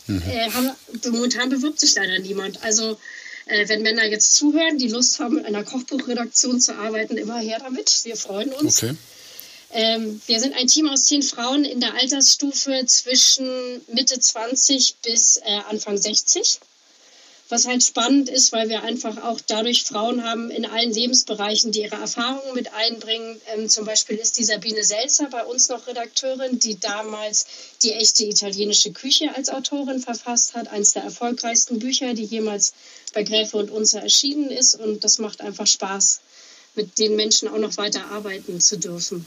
Mhm. 0.07 0.23
Äh, 0.29 0.51
haben, 0.51 0.71
momentan 1.11 1.49
bewirbt 1.49 1.81
sich 1.81 1.95
leider 1.95 2.19
niemand. 2.19 2.63
Also 2.63 2.99
äh, 3.47 3.69
wenn 3.69 3.83
Männer 3.83 4.07
jetzt 4.07 4.35
zuhören, 4.35 4.79
die 4.79 4.89
Lust 4.89 5.19
haben, 5.19 5.39
in 5.39 5.47
einer 5.47 5.65
Kochbuchredaktion 5.65 6.61
zu 6.61 6.75
arbeiten, 6.75 7.17
immer 7.17 7.39
her 7.39 7.59
damit. 7.61 8.05
Wir 8.05 8.17
freuen 8.17 8.53
uns. 8.53 8.83
Okay. 8.83 8.97
Ähm, 9.73 10.21
wir 10.27 10.41
sind 10.41 10.55
ein 10.57 10.67
Team 10.67 10.89
aus 10.89 11.05
zehn 11.05 11.23
Frauen 11.23 11.65
in 11.65 11.81
der 11.81 11.95
Altersstufe 11.95 12.85
zwischen 12.87 13.81
Mitte 13.93 14.19
20 14.19 14.97
bis 15.03 15.37
äh, 15.37 15.61
Anfang 15.69 15.97
60 15.97 16.59
was 17.51 17.67
halt 17.67 17.83
spannend 17.83 18.29
ist, 18.29 18.53
weil 18.53 18.69
wir 18.69 18.83
einfach 18.83 19.23
auch 19.25 19.41
dadurch 19.47 19.85
Frauen 19.85 20.25
haben 20.25 20.51
in 20.51 20.65
allen 20.65 20.93
Lebensbereichen, 20.93 21.73
die 21.73 21.83
ihre 21.83 21.97
Erfahrungen 21.97 22.55
mit 22.55 22.73
einbringen. 22.73 23.41
Ähm, 23.53 23.69
zum 23.69 23.85
Beispiel 23.85 24.17
ist 24.17 24.39
die 24.39 24.45
Sabine 24.45 24.85
Selzer 24.85 25.29
bei 25.31 25.45
uns 25.45 25.69
noch 25.69 25.87
Redakteurin, 25.87 26.59
die 26.59 26.79
damals 26.79 27.47
die 27.83 27.93
echte 27.93 28.25
italienische 28.25 28.93
Küche 28.93 29.35
als 29.35 29.49
Autorin 29.49 30.01
verfasst 30.01 30.55
hat. 30.55 30.69
Eines 30.69 30.93
der 30.93 31.03
erfolgreichsten 31.03 31.79
Bücher, 31.79 32.15
die 32.15 32.25
jemals 32.25 32.73
bei 33.13 33.23
Gräfe 33.23 33.57
und 33.57 33.71
Unzer 33.71 34.03
erschienen 34.03 34.51
ist. 34.51 34.77
Und 34.77 35.03
das 35.03 35.19
macht 35.19 35.41
einfach 35.41 35.67
Spaß, 35.67 36.21
mit 36.77 36.99
den 36.99 37.17
Menschen 37.17 37.49
auch 37.49 37.59
noch 37.59 37.77
weiter 37.77 38.07
arbeiten 38.07 38.61
zu 38.61 38.79
dürfen. 38.79 39.27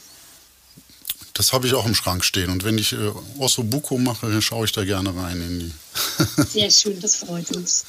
Das 1.34 1.52
habe 1.52 1.66
ich 1.66 1.74
auch 1.74 1.84
im 1.84 1.96
Schrank 1.96 2.24
stehen. 2.24 2.48
Und 2.48 2.64
wenn 2.64 2.78
ich 2.78 2.92
äh, 2.92 3.10
Ossobuco 3.38 3.98
mache, 3.98 4.40
schaue 4.40 4.66
ich 4.66 4.72
da 4.72 4.84
gerne 4.84 5.14
rein 5.16 5.40
in 5.40 5.58
die. 5.58 5.72
Sehr 6.42 6.70
schön, 6.70 7.00
das 7.00 7.16
freut 7.16 7.50
uns. 7.50 7.84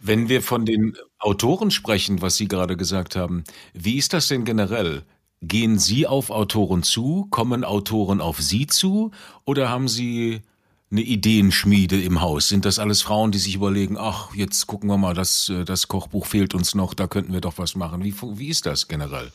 Wenn 0.00 0.28
wir 0.28 0.42
von 0.42 0.66
den 0.66 0.96
Autoren 1.20 1.70
sprechen, 1.70 2.20
was 2.20 2.36
Sie 2.36 2.48
gerade 2.48 2.76
gesagt 2.76 3.14
haben, 3.14 3.44
wie 3.72 3.96
ist 3.96 4.12
das 4.12 4.26
denn 4.26 4.44
generell? 4.44 5.04
Gehen 5.40 5.78
Sie 5.78 6.06
auf 6.06 6.30
Autoren 6.30 6.82
zu? 6.82 7.28
Kommen 7.30 7.64
Autoren 7.64 8.20
auf 8.20 8.40
Sie 8.40 8.66
zu? 8.66 9.12
Oder 9.44 9.68
haben 9.68 9.86
Sie 9.86 10.42
eine 10.90 11.00
Ideenschmiede 11.00 12.02
im 12.02 12.20
Haus? 12.20 12.48
Sind 12.48 12.64
das 12.64 12.80
alles 12.80 13.02
Frauen, 13.02 13.30
die 13.30 13.38
sich 13.38 13.54
überlegen, 13.54 13.96
ach, 13.98 14.34
jetzt 14.34 14.66
gucken 14.66 14.90
wir 14.90 14.98
mal, 14.98 15.14
das, 15.14 15.48
äh, 15.48 15.64
das 15.64 15.86
Kochbuch 15.86 16.26
fehlt 16.26 16.54
uns 16.54 16.74
noch, 16.74 16.92
da 16.92 17.06
könnten 17.06 17.32
wir 17.32 17.40
doch 17.40 17.58
was 17.58 17.76
machen. 17.76 18.02
Wie, 18.02 18.14
wie 18.20 18.48
ist 18.48 18.66
das 18.66 18.88
generell? 18.88 19.30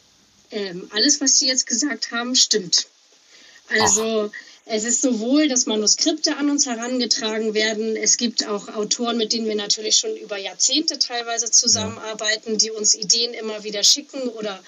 Ähm, 0.51 0.89
alles, 0.93 1.21
was 1.21 1.37
Sie 1.37 1.47
jetzt 1.47 1.67
gesagt 1.67 2.11
haben, 2.11 2.35
stimmt. 2.35 2.87
Also 3.69 4.31
Ach. 4.31 4.37
es 4.65 4.83
ist 4.83 5.01
sowohl, 5.01 5.47
dass 5.47 5.65
Manuskripte 5.65 6.37
an 6.37 6.49
uns 6.49 6.65
herangetragen 6.65 7.53
werden. 7.53 7.95
Es 7.95 8.17
gibt 8.17 8.47
auch 8.47 8.67
Autoren, 8.69 9.17
mit 9.17 9.33
denen 9.33 9.47
wir 9.47 9.55
natürlich 9.55 9.97
schon 9.97 10.15
über 10.17 10.37
Jahrzehnte 10.37 10.97
teilweise 10.97 11.51
zusammenarbeiten, 11.51 12.57
die 12.57 12.71
uns 12.71 12.95
Ideen 12.95 13.33
immer 13.33 13.63
wieder 13.63 13.83
schicken 13.83 14.27
oder 14.29 14.59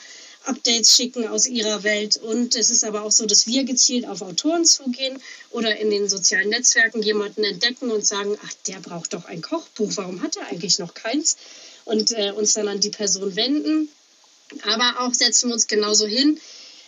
Updates 0.45 0.95
schicken 0.95 1.27
aus 1.27 1.47
ihrer 1.47 1.83
Welt. 1.83 2.17
Und 2.17 2.55
es 2.55 2.69
ist 2.69 2.83
aber 2.83 3.03
auch 3.03 3.11
so, 3.11 3.25
dass 3.25 3.47
wir 3.47 3.63
gezielt 3.63 4.07
auf 4.07 4.21
Autoren 4.21 4.65
zugehen 4.65 5.21
oder 5.51 5.77
in 5.77 5.89
den 5.89 6.09
sozialen 6.09 6.49
Netzwerken 6.49 7.01
jemanden 7.01 7.43
entdecken 7.43 7.91
und 7.91 8.05
sagen, 8.05 8.37
ach, 8.43 8.53
der 8.67 8.79
braucht 8.79 9.13
doch 9.13 9.25
ein 9.25 9.41
Kochbuch, 9.41 9.91
warum 9.95 10.21
hat 10.21 10.37
er 10.37 10.47
eigentlich 10.47 10.79
noch 10.79 10.93
keins? 10.93 11.37
Und 11.85 12.11
äh, 12.11 12.31
uns 12.31 12.53
dann 12.53 12.67
an 12.67 12.79
die 12.79 12.89
Person 12.89 13.35
wenden. 13.35 13.89
Aber 14.63 15.01
auch 15.01 15.13
setzen 15.13 15.49
wir 15.49 15.53
uns 15.53 15.67
genauso 15.67 16.05
hin, 16.05 16.39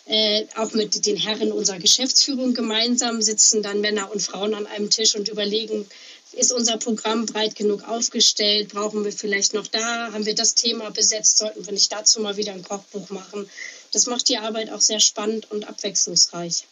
äh, 0.05 0.45
auch 0.55 0.73
mit 0.73 1.05
den 1.05 1.15
Herren 1.15 1.51
unserer 1.51 1.79
Geschäftsführung 1.79 2.53
gemeinsam 2.53 3.21
sitzen 3.21 3.63
dann 3.63 3.79
Männer 3.79 4.11
und 4.11 4.21
Frauen 4.21 4.53
an 4.53 4.67
einem 4.67 4.89
Tisch 4.89 5.15
und 5.15 5.29
überlegen, 5.29 5.87
ist 6.33 6.51
unser 6.51 6.77
Programm 6.77 7.25
breit 7.25 7.55
genug 7.55 7.87
aufgestellt? 7.87 8.69
Brauchen 8.69 9.05
wir 9.05 9.11
vielleicht 9.11 9.53
noch 9.53 9.67
da? 9.67 10.11
Haben 10.11 10.25
wir 10.25 10.35
das 10.35 10.55
Thema 10.55 10.89
besetzt? 10.89 11.37
Sollten 11.37 11.65
wir 11.65 11.73
nicht 11.73 11.91
dazu 11.91 12.19
mal 12.21 12.37
wieder 12.37 12.53
ein 12.53 12.63
Kochbuch 12.63 13.09
machen? 13.11 13.49
Das 13.91 14.07
macht 14.07 14.27
die 14.29 14.37
Arbeit 14.37 14.71
auch 14.71 14.81
sehr 14.81 14.99
spannend 14.99 15.49
und 15.51 15.67
abwechslungsreich. 15.67 16.65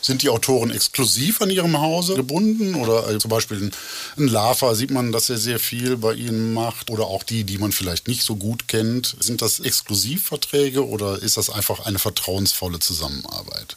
Sind 0.00 0.22
die 0.22 0.28
Autoren 0.28 0.70
exklusiv 0.70 1.40
an 1.40 1.50
ihrem 1.50 1.80
Hause 1.80 2.14
gebunden? 2.14 2.74
Oder 2.74 3.10
äh, 3.10 3.18
zum 3.18 3.30
Beispiel 3.30 3.70
ein 4.16 4.28
Lava 4.28 4.74
sieht 4.74 4.90
man, 4.90 5.12
dass 5.12 5.30
er 5.30 5.38
sehr 5.38 5.58
viel 5.58 5.96
bei 5.96 6.14
ihnen 6.14 6.54
macht. 6.54 6.90
Oder 6.90 7.06
auch 7.06 7.22
die, 7.22 7.44
die 7.44 7.58
man 7.58 7.72
vielleicht 7.72 8.08
nicht 8.08 8.22
so 8.22 8.36
gut 8.36 8.68
kennt. 8.68 9.16
Sind 9.20 9.42
das 9.42 9.60
Exklusivverträge 9.60 10.86
oder 10.86 11.20
ist 11.20 11.36
das 11.36 11.50
einfach 11.50 11.86
eine 11.86 11.98
vertrauensvolle 11.98 12.78
Zusammenarbeit? 12.78 13.76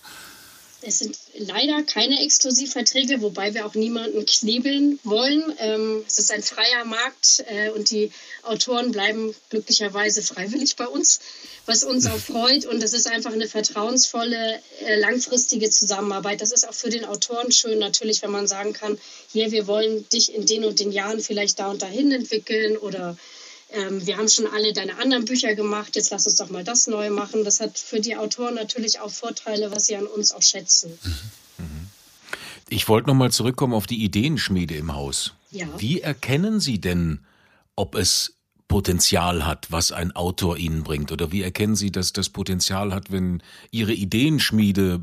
Es 0.81 0.99
sind 0.99 1.17
leider 1.37 1.83
keine 1.83 2.23
Exklusivverträge, 2.23 3.21
wobei 3.21 3.53
wir 3.53 3.65
auch 3.65 3.73
niemanden 3.73 4.25
knebeln 4.25 4.97
wollen. 5.03 5.53
Ähm, 5.59 6.05
es 6.07 6.19
ist 6.19 6.31
ein 6.31 6.41
freier 6.41 6.85
Markt 6.85 7.43
äh, 7.47 7.69
und 7.71 7.91
die 7.91 8.11
Autoren 8.43 8.91
bleiben 8.91 9.35
glücklicherweise 9.49 10.21
freiwillig 10.21 10.77
bei 10.77 10.87
uns, 10.87 11.19
was 11.65 11.83
uns 11.83 12.05
auch 12.05 12.17
freut. 12.17 12.65
Und 12.65 12.81
es 12.81 12.93
ist 12.93 13.07
einfach 13.07 13.33
eine 13.33 13.49
vertrauensvolle, 13.49 14.61
äh, 14.85 14.99
langfristige 14.99 15.69
Zusammenarbeit. 15.69 16.39
Das 16.39 16.53
ist 16.53 16.67
auch 16.67 16.73
für 16.73 16.89
den 16.89 17.03
Autoren 17.03 17.51
schön, 17.51 17.79
natürlich, 17.79 18.21
wenn 18.21 18.31
man 18.31 18.47
sagen 18.47 18.71
kann, 18.71 18.97
hier, 19.33 19.51
wir 19.51 19.67
wollen 19.67 20.07
dich 20.09 20.33
in 20.33 20.45
den 20.45 20.63
und 20.63 20.79
den 20.79 20.93
Jahren 20.93 21.19
vielleicht 21.19 21.59
da 21.59 21.69
und 21.69 21.81
dahin 21.81 22.13
entwickeln 22.13 22.77
oder 22.77 23.17
ähm, 23.71 24.05
wir 24.05 24.17
haben 24.17 24.27
schon 24.27 24.47
alle 24.47 24.73
deine 24.73 24.97
anderen 24.97 25.25
Bücher 25.25 25.53
gemacht, 25.55 25.95
jetzt 25.95 26.09
lass 26.09 26.25
uns 26.25 26.35
doch 26.37 26.49
mal 26.49 26.63
das 26.63 26.87
neu 26.87 27.09
machen. 27.09 27.43
Das 27.43 27.59
hat 27.59 27.77
für 27.77 27.99
die 27.99 28.15
Autoren 28.15 28.55
natürlich 28.55 28.99
auch 28.99 29.11
Vorteile, 29.11 29.71
was 29.71 29.85
sie 29.85 29.95
an 29.95 30.07
uns 30.07 30.31
auch 30.31 30.41
schätzen. 30.41 30.97
Mhm. 31.03 31.87
Ich 32.69 32.87
wollte 32.87 33.07
nochmal 33.07 33.31
zurückkommen 33.31 33.73
auf 33.73 33.87
die 33.87 34.03
Ideenschmiede 34.03 34.75
im 34.75 34.93
Haus. 34.93 35.33
Ja. 35.51 35.67
Wie 35.77 36.01
erkennen 36.01 36.59
Sie 36.59 36.79
denn, 36.79 37.25
ob 37.75 37.95
es 37.95 38.35
Potenzial 38.67 39.47
hat, 39.47 39.71
was 39.71 39.91
ein 39.91 40.15
Autor 40.15 40.57
Ihnen 40.57 40.83
bringt? 40.83 41.11
Oder 41.11 41.31
wie 41.31 41.41
erkennen 41.41 41.75
Sie, 41.75 41.91
dass 41.91 42.13
das 42.13 42.29
Potenzial 42.29 42.93
hat, 42.93 43.11
wenn 43.11 43.41
Ihre 43.71 43.93
Ideenschmiede 43.93 45.01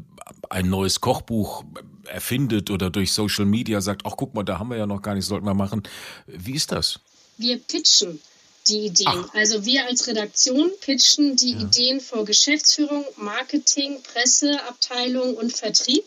ein 0.48 0.70
neues 0.70 1.00
Kochbuch 1.00 1.64
erfindet 2.04 2.70
oder 2.70 2.90
durch 2.90 3.12
Social 3.12 3.44
Media 3.44 3.80
sagt, 3.80 4.02
ach 4.06 4.14
guck 4.16 4.34
mal, 4.34 4.44
da 4.44 4.60
haben 4.60 4.70
wir 4.70 4.76
ja 4.76 4.86
noch 4.86 5.02
gar 5.02 5.14
nicht, 5.16 5.24
sollten 5.24 5.46
wir 5.46 5.54
machen. 5.54 5.82
Wie 6.26 6.54
ist 6.54 6.70
das? 6.70 7.00
Wir 7.36 7.58
pitchen 7.58 8.20
die 8.68 8.86
Ideen. 8.86 9.08
Ach. 9.08 9.34
Also 9.34 9.64
wir 9.64 9.86
als 9.86 10.06
Redaktion 10.06 10.70
pitchen 10.80 11.36
die 11.36 11.52
ja. 11.52 11.60
Ideen 11.60 12.00
vor 12.00 12.24
Geschäftsführung, 12.24 13.04
Marketing, 13.16 14.02
Presseabteilung 14.02 15.34
und 15.34 15.56
Vertrieb. 15.56 16.04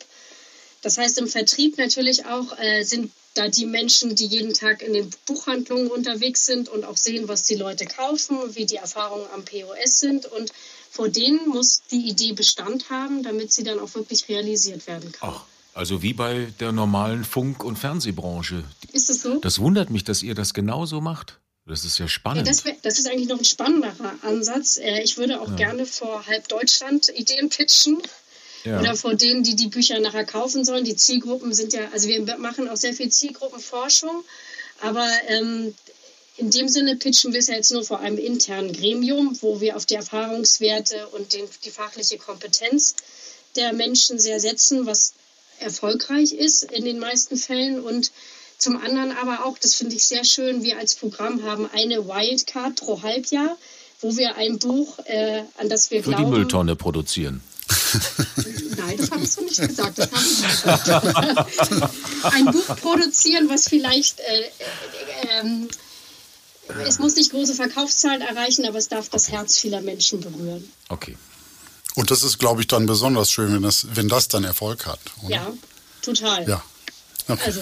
Das 0.82 0.97
heißt, 0.97 1.18
im 1.18 1.28
Vertrieb 1.28 1.78
natürlich 1.78 2.26
auch 2.26 2.57
äh, 2.57 2.84
sind 2.84 3.12
da 3.36 3.47
die 3.47 3.66
Menschen, 3.66 4.16
die 4.16 4.26
jeden 4.26 4.53
Tag 4.53 4.82
in 4.82 4.93
den 4.93 5.10
Buchhandlungen 5.26 5.88
unterwegs 5.88 6.45
sind 6.45 6.68
und 6.68 6.84
auch 6.84 6.97
sehen, 6.97 7.28
was 7.28 7.43
die 7.43 7.55
Leute 7.55 7.86
kaufen, 7.86 8.38
wie 8.55 8.66
die 8.66 8.78
Erfahrungen 8.78 9.26
am 9.34 9.45
POS 9.45 9.99
sind. 9.99 10.26
Und 10.26 10.51
vor 10.89 11.10
denen 11.10 11.47
muss 11.47 11.82
die 11.91 12.10
Idee 12.10 12.34
Bestand 12.34 12.89
haben, 12.89 13.24
damit 13.24 13.53
sie 13.53 13.64
dann 13.64 13.80
auch 13.80 13.93
wirklich 13.93 14.28
realisiert 14.28 14.88
werden 14.88 15.12
kann. 15.12 15.34
Ach. 15.34 15.45
Also 15.74 16.01
wie 16.01 16.14
bei 16.14 16.51
der 16.60 16.72
normalen 16.72 17.24
Funk- 17.24 17.64
und 17.64 17.78
Fernsehbranche. 17.78 18.64
Ist 18.91 19.10
es 19.10 19.22
so? 19.22 19.39
Das 19.39 19.60
wundert 19.60 19.89
mich, 19.91 20.03
dass 20.03 20.24
ihr 20.24 20.36
das 20.36 20.53
genauso 20.53 20.99
macht. 20.99 21.39
Das 21.70 21.86
ist 21.86 21.99
ja 21.99 22.07
spannend. 22.07 22.47
Das, 22.47 22.63
das, 22.82 22.97
ist 22.97 23.07
eigentlich 23.07 23.30
noch 23.30 23.38
ein 23.38 23.45
spannenderer 23.45 24.15
Ansatz. 24.24 24.78
Äh, 24.78 25.03
ich 25.03 25.17
würde 25.17 25.39
auch 25.39 25.49
ja. 25.49 25.55
gerne 25.55 25.86
vor 25.86 26.26
halb 26.26 26.47
Deutschland 26.47 27.09
Ideen 27.09 27.49
pitchen. 27.49 28.01
Ja. 28.65 28.80
Oder 28.80 28.95
vor 28.95 29.13
denen, 29.13 29.43
die 29.43 29.55
die 29.55 29.67
Bücher 29.67 29.99
nachher 29.99 30.26
kaufen 30.26 30.65
sollen. 30.65 30.84
Die 30.84 30.95
Zielgruppen 30.95 31.53
sind 31.53 31.72
ja, 31.72 31.88
also 31.93 32.07
wir 32.09 32.38
machen 32.38 32.67
auch 32.67 32.76
sehr 32.76 32.93
viel 32.93 33.09
Zielgruppenforschung, 33.09 34.26
aber 34.82 35.07
ähm, 35.28 35.74
in 36.36 36.51
dem 36.51 36.67
Sinne 36.67 36.95
pitchen 36.95 37.32
wir 37.32 37.39
es 37.39 37.47
ja 37.47 37.55
jetzt 37.55 37.72
nur 37.72 37.86
vor 37.86 37.99
einem 37.99 38.17
internen 38.17 38.74
Gremium, 38.74 39.38
wo 39.41 39.61
wir 39.61 39.78
auf 39.78 39.86
die 39.86 39.95
Erfahrungswerte 39.95 41.07
und 41.09 41.34
den, 41.34 41.45
die 41.63 41.70
fachliche 41.70 42.17
Kompetenz 42.17 42.95
der 43.55 43.74
Menschen 43.74 44.20
sehr 44.20 44.39
setzen, 44.39 44.86
was 44.86 45.13
erfolgreich 45.59 46.34
ist 46.34 46.63
in 46.63 46.84
den 46.84 46.99
meisten 46.99 47.38
Fällen. 47.38 47.80
Und 47.80 48.11
zum 48.60 48.78
anderen 48.78 49.16
aber 49.18 49.45
auch, 49.45 49.57
das 49.57 49.74
finde 49.74 49.95
ich 49.95 50.05
sehr 50.05 50.26
schön, 50.26 50.64
wir 50.64 50.78
als 50.78 50.93
Programm 50.95 51.43
haben 51.43 51.68
eine 51.74 52.05
Wildcard 52.05 52.76
pro 52.76 53.01
Halbjahr, 53.01 53.57
wo 54.01 54.16
wir 54.16 54.36
ein 54.36 54.60
Buch, 54.60 54.99
äh, 55.05 55.43
an 55.57 55.70
das 55.70 55.89
wir 55.89 56.03
Für 56.03 56.10
glauben... 56.10 56.26
Für 56.26 56.32
die 56.32 56.38
Mülltonne 56.38 56.76
produzieren. 56.76 57.41
Nein, 58.78 58.97
das 58.97 59.12
habe 59.12 59.24
ich 59.24 59.32
so 59.32 59.41
nicht 59.41 59.60
gesagt. 59.60 59.97
Das 59.97 60.12
habe 60.12 60.24
ich 60.24 60.41
gesagt. 60.41 61.89
ein 62.34 62.45
Buch 62.45 62.76
produzieren, 62.82 63.49
was 63.49 63.68
vielleicht... 63.68 64.20
Äh, 64.20 64.41
äh, 64.41 64.49
ähm, 65.39 65.68
es 66.86 66.99
muss 66.99 67.16
nicht 67.16 67.32
große 67.32 67.55
Verkaufszahlen 67.55 68.22
erreichen, 68.22 68.66
aber 68.66 68.78
es 68.78 68.89
darf 68.89 69.10
das 69.10 69.32
Herz 69.32 69.57
vieler 69.57 69.82
Menschen 69.82 70.20
berühren. 70.20 70.72
Okay. 70.89 71.18
Und 71.95 72.12
das 72.12 72.22
ist, 72.24 72.38
glaube 72.38 72.62
ich, 72.62 72.68
dann 72.68 72.86
besonders 72.86 73.32
schön, 73.32 73.53
wenn 73.53 73.64
das, 73.64 73.88
wenn 73.93 74.07
das 74.07 74.28
dann 74.28 74.43
Erfolg 74.43 74.86
hat. 74.86 74.99
Oder? 75.24 75.36
Ja, 75.36 75.53
total. 76.01 76.47
Ja. 76.47 76.64
Okay. 77.28 77.41
Also. 77.45 77.62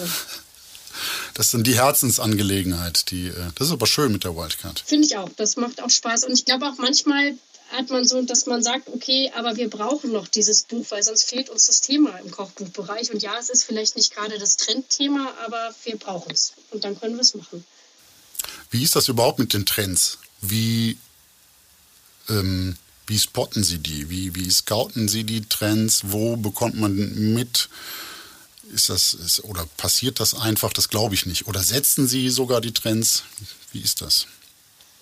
Das 1.34 1.46
ist 1.46 1.54
dann 1.54 1.64
die 1.64 1.76
Herzensangelegenheit. 1.76 3.10
Die, 3.10 3.28
äh, 3.28 3.34
das 3.54 3.68
ist 3.68 3.72
aber 3.72 3.86
schön 3.86 4.12
mit 4.12 4.24
der 4.24 4.36
Wildcard. 4.36 4.82
Finde 4.86 5.06
ich 5.06 5.16
auch. 5.16 5.28
Das 5.36 5.56
macht 5.56 5.82
auch 5.82 5.90
Spaß. 5.90 6.24
Und 6.24 6.32
ich 6.32 6.44
glaube 6.44 6.66
auch 6.66 6.78
manchmal 6.78 7.34
hat 7.70 7.90
man 7.90 8.06
so, 8.06 8.22
dass 8.22 8.46
man 8.46 8.62
sagt, 8.62 8.88
okay, 8.88 9.30
aber 9.36 9.56
wir 9.56 9.68
brauchen 9.68 10.12
noch 10.12 10.26
dieses 10.26 10.62
Buch, 10.62 10.86
weil 10.90 11.02
sonst 11.02 11.24
fehlt 11.24 11.50
uns 11.50 11.66
das 11.66 11.80
Thema 11.80 12.18
im 12.18 12.30
Kochbuchbereich. 12.30 13.12
Und 13.12 13.22
ja, 13.22 13.34
es 13.38 13.50
ist 13.50 13.64
vielleicht 13.64 13.96
nicht 13.96 14.14
gerade 14.14 14.38
das 14.38 14.56
Trendthema, 14.56 15.32
aber 15.44 15.74
wir 15.84 15.96
brauchen 15.96 16.32
es. 16.32 16.54
Und 16.70 16.84
dann 16.84 16.98
können 16.98 17.16
wir 17.16 17.22
es 17.22 17.34
machen. 17.34 17.64
Wie 18.70 18.82
ist 18.82 18.96
das 18.96 19.08
überhaupt 19.08 19.38
mit 19.38 19.52
den 19.52 19.66
Trends? 19.66 20.18
Wie, 20.40 20.96
ähm, 22.28 22.76
wie 23.06 23.18
spotten 23.18 23.62
Sie 23.62 23.78
die? 23.78 24.08
Wie, 24.08 24.34
wie 24.34 24.50
scouten 24.50 25.08
Sie 25.08 25.24
die 25.24 25.42
Trends? 25.42 26.02
Wo 26.04 26.36
bekommt 26.36 26.76
man 26.76 26.94
mit? 27.34 27.68
Ist 28.72 28.88
das, 28.88 29.14
ist, 29.14 29.44
oder 29.44 29.66
passiert 29.76 30.20
das 30.20 30.34
einfach? 30.34 30.72
Das 30.72 30.88
glaube 30.88 31.14
ich 31.14 31.26
nicht. 31.26 31.46
Oder 31.46 31.62
setzen 31.62 32.06
Sie 32.06 32.28
sogar 32.28 32.60
die 32.60 32.72
Trends? 32.72 33.22
Wie 33.72 33.80
ist 33.80 34.00
das? 34.02 34.26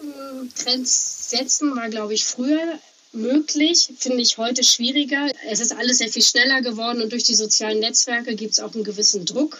Mm, 0.00 0.48
Trends 0.54 1.30
setzen 1.30 1.74
war, 1.74 1.88
glaube 1.88 2.14
ich, 2.14 2.24
früher 2.24 2.78
möglich, 3.12 3.88
finde 3.98 4.22
ich 4.22 4.38
heute 4.38 4.62
schwieriger. 4.62 5.28
Es 5.48 5.60
ist 5.60 5.72
alles 5.72 5.98
sehr 5.98 6.08
viel 6.08 6.22
schneller 6.22 6.60
geworden 6.60 7.02
und 7.02 7.12
durch 7.12 7.24
die 7.24 7.34
sozialen 7.34 7.80
Netzwerke 7.80 8.36
gibt 8.36 8.52
es 8.52 8.60
auch 8.60 8.74
einen 8.74 8.84
gewissen 8.84 9.24
Druck. 9.24 9.58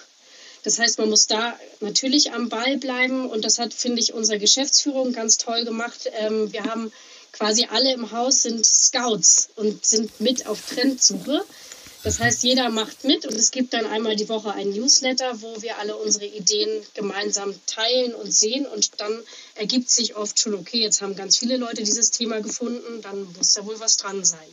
Das 0.63 0.79
heißt, 0.79 0.99
man 0.99 1.11
muss 1.11 1.27
da 1.27 1.57
natürlich 1.81 2.33
am 2.33 2.49
Ball 2.49 2.77
bleiben 2.77 3.31
und 3.31 3.45
das 3.45 3.59
hat, 3.59 3.73
finde 3.73 4.03
ich, 4.03 4.15
unsere 4.15 4.39
Geschäftsführung 4.39 5.13
ganz 5.13 5.37
toll 5.37 5.65
gemacht. 5.65 6.11
Ähm, 6.19 6.53
wir 6.53 6.65
haben 6.65 6.93
quasi 7.33 7.69
alle 7.71 7.93
im 7.93 8.11
Haus 8.11 8.43
sind 8.43 8.67
Scouts 8.67 9.51
und 9.57 9.85
sind 9.85 10.21
mit 10.21 10.47
auf 10.47 10.59
Trendsuche. 10.69 11.45
Das 12.07 12.21
heißt, 12.21 12.45
jeder 12.45 12.71
macht 12.71 13.03
mit 13.03 13.27
und 13.27 13.35
es 13.35 13.51
gibt 13.51 13.75
dann 13.75 13.85
einmal 13.85 14.15
die 14.15 14.29
Woche 14.29 14.53
ein 14.53 14.71
Newsletter, 14.71 15.43
wo 15.43 15.61
wir 15.61 15.77
alle 15.81 15.97
unsere 15.97 16.25
Ideen 16.25 16.69
gemeinsam 16.95 17.53
teilen 17.67 18.15
und 18.15 18.33
sehen 18.33 18.65
und 18.65 19.01
dann 19.01 19.11
ergibt 19.57 19.91
sich 19.91 20.15
oft 20.15 20.39
schon, 20.39 20.55
okay, 20.55 20.81
jetzt 20.81 21.03
haben 21.03 21.17
ganz 21.17 21.37
viele 21.37 21.57
Leute 21.57 21.83
dieses 21.83 22.13
Thema 22.13 22.41
gefunden, 22.41 23.03
dann 23.03 23.27
muss 23.37 23.55
da 23.55 23.67
wohl 23.67 23.81
was 23.81 23.97
dran 23.97 24.25
sein. 24.25 24.47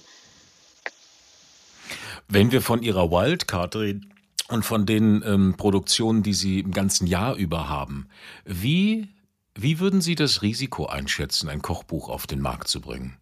Wenn 2.27 2.51
wir 2.51 2.63
von 2.63 2.81
Ihrer 2.81 3.11
Wildcard 3.11 3.75
reden, 3.75 4.09
und 4.49 4.63
von 4.65 4.87
den 4.87 5.23
ähm, 5.23 5.53
Produktionen, 5.55 6.23
die 6.23 6.33
Sie 6.33 6.59
im 6.59 6.71
ganzen 6.71 7.05
Jahr 7.05 7.35
über 7.35 7.69
haben, 7.69 8.07
wie, 8.45 9.09
wie 9.53 9.79
würden 9.79 10.01
Sie 10.01 10.15
das 10.15 10.41
Risiko 10.41 10.87
einschätzen, 10.87 11.49
ein 11.49 11.61
Kochbuch 11.61 12.09
auf 12.09 12.25
den 12.25 12.41
Markt 12.41 12.67
zu 12.67 12.81
bringen? 12.81 13.15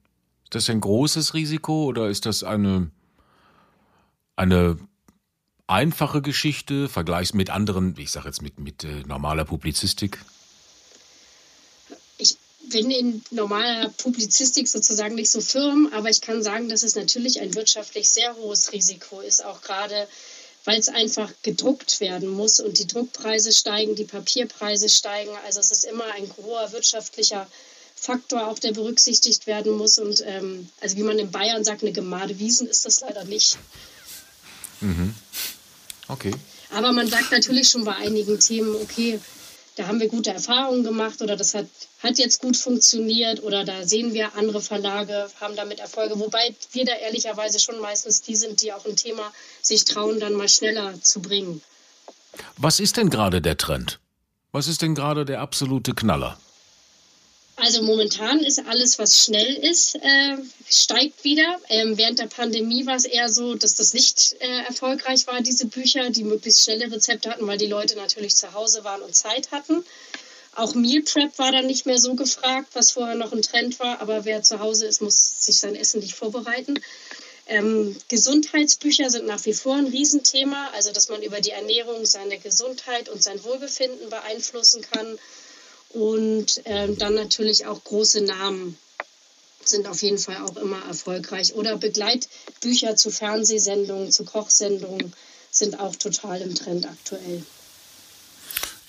Ist 0.46 0.56
das 0.56 0.70
ein 0.70 0.80
großes 0.80 1.34
Risiko 1.34 1.84
oder 1.84 2.08
ist 2.08 2.26
das 2.26 2.44
eine, 2.46 2.92
eine 4.36 4.78
einfache 5.68 6.22
Geschichte, 6.22 6.90
vergleichs 6.90 7.34
mit 7.34 7.50
anderen, 7.50 7.96
ich 7.98 8.12
sage 8.12 8.28
jetzt 8.28 8.42
mit, 8.42 8.60
mit 8.60 8.84
äh, 8.84 9.04
normaler 9.08 9.46
Publizistik? 9.46 10.20
Ich 12.18 12.38
bin 12.70 12.92
in 12.92 13.24
normaler 13.32 13.90
Publizistik 13.90 14.68
sozusagen 14.68 15.16
nicht 15.16 15.32
so 15.32 15.42
firm, 15.42 15.90
aber 15.94 16.10
ich 16.10 16.22
kann 16.22 16.44
sagen, 16.44 16.70
dass 16.70 16.84
es 16.84 16.96
natürlich 16.96 17.42
ein 17.42 17.54
wirtschaftlich 17.56 18.10
sehr 18.10 18.36
hohes 18.36 18.74
Risiko 18.74 19.22
ist, 19.22 19.44
auch 19.44 19.62
gerade 19.62 20.08
weil 20.66 20.80
es 20.80 20.90
einfach 20.90 21.32
gedruckt 21.42 22.00
werden 22.00 22.30
muss 22.30 22.60
und 22.60 22.78
die 22.78 22.88
Druckpreise 22.88 23.52
steigen, 23.52 23.96
die 23.96 24.06
Papierpreise 24.06 24.90
steigen. 24.90 25.32
Also 25.46 25.60
es 25.60 25.72
ist 25.72 25.86
immer 25.86 26.06
ein 26.14 26.30
hoher 26.38 26.72
wirtschaftlicher 26.72 27.48
Faktor, 27.96 28.48
auch 28.48 28.60
der 28.60 28.72
berücksichtigt 28.72 29.48
werden 29.48 29.72
muss. 29.74 29.98
Und 29.98 30.24
ähm, 30.26 30.70
also 30.80 30.98
wie 30.98 31.04
man 31.04 31.18
in 31.20 31.32
Bayern 31.32 31.64
sagt, 31.64 31.82
eine 31.82 31.94
Gemade 31.94 32.38
Wiesen 32.40 32.68
ist 32.68 32.86
das 32.86 33.02
leider 33.02 33.26
nicht. 33.26 33.58
Mhm. 34.82 35.16
Okay. 36.08 36.34
Aber 36.74 36.92
man 36.92 37.08
sagt 37.08 37.32
natürlich 37.32 37.70
schon 37.70 37.84
bei 37.84 37.96
einigen 37.96 38.40
Themen, 38.40 38.76
okay, 38.76 39.20
da 39.76 39.88
haben 39.88 40.00
wir 40.00 40.10
gute 40.10 40.32
Erfahrungen 40.32 40.84
gemacht 40.84 41.22
oder 41.22 41.38
das 41.38 41.54
hat, 41.54 41.68
hat 42.04 42.18
jetzt 42.18 42.42
gut 42.42 42.58
funktioniert 42.58 43.42
oder 43.42 43.64
da 43.64 43.88
sehen 43.88 44.14
wir 44.14 44.36
andere 44.36 44.62
Verlage 44.62 45.30
haben 45.40 45.56
damit 45.56 45.80
Erfolge, 45.80 46.20
wobei 46.20 46.54
wir 46.74 46.86
da 46.86 46.94
ehrlicherweise 46.94 47.60
schon 47.60 47.80
meistens 47.80 48.22
die 48.22 48.36
sind, 48.36 48.62
die 48.62 48.74
auch 48.74 48.86
ein 48.86 48.96
Thema 48.96 49.32
sich 49.62 49.86
trauen, 49.86 50.20
dann 50.20 50.34
mal 50.34 50.50
schneller 50.50 51.02
zu 51.02 51.22
bringen. 51.22 51.62
Was 52.58 52.80
ist 52.80 52.98
denn 52.98 53.10
gerade 53.10 53.42
der 53.42 53.58
Trend? 53.58 54.00
Was 54.52 54.68
ist 54.68 54.82
denn 54.82 54.96
gerade 54.96 55.24
der 55.24 55.40
absolute 55.40 55.94
Knaller? 55.94 56.38
Also 57.64 57.84
momentan 57.84 58.40
ist 58.40 58.66
alles, 58.66 58.98
was 58.98 59.24
schnell 59.24 59.56
ist, 59.56 59.94
äh, 59.94 60.38
steigt 60.68 61.24
wieder. 61.24 61.60
Ähm, 61.70 61.96
während 61.96 62.18
der 62.18 62.26
Pandemie 62.26 62.88
war 62.88 62.96
es 62.96 63.06
eher 63.06 63.30
so, 63.30 63.54
dass 63.54 63.76
das 63.76 63.94
nicht 63.94 64.36
äh, 64.40 64.64
erfolgreich 64.64 65.28
war, 65.28 65.42
diese 65.42 65.68
Bücher, 65.68 66.10
die 66.10 66.24
möglichst 66.24 66.64
schnelle 66.64 66.92
Rezepte 66.92 67.30
hatten, 67.30 67.46
weil 67.46 67.60
die 67.60 67.68
Leute 67.68 67.96
natürlich 67.98 68.36
zu 68.36 68.52
Hause 68.54 68.84
waren 68.84 69.04
und 69.04 69.16
Zeit 69.16 69.52
hatten. 69.52 69.86
Auch 70.56 70.74
Meal 70.74 71.04
Prep 71.04 71.38
war 71.38 71.52
dann 71.52 71.68
nicht 71.68 71.86
mehr 71.86 72.00
so 72.00 72.16
gefragt, 72.16 72.70
was 72.74 72.90
vorher 72.90 73.14
noch 73.14 73.32
ein 73.32 73.44
Trend 73.44 73.80
war. 73.80 74.02
Aber 74.02 74.26
wer 74.26 74.42
zu 74.42 74.60
Hause 74.60 74.88
ist, 74.88 75.04
muss 75.04 75.46
sich 75.46 75.60
sein 75.60 75.76
Essen 75.76 76.00
nicht 76.00 76.16
vorbereiten. 76.16 76.80
Ähm, 77.46 77.96
Gesundheitsbücher 78.08 79.12
sind 79.12 79.28
nach 79.28 79.46
wie 79.46 79.54
vor 79.54 79.76
ein 79.76 79.86
Riesenthema, 79.86 80.72
also 80.74 80.92
dass 80.92 81.10
man 81.10 81.22
über 81.22 81.42
die 81.42 81.52
Ernährung 81.52 82.08
seine 82.08 82.40
Gesundheit 82.40 83.08
und 83.08 83.22
sein 83.22 83.44
Wohlbefinden 83.44 84.10
beeinflussen 84.10 84.82
kann. 84.82 85.20
Und 85.94 86.66
äh, 86.66 86.94
dann 86.94 87.16
natürlich 87.16 87.66
auch 87.66 87.84
große 87.84 88.22
Namen 88.22 88.78
sind 89.64 89.88
auf 89.88 90.02
jeden 90.02 90.18
Fall 90.18 90.38
auch 90.38 90.56
immer 90.58 90.84
erfolgreich. 90.88 91.54
Oder 91.56 91.78
Begleitbücher 91.78 92.96
zu 92.96 93.12
Fernsehsendungen, 93.12 94.12
zu 94.12 94.26
Kochsendungen 94.26 95.14
sind 95.52 95.80
auch 95.80 95.96
total 95.96 96.42
im 96.42 96.56
Trend 96.56 96.86
aktuell. 96.88 97.44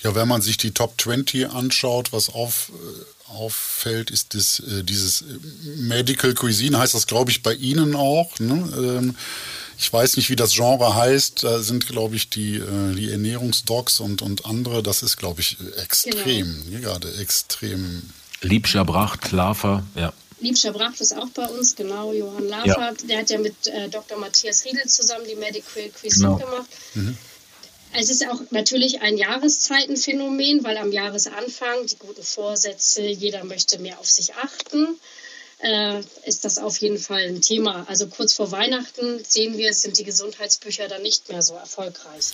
Ja, 0.02 0.14
wenn 0.14 0.28
man 0.28 0.42
sich 0.42 0.56
die 0.56 0.72
Top 0.72 1.00
20 1.00 1.50
anschaut, 1.50 2.12
was 2.12 2.28
auf, 2.28 2.72
äh, 2.72 3.32
auffällt, 3.32 4.10
ist 4.10 4.34
das, 4.34 4.60
äh, 4.60 4.82
dieses 4.82 5.22
äh, 5.22 5.24
Medical 5.76 6.34
Cuisine, 6.34 6.78
heißt 6.78 6.94
das, 6.94 7.06
glaube 7.06 7.30
ich, 7.30 7.42
bei 7.42 7.54
Ihnen 7.54 7.94
auch. 7.94 8.38
Ne? 8.40 8.72
Ähm, 8.76 9.16
ich 9.78 9.92
weiß 9.92 10.16
nicht, 10.16 10.28
wie 10.30 10.36
das 10.36 10.52
Genre 10.52 10.94
heißt. 10.94 11.44
Da 11.44 11.60
sind, 11.60 11.86
glaube 11.86 12.16
ich, 12.16 12.28
die, 12.30 12.56
äh, 12.56 12.94
die 12.94 13.10
Ernährungsdocs 13.10 14.00
und, 14.00 14.22
und 14.22 14.46
andere. 14.46 14.82
Das 14.82 15.02
ist, 15.02 15.16
glaube 15.16 15.40
ich, 15.40 15.56
extrem. 15.82 16.64
Genau. 16.68 16.80
Gerade 16.80 17.14
extrem. 17.16 18.02
Liebscher 18.40 18.84
Bracht, 18.84 19.30
Lafer, 19.30 19.84
ja. 19.94 20.12
Liebscher 20.40 20.72
Bracht 20.72 21.00
ist 21.00 21.16
auch 21.16 21.28
bei 21.28 21.46
uns, 21.46 21.76
genau. 21.76 22.12
Johann 22.12 22.48
Lafer, 22.48 22.66
ja. 22.66 22.92
der 23.08 23.18
hat 23.18 23.30
ja 23.30 23.38
mit 23.38 23.66
äh, 23.68 23.88
Dr. 23.88 24.18
Matthias 24.18 24.64
Riedel 24.64 24.86
zusammen 24.88 25.24
die 25.28 25.36
Medical 25.36 25.88
Cuisine 25.90 26.26
genau. 26.26 26.36
gemacht. 26.38 26.66
Mhm. 26.94 27.16
Es 27.94 28.08
ist 28.08 28.26
auch 28.26 28.40
natürlich 28.50 29.02
ein 29.02 29.18
Jahreszeitenphänomen, 29.18 30.64
weil 30.64 30.78
am 30.78 30.92
Jahresanfang 30.92 31.86
die 31.86 31.98
guten 31.98 32.22
Vorsätze, 32.22 33.02
jeder 33.02 33.44
möchte 33.44 33.78
mehr 33.78 33.98
auf 33.98 34.10
sich 34.10 34.34
achten 34.34 34.98
äh, 35.62 36.00
ist 36.24 36.44
das 36.44 36.58
auf 36.58 36.76
jeden 36.78 36.98
Fall 36.98 37.22
ein 37.22 37.40
Thema. 37.40 37.86
Also 37.88 38.08
kurz 38.08 38.34
vor 38.34 38.50
Weihnachten 38.50 39.22
sehen 39.26 39.56
wir, 39.56 39.72
sind 39.72 39.98
die 39.98 40.04
Gesundheitsbücher 40.04 40.88
dann 40.88 41.02
nicht 41.02 41.28
mehr 41.28 41.42
so 41.42 41.54
erfolgreich. 41.54 42.32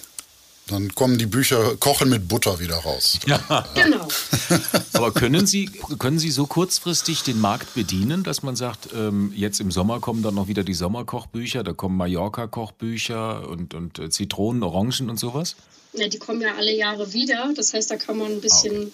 Dann 0.68 0.94
kommen 0.94 1.18
die 1.18 1.26
Bücher 1.26 1.76
Kochen 1.76 2.08
mit 2.10 2.28
Butter 2.28 2.60
wieder 2.60 2.76
raus. 2.76 3.18
Ja. 3.26 3.66
Genau. 3.74 4.06
Aber 4.92 5.12
können 5.12 5.46
Sie, 5.46 5.66
können 5.98 6.18
Sie 6.18 6.30
so 6.30 6.46
kurzfristig 6.46 7.22
den 7.22 7.40
Markt 7.40 7.74
bedienen, 7.74 8.22
dass 8.22 8.42
man 8.42 8.54
sagt, 8.56 8.88
ähm, 8.94 9.32
jetzt 9.34 9.60
im 9.60 9.70
Sommer 9.70 10.00
kommen 10.00 10.22
dann 10.22 10.34
noch 10.34 10.48
wieder 10.48 10.64
die 10.64 10.74
Sommerkochbücher, 10.74 11.62
da 11.64 11.72
kommen 11.72 11.96
Mallorca-Kochbücher 11.96 13.48
und, 13.48 13.74
und 13.74 13.98
äh, 13.98 14.10
Zitronen, 14.10 14.62
Orangen 14.62 15.08
und 15.10 15.18
sowas? 15.18 15.56
Ja, 15.94 16.08
die 16.08 16.18
kommen 16.18 16.40
ja 16.42 16.54
alle 16.56 16.74
Jahre 16.74 17.12
wieder. 17.12 17.50
Das 17.56 17.72
heißt, 17.72 17.90
da 17.90 17.96
kann 17.96 18.18
man 18.18 18.32
ein 18.32 18.40
bisschen 18.40 18.74
Ah, 18.74 18.82
okay. 18.82 18.92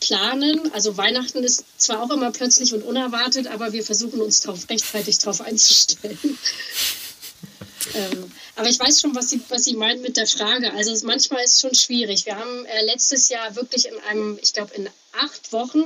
planen. 0.00 0.70
Also 0.72 0.96
Weihnachten 0.96 1.44
ist 1.44 1.64
zwar 1.76 2.02
auch 2.02 2.10
immer 2.10 2.30
plötzlich 2.30 2.72
und 2.72 2.82
unerwartet, 2.82 3.46
aber 3.46 3.72
wir 3.72 3.84
versuchen 3.84 4.20
uns 4.22 4.40
drauf, 4.40 4.68
rechtzeitig 4.70 5.18
darauf 5.18 5.42
einzustellen. 5.42 6.18
Ähm, 7.94 8.30
aber 8.56 8.68
ich 8.68 8.78
weiß 8.78 9.00
schon, 9.00 9.14
was 9.14 9.30
Sie, 9.30 9.40
was 9.48 9.64
Sie 9.64 9.74
meinen 9.74 10.02
mit 10.02 10.16
der 10.16 10.26
Frage. 10.26 10.72
Also 10.72 10.92
es, 10.92 11.02
manchmal 11.02 11.44
ist 11.44 11.54
es 11.54 11.60
schon 11.60 11.74
schwierig. 11.74 12.26
Wir 12.26 12.36
haben 12.36 12.64
äh, 12.66 12.84
letztes 12.84 13.28
Jahr 13.28 13.56
wirklich 13.56 13.86
in 13.86 13.98
einem, 14.00 14.38
ich 14.42 14.52
glaube 14.52 14.74
in 14.74 14.88
acht 15.12 15.52
Wochen 15.52 15.84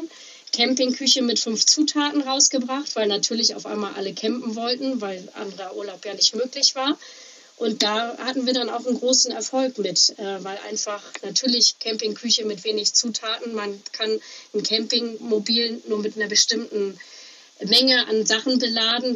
Campingküche 0.52 1.22
mit 1.22 1.40
fünf 1.40 1.66
Zutaten 1.66 2.22
rausgebracht, 2.22 2.94
weil 2.94 3.08
natürlich 3.08 3.54
auf 3.54 3.66
einmal 3.66 3.94
alle 3.94 4.14
campen 4.14 4.54
wollten, 4.54 5.00
weil 5.00 5.28
anderer 5.34 5.76
Urlaub 5.76 6.04
ja 6.04 6.14
nicht 6.14 6.34
möglich 6.34 6.74
war. 6.74 6.96
Und 7.56 7.82
da 7.82 8.16
hatten 8.18 8.46
wir 8.46 8.52
dann 8.52 8.68
auch 8.68 8.84
einen 8.84 8.98
großen 8.98 9.30
Erfolg 9.30 9.78
mit, 9.78 10.14
äh, 10.18 10.42
weil 10.44 10.58
einfach 10.68 11.02
natürlich 11.22 11.78
Campingküche 11.78 12.44
mit 12.44 12.64
wenig 12.64 12.94
Zutaten, 12.94 13.54
man 13.54 13.80
kann 13.92 14.20
ein 14.52 14.62
Campingmobil 14.62 15.82
nur 15.88 15.98
mit 16.00 16.16
einer 16.16 16.26
bestimmten 16.26 16.98
Menge 17.60 18.06
an 18.08 18.26
Sachen 18.26 18.58
beladen. 18.58 19.14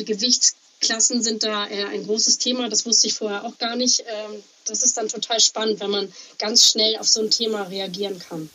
Gewichtsklassen 0.78 1.22
sind 1.22 1.42
da 1.42 1.64
ein 1.64 2.04
großes 2.04 2.38
Thema, 2.38 2.68
das 2.68 2.86
wusste 2.86 3.08
ich 3.08 3.14
vorher 3.14 3.44
auch 3.44 3.58
gar 3.58 3.76
nicht. 3.76 4.00
Ähm, 4.00 4.42
das 4.66 4.82
ist 4.82 4.96
dann 4.96 5.08
total 5.08 5.40
spannend, 5.40 5.80
wenn 5.80 5.90
man 5.90 6.12
ganz 6.38 6.66
schnell 6.66 6.96
auf 6.98 7.08
so 7.08 7.20
ein 7.20 7.30
Thema 7.30 7.62
reagieren 7.62 8.18
kann. 8.18 8.50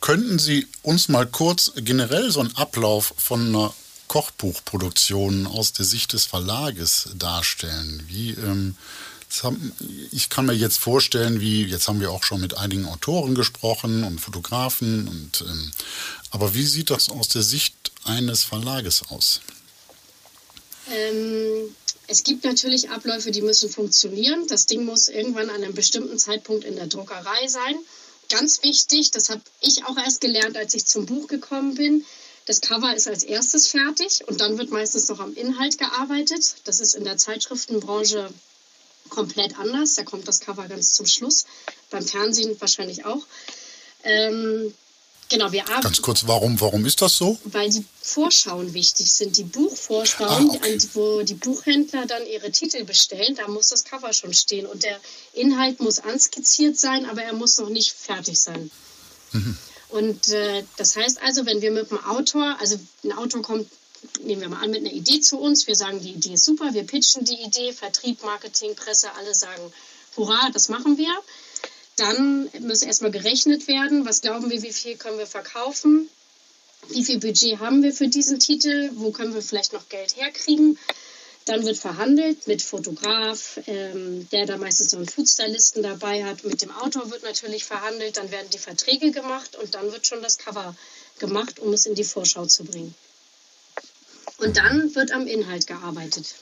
Könnten 0.00 0.38
Sie 0.38 0.66
uns 0.82 1.08
mal 1.08 1.26
kurz 1.26 1.72
generell 1.76 2.30
so 2.30 2.40
einen 2.40 2.56
Ablauf 2.56 3.14
von 3.16 3.48
einer 3.48 3.72
Kochbuchproduktion 4.08 5.46
aus 5.46 5.72
der 5.72 5.84
Sicht 5.84 6.12
des 6.12 6.24
Verlages 6.24 7.10
darstellen? 7.14 8.02
Wie, 8.08 8.30
ähm, 8.30 8.74
ich 10.10 10.28
kann 10.28 10.46
mir 10.46 10.54
jetzt 10.54 10.78
vorstellen, 10.78 11.40
wie, 11.40 11.64
jetzt 11.64 11.88
haben 11.88 12.00
wir 12.00 12.10
auch 12.10 12.24
schon 12.24 12.40
mit 12.40 12.56
einigen 12.56 12.86
Autoren 12.86 13.34
gesprochen 13.34 14.04
und 14.04 14.20
Fotografen, 14.20 15.08
und, 15.08 15.42
ähm, 15.42 15.70
aber 16.30 16.52
wie 16.52 16.66
sieht 16.66 16.90
das 16.90 17.08
aus 17.08 17.28
der 17.28 17.42
Sicht 17.42 17.92
eines 18.04 18.44
Verlages 18.44 19.02
aus? 19.08 19.40
Ähm, 20.90 21.74
es 22.06 22.24
gibt 22.24 22.44
natürlich 22.44 22.90
Abläufe, 22.90 23.30
die 23.30 23.42
müssen 23.42 23.70
funktionieren. 23.70 24.46
Das 24.46 24.66
Ding 24.66 24.84
muss 24.84 25.08
irgendwann 25.08 25.50
an 25.50 25.62
einem 25.62 25.74
bestimmten 25.74 26.18
Zeitpunkt 26.18 26.64
in 26.64 26.76
der 26.76 26.86
Druckerei 26.86 27.46
sein. 27.46 27.76
Ganz 28.28 28.62
wichtig, 28.62 29.10
das 29.10 29.30
habe 29.30 29.42
ich 29.60 29.84
auch 29.84 29.96
erst 29.96 30.20
gelernt, 30.20 30.56
als 30.56 30.74
ich 30.74 30.86
zum 30.86 31.06
Buch 31.06 31.26
gekommen 31.26 31.74
bin. 31.74 32.04
Das 32.46 32.60
Cover 32.60 32.94
ist 32.94 33.06
als 33.06 33.22
erstes 33.22 33.68
fertig 33.68 34.26
und 34.26 34.40
dann 34.40 34.58
wird 34.58 34.70
meistens 34.70 35.08
noch 35.08 35.20
am 35.20 35.34
Inhalt 35.34 35.78
gearbeitet. 35.78 36.56
Das 36.64 36.80
ist 36.80 36.94
in 36.94 37.04
der 37.04 37.16
Zeitschriftenbranche 37.16 38.28
komplett 39.10 39.58
anders. 39.58 39.94
Da 39.94 40.02
kommt 40.02 40.26
das 40.26 40.40
Cover 40.40 40.66
ganz 40.66 40.94
zum 40.94 41.06
Schluss. 41.06 41.44
Beim 41.90 42.04
Fernsehen 42.04 42.60
wahrscheinlich 42.60 43.04
auch. 43.04 43.24
Ähm, 44.02 44.74
genau, 45.32 45.50
wir 45.52 45.62
arbeiten 45.64 45.82
Ganz 45.82 46.00
kurz, 46.02 46.26
warum, 46.26 46.60
warum 46.60 46.86
ist 46.86 47.00
das 47.02 47.16
so? 47.16 47.38
weil 47.44 47.68
die 47.70 47.84
Vorschauen 48.00 48.72
wichtig 48.74 49.12
sind. 49.12 49.36
Die 49.36 49.44
Buchvorschauen, 49.44 50.50
Ah, 50.50 50.54
okay. 50.54 50.74
an- 50.74 50.88
wo 50.94 51.22
die 51.22 51.34
Buchhändler 51.34 52.06
dann 52.06 52.26
ihre 52.26 52.50
Titel 52.50 52.84
bestellen, 52.84 53.34
da 53.36 53.48
muss 53.48 53.68
das 53.68 53.84
Cover 53.84 54.12
schon 54.12 54.32
stehen. 54.34 54.66
Und 54.66 54.82
der 54.84 54.98
Inhalt 55.32 55.80
muss 55.80 55.98
anskizziert 55.98 56.78
sein, 56.78 57.06
aber 57.06 57.22
er 57.22 57.32
muss 57.32 57.58
noch 57.58 57.68
nicht 57.68 57.92
fertig 57.92 58.38
sein. 58.40 58.70
Und 59.88 60.28
äh, 60.28 60.64
das 60.76 60.96
heißt 60.96 61.22
also, 61.22 61.44
wenn 61.46 61.60
wir 61.60 61.70
mit 61.70 61.90
dem 61.90 62.02
Autor, 62.04 62.56
also 62.60 62.78
ein 63.04 63.12
Autor 63.12 63.42
kommt, 63.42 63.66
nehmen 64.22 64.40
wir 64.40 64.48
mal 64.48 64.62
an, 64.62 64.70
mit 64.70 64.80
einer 64.80 64.92
Idee 64.92 65.20
zu 65.20 65.38
uns, 65.38 65.66
wir 65.66 65.76
sagen, 65.76 66.00
die 66.00 66.10
Idee 66.12 66.34
ist 66.34 66.44
super, 66.44 66.72
wir 66.74 66.84
pitchen 66.84 67.24
die 67.24 67.40
Idee, 67.42 67.72
Vertrieb, 67.72 68.22
Marketing, 68.22 68.74
Presse, 68.74 69.08
alle 69.18 69.34
sagen, 69.34 69.62
hurra, 70.16 70.50
das 70.52 70.68
machen 70.68 70.98
wir. 70.98 71.12
Dann 71.96 72.48
muss 72.60 72.82
erstmal 72.82 73.10
gerechnet 73.10 73.68
werden, 73.68 74.06
was 74.06 74.20
glauben 74.22 74.50
wir, 74.50 74.62
wie 74.62 74.72
viel 74.72 74.96
können 74.96 75.18
wir 75.18 75.26
verkaufen, 75.26 76.08
wie 76.88 77.04
viel 77.04 77.18
Budget 77.20 77.58
haben 77.60 77.82
wir 77.82 77.92
für 77.92 78.08
diesen 78.08 78.38
Titel, 78.38 78.90
wo 78.94 79.10
können 79.12 79.34
wir 79.34 79.42
vielleicht 79.42 79.72
noch 79.72 79.88
Geld 79.88 80.16
herkriegen. 80.16 80.78
Dann 81.44 81.64
wird 81.66 81.76
verhandelt 81.76 82.46
mit 82.46 82.62
Fotograf, 82.62 83.58
ähm, 83.66 84.28
der 84.30 84.46
da 84.46 84.56
meistens 84.58 84.92
noch 84.92 85.00
einen 85.00 85.08
Foodstylisten 85.08 85.82
dabei 85.82 86.24
hat. 86.24 86.44
Mit 86.44 86.62
dem 86.62 86.70
Autor 86.70 87.10
wird 87.10 87.24
natürlich 87.24 87.64
verhandelt, 87.64 88.16
dann 88.16 88.30
werden 88.30 88.48
die 88.52 88.58
Verträge 88.58 89.10
gemacht 89.10 89.56
und 89.56 89.74
dann 89.74 89.90
wird 89.92 90.06
schon 90.06 90.22
das 90.22 90.38
Cover 90.38 90.74
gemacht, 91.18 91.58
um 91.58 91.72
es 91.72 91.84
in 91.86 91.94
die 91.96 92.04
Vorschau 92.04 92.46
zu 92.46 92.64
bringen. 92.64 92.94
Und 94.38 94.56
dann 94.56 94.94
wird 94.94 95.10
am 95.12 95.26
Inhalt 95.26 95.66
gearbeitet. 95.66 96.34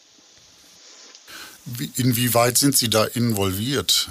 Wie- 1.65 1.91
Inwieweit 1.97 2.59
sind 2.59 2.77
Sie 2.77 2.89
da 2.91 3.05
involviert? 3.05 4.09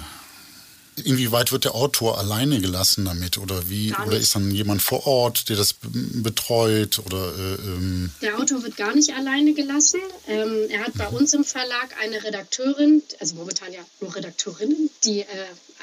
Inwieweit 1.00 1.52
wird 1.52 1.64
der 1.64 1.74
Autor 1.74 2.18
alleine 2.18 2.60
gelassen 2.60 3.04
damit? 3.04 3.38
Oder 3.38 3.68
wie? 3.68 3.94
Oder 4.06 4.18
ist 4.18 4.34
dann 4.34 4.50
jemand 4.50 4.82
vor 4.82 5.06
Ort, 5.06 5.48
der 5.48 5.56
das 5.56 5.74
betreut? 5.82 7.00
Oder 7.04 7.34
äh, 7.36 7.54
ähm, 7.54 8.10
Der 8.22 8.38
Autor 8.38 8.62
wird 8.62 8.76
gar 8.76 8.94
nicht 8.94 9.14
alleine 9.14 9.54
gelassen. 9.54 10.00
Ähm, 10.26 10.66
er 10.68 10.84
hat 10.84 10.94
bei 10.94 11.08
uns 11.08 11.34
im 11.34 11.44
Verlag 11.44 11.96
eine 12.00 12.22
Redakteurin, 12.22 13.02
also 13.18 13.34
momentan 13.34 13.72
ja 13.72 13.80
nur 14.00 14.14
Redakteurinnen, 14.14 14.90
die 15.04 15.20
äh, 15.20 15.26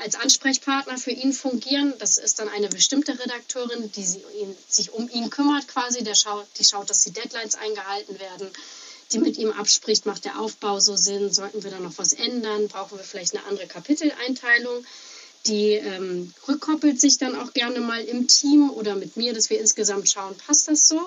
als 0.03 0.15
Ansprechpartner 0.15 0.97
für 0.97 1.11
ihn 1.11 1.33
fungieren. 1.33 1.93
Das 1.99 2.17
ist 2.17 2.39
dann 2.39 2.49
eine 2.49 2.69
bestimmte 2.69 3.17
Redakteurin, 3.19 3.91
die 3.91 4.01
ihn, 4.01 4.55
sich 4.67 4.93
um 4.93 5.09
ihn 5.09 5.29
kümmert 5.29 5.67
quasi. 5.67 6.03
Der 6.03 6.15
schaut, 6.15 6.47
die 6.59 6.63
schaut, 6.63 6.89
dass 6.89 7.03
die 7.03 7.11
Deadlines 7.11 7.55
eingehalten 7.55 8.19
werden, 8.19 8.47
die 9.11 9.19
mit 9.19 9.37
ihm 9.37 9.51
abspricht, 9.51 10.05
macht 10.05 10.25
der 10.25 10.39
Aufbau 10.39 10.79
so 10.79 10.95
Sinn, 10.95 11.31
sollten 11.31 11.63
wir 11.63 11.71
da 11.71 11.79
noch 11.79 11.97
was 11.97 12.13
ändern, 12.13 12.67
brauchen 12.67 12.97
wir 12.97 13.05
vielleicht 13.05 13.35
eine 13.35 13.45
andere 13.45 13.67
Kapiteleinteilung. 13.67 14.85
Die 15.47 15.71
ähm, 15.73 16.33
rückkoppelt 16.47 16.99
sich 16.99 17.17
dann 17.17 17.35
auch 17.35 17.53
gerne 17.53 17.79
mal 17.79 18.03
im 18.03 18.27
Team 18.27 18.69
oder 18.71 18.95
mit 18.95 19.17
mir, 19.17 19.33
dass 19.33 19.49
wir 19.49 19.59
insgesamt 19.59 20.09
schauen, 20.09 20.35
passt 20.37 20.67
das 20.67 20.87
so? 20.87 20.99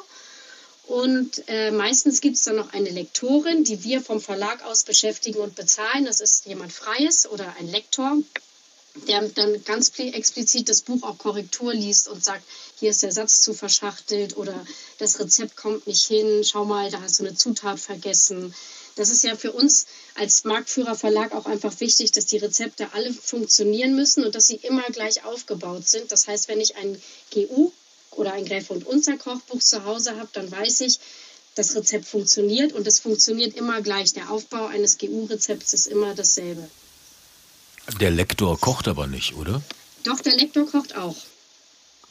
Und 0.85 1.45
äh, 1.47 1.71
meistens 1.71 2.21
gibt 2.21 2.37
es 2.37 2.43
dann 2.45 2.57
noch 2.57 2.73
eine 2.73 2.91
Lektorin, 2.91 3.63
die 3.65 3.85
wir 3.85 4.01
vom 4.01 4.21
Verlag 4.21 4.65
aus 4.65 4.83
beschäftigen 4.83 5.39
und 5.39 5.55
bezahlen. 5.55 6.05
Das 6.05 6.21
ist 6.21 6.47
jemand 6.47 6.73
Freies 6.73 7.29
oder 7.29 7.55
ein 7.59 7.69
Lektor, 7.69 8.19
der 9.07 9.23
dann 9.29 9.63
ganz 9.65 9.91
pli- 9.91 10.13
explizit 10.13 10.69
das 10.69 10.83
Buch 10.83 11.03
auch 11.05 11.17
Korrektur 11.19 11.73
liest 11.73 12.09
und 12.09 12.25
sagt, 12.25 12.43
hier 12.81 12.91
ist 12.91 13.03
der 13.05 13.13
Satz 13.13 13.41
zu 13.41 13.55
verschachtelt 13.55 14.37
oder 14.37 14.67
das 14.99 15.21
Rezept 15.21 15.55
kommt 15.57 15.87
nicht 15.87 16.05
hin, 16.07 16.43
schau 16.43 16.65
mal, 16.65 16.91
da 16.91 17.01
hast 17.01 17.21
du 17.21 17.25
eine 17.25 17.37
Zutat 17.37 17.79
vergessen. 17.79 18.53
Das 19.01 19.09
ist 19.09 19.25
ja 19.25 19.35
für 19.35 19.53
uns 19.53 19.87
als 20.15 20.45
Marktführerverlag 20.45 21.33
auch 21.33 21.47
einfach 21.47 21.73
wichtig, 21.81 22.13
dass 22.13 22.27
die 22.27 22.37
Rezepte 22.37 22.93
alle 22.93 23.15
funktionieren 23.15 23.97
müssen 23.97 24.27
und 24.27 24.35
dass 24.35 24.47
sie 24.47 24.57
immer 24.57 24.83
gleich 24.91 25.25
aufgebaut 25.25 25.89
sind. 25.89 26.13
Das 26.13 26.29
heißt, 26.29 26.49
wenn 26.49 26.61
ich 26.61 26.77
ein 26.77 27.01
GU 27.33 27.73
oder 28.11 28.35
ein 28.35 28.45
Gräfe 28.45 28.75
und 28.75 28.87
Unzer 28.87 29.17
Kochbuch 29.17 29.61
zu 29.61 29.87
Hause 29.87 30.17
habe, 30.17 30.29
dann 30.35 30.53
weiß 30.53 30.83
ich, 30.83 31.01
das 31.55 31.75
Rezept 31.75 32.05
funktioniert 32.05 32.75
und 32.75 32.87
es 32.87 33.01
funktioniert 33.01 33.57
immer 33.57 33.81
gleich. 33.81 34.13
Der 34.13 34.31
Aufbau 34.31 34.67
eines 34.67 34.99
GU-Rezepts 34.99 35.73
ist 35.73 35.87
immer 35.87 36.15
dasselbe. 36.15 36.69
Der 38.03 38.11
Lektor 38.11 38.61
kocht 38.61 38.87
aber 38.87 39.07
nicht, 39.07 39.33
oder? 39.33 39.63
Doch, 40.05 40.21
der 40.21 40.37
Lektor 40.37 40.67
kocht 40.67 40.95
auch. 40.95 41.17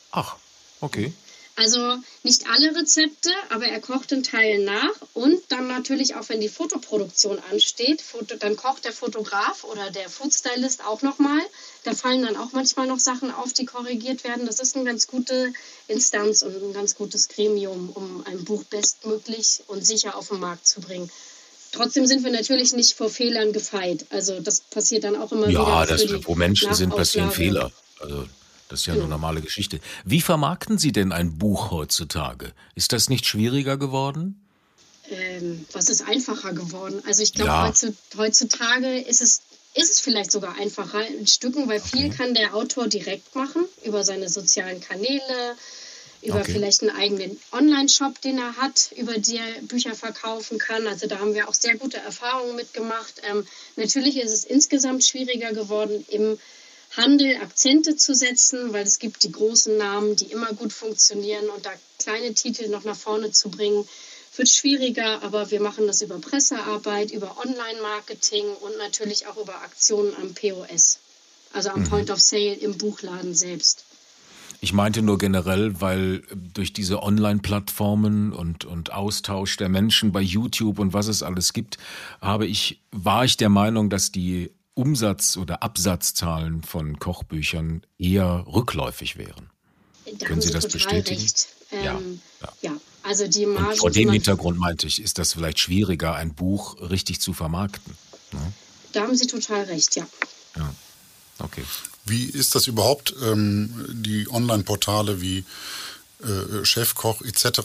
Ach, 0.09 0.37
okay. 0.81 1.13
Also 1.59 1.97
nicht 2.23 2.45
alle 2.49 2.73
Rezepte, 2.73 3.29
aber 3.49 3.65
er 3.65 3.81
kocht 3.81 4.13
in 4.13 4.23
Teilen 4.23 4.63
nach. 4.63 4.93
Und 5.13 5.41
dann 5.49 5.67
natürlich 5.67 6.15
auch, 6.15 6.29
wenn 6.29 6.39
die 6.39 6.47
Fotoproduktion 6.47 7.37
ansteht, 7.51 8.01
Foto, 8.01 8.37
dann 8.37 8.55
kocht 8.55 8.85
der 8.85 8.93
Fotograf 8.93 9.65
oder 9.65 9.91
der 9.91 10.07
Foodstylist 10.07 10.85
auch 10.85 11.01
nochmal. 11.01 11.41
Da 11.83 11.93
fallen 11.93 12.21
dann 12.23 12.37
auch 12.37 12.53
manchmal 12.53 12.87
noch 12.87 12.99
Sachen 12.99 13.29
auf, 13.31 13.51
die 13.51 13.65
korrigiert 13.65 14.23
werden. 14.23 14.45
Das 14.45 14.61
ist 14.61 14.77
eine 14.77 14.85
ganz 14.85 15.07
gute 15.07 15.51
Instanz 15.89 16.43
und 16.43 16.55
ein 16.55 16.71
ganz 16.71 16.95
gutes 16.95 17.27
Gremium, 17.27 17.89
um 17.93 18.23
ein 18.25 18.45
Buch 18.45 18.63
bestmöglich 18.63 19.59
und 19.67 19.85
sicher 19.85 20.15
auf 20.15 20.29
den 20.29 20.39
Markt 20.39 20.65
zu 20.65 20.79
bringen. 20.79 21.11
Trotzdem 21.73 22.07
sind 22.07 22.23
wir 22.23 22.31
natürlich 22.31 22.71
nicht 22.71 22.93
vor 22.93 23.09
Fehlern 23.09 23.51
gefeit. 23.51 24.05
Also 24.11 24.39
das 24.39 24.61
passiert 24.61 25.03
dann 25.03 25.17
auch 25.17 25.33
immer 25.33 25.49
Ja, 25.49 25.83
wieder. 25.83 25.97
die 25.97 26.25
wo 26.25 26.35
Menschen 26.35 26.73
sind, 26.73 26.95
passieren. 26.95 27.31
Fehler. 27.31 27.69
Also, 27.99 28.25
das 28.69 28.81
ist 28.81 28.85
ja 28.85 28.93
eine 28.93 29.07
normale 29.07 29.41
Geschichte. 29.41 29.79
Wie 30.05 30.21
vermarkten 30.21 30.77
Sie 30.77 30.91
denn 30.91 31.11
ein 31.11 31.37
Buch 31.37 31.71
heutzutage? 31.71 32.53
Ist 32.75 32.93
das 32.93 33.09
nicht 33.09 33.25
schwieriger 33.25 33.77
geworden? 33.77 34.39
ähm, 35.11 35.65
was 35.73 35.89
ist 35.89 36.07
einfacher 36.07 36.53
geworden? 36.53 37.01
Also 37.07 37.23
ich 37.23 37.33
glaube, 37.33 37.49
Ja. 37.49 37.65
heutzu- 37.67 37.95
heutzutage 38.15 38.99
ist 38.99 39.21
es, 39.21 39.41
ist 39.73 39.91
es 39.93 39.99
vielleicht 39.99 40.31
sogar 40.31 40.55
einfacher 40.59 41.05
in 41.07 41.25
Stücken, 41.25 41.67
weil 41.67 41.79
viel 41.79 42.11
kann 42.11 42.35
der 42.35 42.53
Autor 42.53 42.87
direkt 42.87 43.33
machen 43.35 43.65
über 43.83 44.03
seine 44.03 44.29
sozialen 44.29 44.81
Kanäle, 44.81 45.55
über 46.21 46.41
Okay. 46.41 46.51
vielleicht 46.51 46.81
einen 46.83 46.95
eigenen 46.95 47.39
Online-Shop, 47.51 48.21
den 48.21 48.37
er 48.37 48.55
hat, 48.57 48.91
über 48.97 49.17
die 49.17 49.37
er 49.37 49.61
Bücher 49.63 49.95
verkaufen 49.95 50.59
kann. 50.59 50.85
Also 50.85 51.07
da 51.07 51.17
haben 51.17 51.33
wir 51.33 51.49
auch 51.49 51.55
sehr 51.55 51.75
gute 51.77 51.97
Erfahrungen 51.97 52.55
mitgemacht. 52.55 53.15
Ähm, 53.27 53.47
natürlich 53.77 54.17
ist 54.17 54.31
es 54.31 54.43
insgesamt 54.43 55.03
schwieriger 55.05 55.53
geworden, 55.53 56.05
im 56.09 56.37
Handel 56.99 57.37
Akzente 57.37 57.95
zu 57.95 58.13
setzen, 58.13 58.73
weil 58.73 58.85
es 58.85 58.99
gibt 58.99 59.23
die 59.23 59.31
großen 59.31 59.77
Namen, 59.77 60.15
die 60.15 60.25
immer 60.25 60.53
gut 60.53 60.73
funktionieren 60.73 61.49
und 61.49 61.65
da 61.65 61.71
kleine 61.97 62.33
Titel 62.33 62.67
noch 62.69 62.83
nach 62.83 62.95
vorne 62.95 63.31
zu 63.31 63.49
bringen, 63.49 63.85
wird 64.35 64.49
schwieriger, 64.49 65.23
aber 65.23 65.49
wir 65.51 65.61
machen 65.61 65.87
das 65.87 66.01
über 66.01 66.19
Pressearbeit, 66.19 67.11
über 67.11 67.37
Online-Marketing 67.37 68.45
und 68.61 68.77
natürlich 68.77 69.27
auch 69.27 69.37
über 69.37 69.55
Aktionen 69.61 70.13
am 70.21 70.33
POS, 70.33 70.99
also 71.53 71.69
am 71.69 71.83
Point 71.85 72.09
of 72.11 72.19
Sale 72.19 72.53
im 72.53 72.77
Buchladen 72.77 73.33
selbst. 73.33 73.85
Ich 74.61 74.73
meinte 74.73 75.01
nur 75.01 75.17
generell, 75.17 75.79
weil 75.79 76.21
durch 76.53 76.73
diese 76.73 77.01
Online-Plattformen 77.01 78.33
und, 78.33 78.65
und 78.65 78.91
Austausch 78.91 79.55
der 79.55 79.69
Menschen 79.69 80.11
bei 80.11 80.21
YouTube 80.21 80.79
und 80.79 80.91
was 80.91 81.07
es 81.07 81.23
alles 81.23 81.53
gibt, 81.53 81.77
habe 82.19 82.45
ich, 82.45 82.81
war 82.91 83.23
ich 83.23 83.37
der 83.37 83.47
Meinung, 83.47 83.89
dass 83.89 84.11
die 84.11 84.51
Umsatz- 84.79 85.37
oder 85.37 85.61
Absatzzahlen 85.61 86.63
von 86.63 86.97
Kochbüchern 86.99 87.83
eher 87.97 88.45
rückläufig 88.47 89.17
wären. 89.17 89.49
Da 90.17 90.25
Können 90.25 90.41
Sie 90.41 90.49
das 90.51 90.63
total 90.67 91.01
bestätigen? 91.01 91.21
recht. 91.21 91.47
Ähm, 91.71 92.21
Ja, 92.41 92.49
ja. 92.61 92.71
also 93.03 93.27
die 93.27 93.45
Und 93.45 93.53
Margen 93.55 93.77
vor 93.77 93.91
dem 93.91 94.09
Hintergrund 94.11 94.57
meinte 94.57 94.87
ich, 94.87 95.01
ist 95.01 95.17
das 95.19 95.33
vielleicht 95.33 95.59
schwieriger, 95.59 96.15
ein 96.15 96.33
Buch 96.33 96.77
richtig 96.89 97.21
zu 97.21 97.33
vermarkten. 97.33 97.93
Da 98.93 99.01
haben 99.01 99.15
Sie 99.15 99.27
total 99.27 99.63
recht, 99.65 99.95
ja. 99.95 100.07
Ja. 100.55 100.73
Okay. 101.39 101.63
Wie 102.05 102.25
ist 102.25 102.55
das 102.55 102.67
überhaupt, 102.67 103.13
ähm, 103.23 103.85
die 103.89 104.27
Online-Portale 104.29 105.21
wie 105.21 105.45
äh, 106.23 106.65
Chefkoch 106.65 107.21
etc.? 107.21 107.59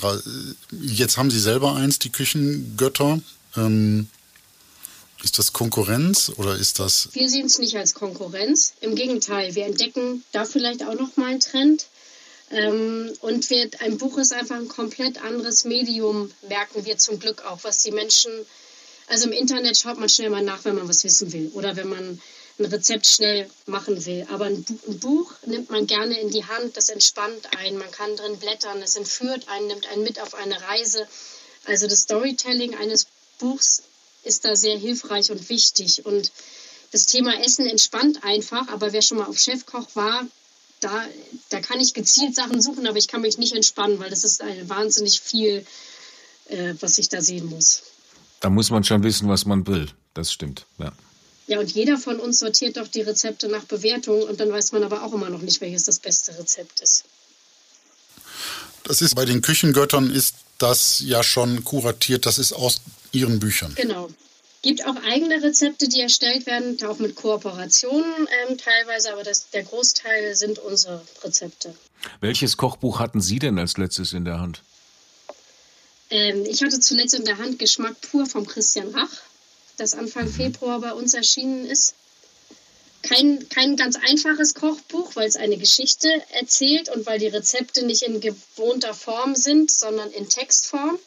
Jetzt 0.70 1.16
haben 1.16 1.30
Sie 1.30 1.40
selber 1.40 1.74
eins, 1.74 1.98
die 1.98 2.10
Küchengötter. 2.10 3.20
Ähm, 3.56 4.08
ist 5.24 5.38
das 5.38 5.52
Konkurrenz 5.52 6.30
oder 6.36 6.56
ist 6.56 6.78
das... 6.78 7.08
Wir 7.12 7.28
sehen 7.28 7.46
es 7.46 7.58
nicht 7.58 7.76
als 7.76 7.94
Konkurrenz. 7.94 8.74
Im 8.80 8.94
Gegenteil, 8.94 9.54
wir 9.54 9.64
entdecken 9.64 10.22
da 10.32 10.44
vielleicht 10.44 10.84
auch 10.84 10.94
noch 10.94 11.16
mal 11.16 11.30
einen 11.30 11.40
Trend. 11.40 11.86
Ähm, 12.50 13.12
und 13.20 13.48
wir, 13.50 13.70
ein 13.80 13.98
Buch 13.98 14.18
ist 14.18 14.32
einfach 14.32 14.56
ein 14.56 14.68
komplett 14.68 15.22
anderes 15.24 15.64
Medium, 15.64 16.30
merken 16.48 16.84
wir 16.84 16.98
zum 16.98 17.18
Glück 17.18 17.44
auch, 17.46 17.58
was 17.62 17.78
die 17.78 17.90
Menschen. 17.90 18.30
Also 19.08 19.26
im 19.26 19.32
Internet 19.32 19.78
schaut 19.78 19.98
man 19.98 20.08
schnell 20.08 20.30
mal 20.30 20.42
nach, 20.42 20.64
wenn 20.64 20.76
man 20.76 20.88
was 20.88 21.04
wissen 21.04 21.32
will 21.32 21.50
oder 21.54 21.74
wenn 21.76 21.88
man 21.88 22.20
ein 22.58 22.64
Rezept 22.66 23.06
schnell 23.06 23.50
machen 23.66 24.04
will. 24.04 24.26
Aber 24.30 24.44
ein 24.44 24.64
Buch 25.00 25.32
nimmt 25.46 25.70
man 25.70 25.86
gerne 25.86 26.20
in 26.20 26.30
die 26.30 26.44
Hand, 26.44 26.76
das 26.76 26.90
entspannt 26.90 27.48
einen, 27.58 27.78
man 27.78 27.90
kann 27.90 28.14
drin 28.16 28.38
blättern, 28.38 28.82
es 28.82 28.96
entführt 28.96 29.48
einen, 29.48 29.66
nimmt 29.66 29.86
einen 29.86 30.02
mit 30.02 30.20
auf 30.20 30.34
eine 30.34 30.60
Reise. 30.68 31.08
Also 31.64 31.86
das 31.86 32.02
Storytelling 32.02 32.74
eines 32.76 33.06
Buchs 33.38 33.82
ist 34.24 34.44
da 34.44 34.56
sehr 34.56 34.78
hilfreich 34.78 35.30
und 35.30 35.48
wichtig. 35.48 36.04
Und 36.06 36.32
das 36.92 37.06
Thema 37.06 37.40
Essen 37.44 37.66
entspannt 37.66 38.24
einfach, 38.24 38.68
aber 38.68 38.92
wer 38.92 39.02
schon 39.02 39.18
mal 39.18 39.26
auf 39.26 39.38
Chefkoch 39.38 39.88
war, 39.94 40.26
da, 40.80 41.04
da 41.48 41.60
kann 41.60 41.80
ich 41.80 41.94
gezielt 41.94 42.34
Sachen 42.34 42.60
suchen, 42.60 42.86
aber 42.86 42.98
ich 42.98 43.08
kann 43.08 43.22
mich 43.22 43.38
nicht 43.38 43.54
entspannen, 43.54 43.98
weil 43.98 44.10
das 44.10 44.24
ist 44.24 44.42
ein 44.42 44.68
wahnsinnig 44.68 45.20
viel, 45.20 45.64
äh, 46.46 46.74
was 46.80 46.98
ich 46.98 47.08
da 47.08 47.22
sehen 47.22 47.46
muss. 47.46 47.82
Da 48.40 48.50
muss 48.50 48.70
man 48.70 48.84
schon 48.84 49.02
wissen, 49.02 49.28
was 49.28 49.46
man 49.46 49.66
will. 49.66 49.88
Das 50.12 50.32
stimmt. 50.32 50.66
Ja. 50.78 50.92
Ja, 51.46 51.60
und 51.60 51.70
jeder 51.70 51.98
von 51.98 52.20
uns 52.20 52.38
sortiert 52.38 52.76
doch 52.78 52.88
die 52.88 53.02
Rezepte 53.02 53.48
nach 53.48 53.64
Bewertung 53.64 54.22
und 54.22 54.40
dann 54.40 54.50
weiß 54.50 54.72
man 54.72 54.82
aber 54.82 55.02
auch 55.02 55.12
immer 55.12 55.28
noch 55.28 55.42
nicht, 55.42 55.60
welches 55.60 55.84
das 55.84 55.98
beste 55.98 56.38
Rezept 56.38 56.80
ist. 56.80 57.04
Das 58.84 59.02
ist 59.02 59.14
bei 59.14 59.24
den 59.24 59.42
Küchengöttern 59.42 60.10
ist 60.10 60.36
das 60.58 61.00
ja 61.00 61.22
schon 61.22 61.64
kuratiert, 61.64 62.26
das 62.26 62.38
ist 62.38 62.52
aus 62.52 62.80
Ihren 63.14 63.38
Büchern. 63.38 63.72
Genau. 63.74 64.10
Gibt 64.62 64.86
auch 64.86 64.96
eigene 65.04 65.42
Rezepte, 65.42 65.88
die 65.88 66.00
erstellt 66.00 66.46
werden, 66.46 66.82
auch 66.86 66.98
mit 66.98 67.16
Kooperationen 67.16 68.26
ähm, 68.48 68.56
teilweise, 68.56 69.12
aber 69.12 69.22
das, 69.22 69.50
der 69.50 69.62
Großteil 69.62 70.34
sind 70.34 70.58
unsere 70.58 71.02
Rezepte. 71.22 71.74
Welches 72.20 72.56
Kochbuch 72.56 72.98
hatten 72.98 73.20
Sie 73.20 73.38
denn 73.38 73.58
als 73.58 73.76
letztes 73.76 74.14
in 74.14 74.24
der 74.24 74.40
Hand? 74.40 74.62
Ähm, 76.10 76.44
ich 76.46 76.62
hatte 76.62 76.80
zuletzt 76.80 77.14
in 77.14 77.24
der 77.24 77.38
Hand 77.38 77.58
Geschmack 77.58 78.00
pur 78.00 78.24
vom 78.24 78.46
Christian 78.46 78.88
Rach, 78.88 79.10
das 79.76 79.94
Anfang 79.94 80.28
Februar 80.28 80.80
bei 80.80 80.92
uns 80.92 81.12
erschienen 81.12 81.66
ist. 81.66 81.94
Kein, 83.02 83.46
kein 83.50 83.76
ganz 83.76 83.96
einfaches 83.96 84.54
Kochbuch, 84.54 85.14
weil 85.14 85.28
es 85.28 85.36
eine 85.36 85.58
Geschichte 85.58 86.08
erzählt 86.40 86.88
und 86.88 87.04
weil 87.04 87.18
die 87.18 87.26
Rezepte 87.26 87.84
nicht 87.84 88.02
in 88.02 88.20
gewohnter 88.20 88.94
Form 88.94 89.34
sind, 89.34 89.70
sondern 89.70 90.10
in 90.12 90.26
Textform. 90.30 90.98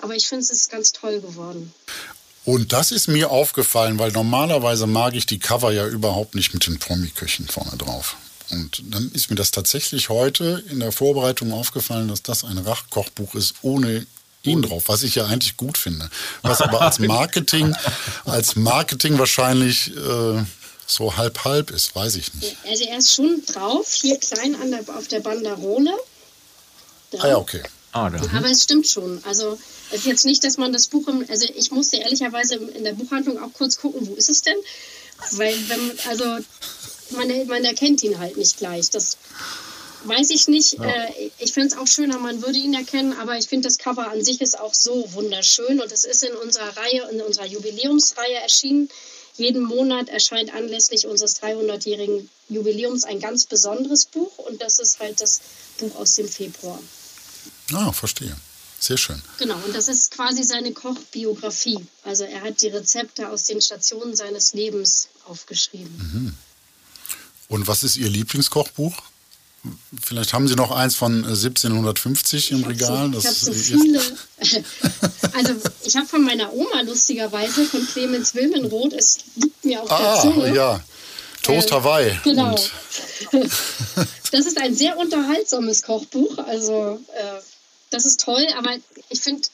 Aber 0.00 0.14
ich 0.14 0.28
finde, 0.28 0.44
es 0.44 0.50
ist 0.50 0.70
ganz 0.70 0.92
toll 0.92 1.20
geworden. 1.20 1.72
Und 2.44 2.72
das 2.72 2.92
ist 2.92 3.08
mir 3.08 3.30
aufgefallen, 3.30 3.98
weil 3.98 4.12
normalerweise 4.12 4.86
mag 4.86 5.14
ich 5.14 5.26
die 5.26 5.38
Cover 5.38 5.70
ja 5.70 5.86
überhaupt 5.86 6.34
nicht 6.34 6.54
mit 6.54 6.66
den 6.66 6.78
Promi-Küchen 6.78 7.46
vorne 7.48 7.76
drauf. 7.76 8.16
Und 8.50 8.82
dann 8.86 9.10
ist 9.12 9.28
mir 9.28 9.36
das 9.36 9.50
tatsächlich 9.50 10.08
heute 10.08 10.64
in 10.70 10.80
der 10.80 10.92
Vorbereitung 10.92 11.52
aufgefallen, 11.52 12.08
dass 12.08 12.22
das 12.22 12.44
ein 12.44 12.56
Rach-Kochbuch 12.58 13.34
ist 13.34 13.56
ohne 13.62 14.06
ihn 14.42 14.62
drauf, 14.62 14.84
was 14.86 15.02
ich 15.02 15.16
ja 15.16 15.26
eigentlich 15.26 15.56
gut 15.56 15.76
finde. 15.76 16.08
Was 16.42 16.62
aber 16.62 16.80
als 16.80 16.98
Marketing, 17.00 17.74
als 18.24 18.56
Marketing 18.56 19.18
wahrscheinlich 19.18 19.94
äh, 19.94 20.42
so 20.86 21.16
halb-halb 21.16 21.70
ist, 21.70 21.94
weiß 21.94 22.16
ich 22.16 22.32
nicht. 22.34 22.56
Also 22.66 22.84
er 22.84 22.98
ist 22.98 23.14
schon 23.14 23.42
drauf, 23.46 23.92
hier 23.92 24.18
klein 24.18 24.56
an 24.60 24.70
der, 24.70 24.96
auf 24.96 25.08
der 25.08 25.20
Banderole. 25.20 25.92
Da. 27.10 27.18
Ah 27.20 27.28
ja, 27.28 27.36
okay. 27.36 27.62
Ah, 27.92 28.10
da. 28.10 28.20
Aber 28.36 28.50
es 28.50 28.62
stimmt 28.62 28.86
schon. 28.86 29.22
Also 29.24 29.58
es 29.90 30.00
ist 30.00 30.06
jetzt 30.06 30.26
nicht, 30.26 30.44
dass 30.44 30.58
man 30.58 30.72
das 30.72 30.88
Buch 30.88 31.08
im, 31.08 31.24
also 31.28 31.46
ich 31.54 31.70
musste 31.70 31.96
ehrlicherweise 31.96 32.56
in 32.56 32.84
der 32.84 32.92
Buchhandlung 32.92 33.38
auch 33.42 33.52
kurz 33.52 33.78
gucken, 33.78 34.06
wo 34.06 34.14
ist 34.14 34.28
es 34.28 34.42
denn? 34.42 34.56
Weil 35.32 35.54
wenn, 35.68 35.98
also 36.08 36.24
man, 37.10 37.46
man 37.46 37.64
erkennt 37.64 38.02
ihn 38.02 38.18
halt 38.18 38.36
nicht 38.36 38.58
gleich. 38.58 38.90
Das 38.90 39.16
weiß 40.04 40.30
ich 40.30 40.48
nicht. 40.48 40.78
Äh, 40.80 41.30
ich 41.38 41.52
finde 41.52 41.68
es 41.68 41.76
auch 41.76 41.86
schöner, 41.86 42.18
man 42.18 42.42
würde 42.42 42.58
ihn 42.58 42.74
erkennen, 42.74 43.14
aber 43.18 43.38
ich 43.38 43.48
finde 43.48 43.68
das 43.68 43.78
Cover 43.78 44.10
an 44.10 44.22
sich 44.22 44.40
ist 44.40 44.58
auch 44.58 44.74
so 44.74 45.12
wunderschön 45.14 45.80
und 45.80 45.90
es 45.90 46.04
ist 46.04 46.22
in 46.24 46.34
unserer 46.36 46.76
Reihe, 46.76 47.08
in 47.10 47.20
unserer 47.20 47.46
Jubiläumsreihe 47.46 48.36
erschienen. 48.42 48.88
Jeden 49.36 49.62
Monat 49.62 50.08
erscheint 50.08 50.52
anlässlich 50.52 51.06
unseres 51.06 51.40
300-jährigen 51.40 52.28
Jubiläums 52.48 53.04
ein 53.04 53.20
ganz 53.20 53.46
besonderes 53.46 54.04
Buch 54.06 54.36
und 54.38 54.60
das 54.60 54.80
ist 54.80 54.98
halt 54.98 55.20
das 55.20 55.40
Buch 55.78 55.94
aus 55.96 56.14
dem 56.14 56.28
Februar. 56.28 56.80
Ah, 57.72 57.92
verstehe. 57.92 58.36
Sehr 58.80 58.96
schön. 58.96 59.20
Genau, 59.38 59.56
und 59.66 59.74
das 59.74 59.88
ist 59.88 60.12
quasi 60.12 60.44
seine 60.44 60.72
Kochbiografie. 60.72 61.84
Also 62.04 62.24
er 62.24 62.42
hat 62.42 62.60
die 62.62 62.68
Rezepte 62.68 63.28
aus 63.28 63.42
den 63.44 63.60
Stationen 63.60 64.14
seines 64.14 64.52
Lebens 64.54 65.08
aufgeschrieben. 65.26 66.36
Und 67.48 67.66
was 67.66 67.82
ist 67.82 67.96
Ihr 67.96 68.08
Lieblingskochbuch? 68.08 68.94
Vielleicht 70.00 70.32
haben 70.32 70.46
Sie 70.46 70.54
noch 70.54 70.70
eins 70.70 70.94
von 70.94 71.24
äh, 71.24 71.28
1750 71.28 72.52
im 72.52 72.62
Regal. 72.64 73.10
Ich 73.18 73.26
habe 73.26 73.34
so, 73.34 73.50
ich 73.50 73.72
hab 73.72 73.78
so 73.80 73.84
viele. 73.84 74.00
also 75.34 75.54
ich 75.82 75.96
habe 75.96 76.06
von 76.06 76.22
meiner 76.22 76.52
Oma 76.52 76.82
lustigerweise, 76.82 77.64
von 77.66 77.84
Clemens 77.88 78.34
Wilmenroth, 78.36 78.92
es 78.92 79.18
liegt 79.34 79.64
mir 79.64 79.82
auf 79.82 79.88
der 79.88 79.98
Ah, 79.98 80.20
Zunge. 80.22 80.54
ja. 80.54 80.80
Toast 81.42 81.70
Ähm, 81.70 81.74
Hawaii. 81.76 82.18
Genau. 82.22 82.54
Und 83.32 83.50
Das 84.30 84.46
ist 84.46 84.58
ein 84.60 84.74
sehr 84.76 84.96
unterhaltsames 84.96 85.82
Kochbuch. 85.82 86.38
Also 86.38 87.00
äh, 87.16 87.40
das 87.90 88.06
ist 88.06 88.20
toll, 88.20 88.46
aber 88.56 88.74
ich 89.08 89.20
finde, 89.20 89.48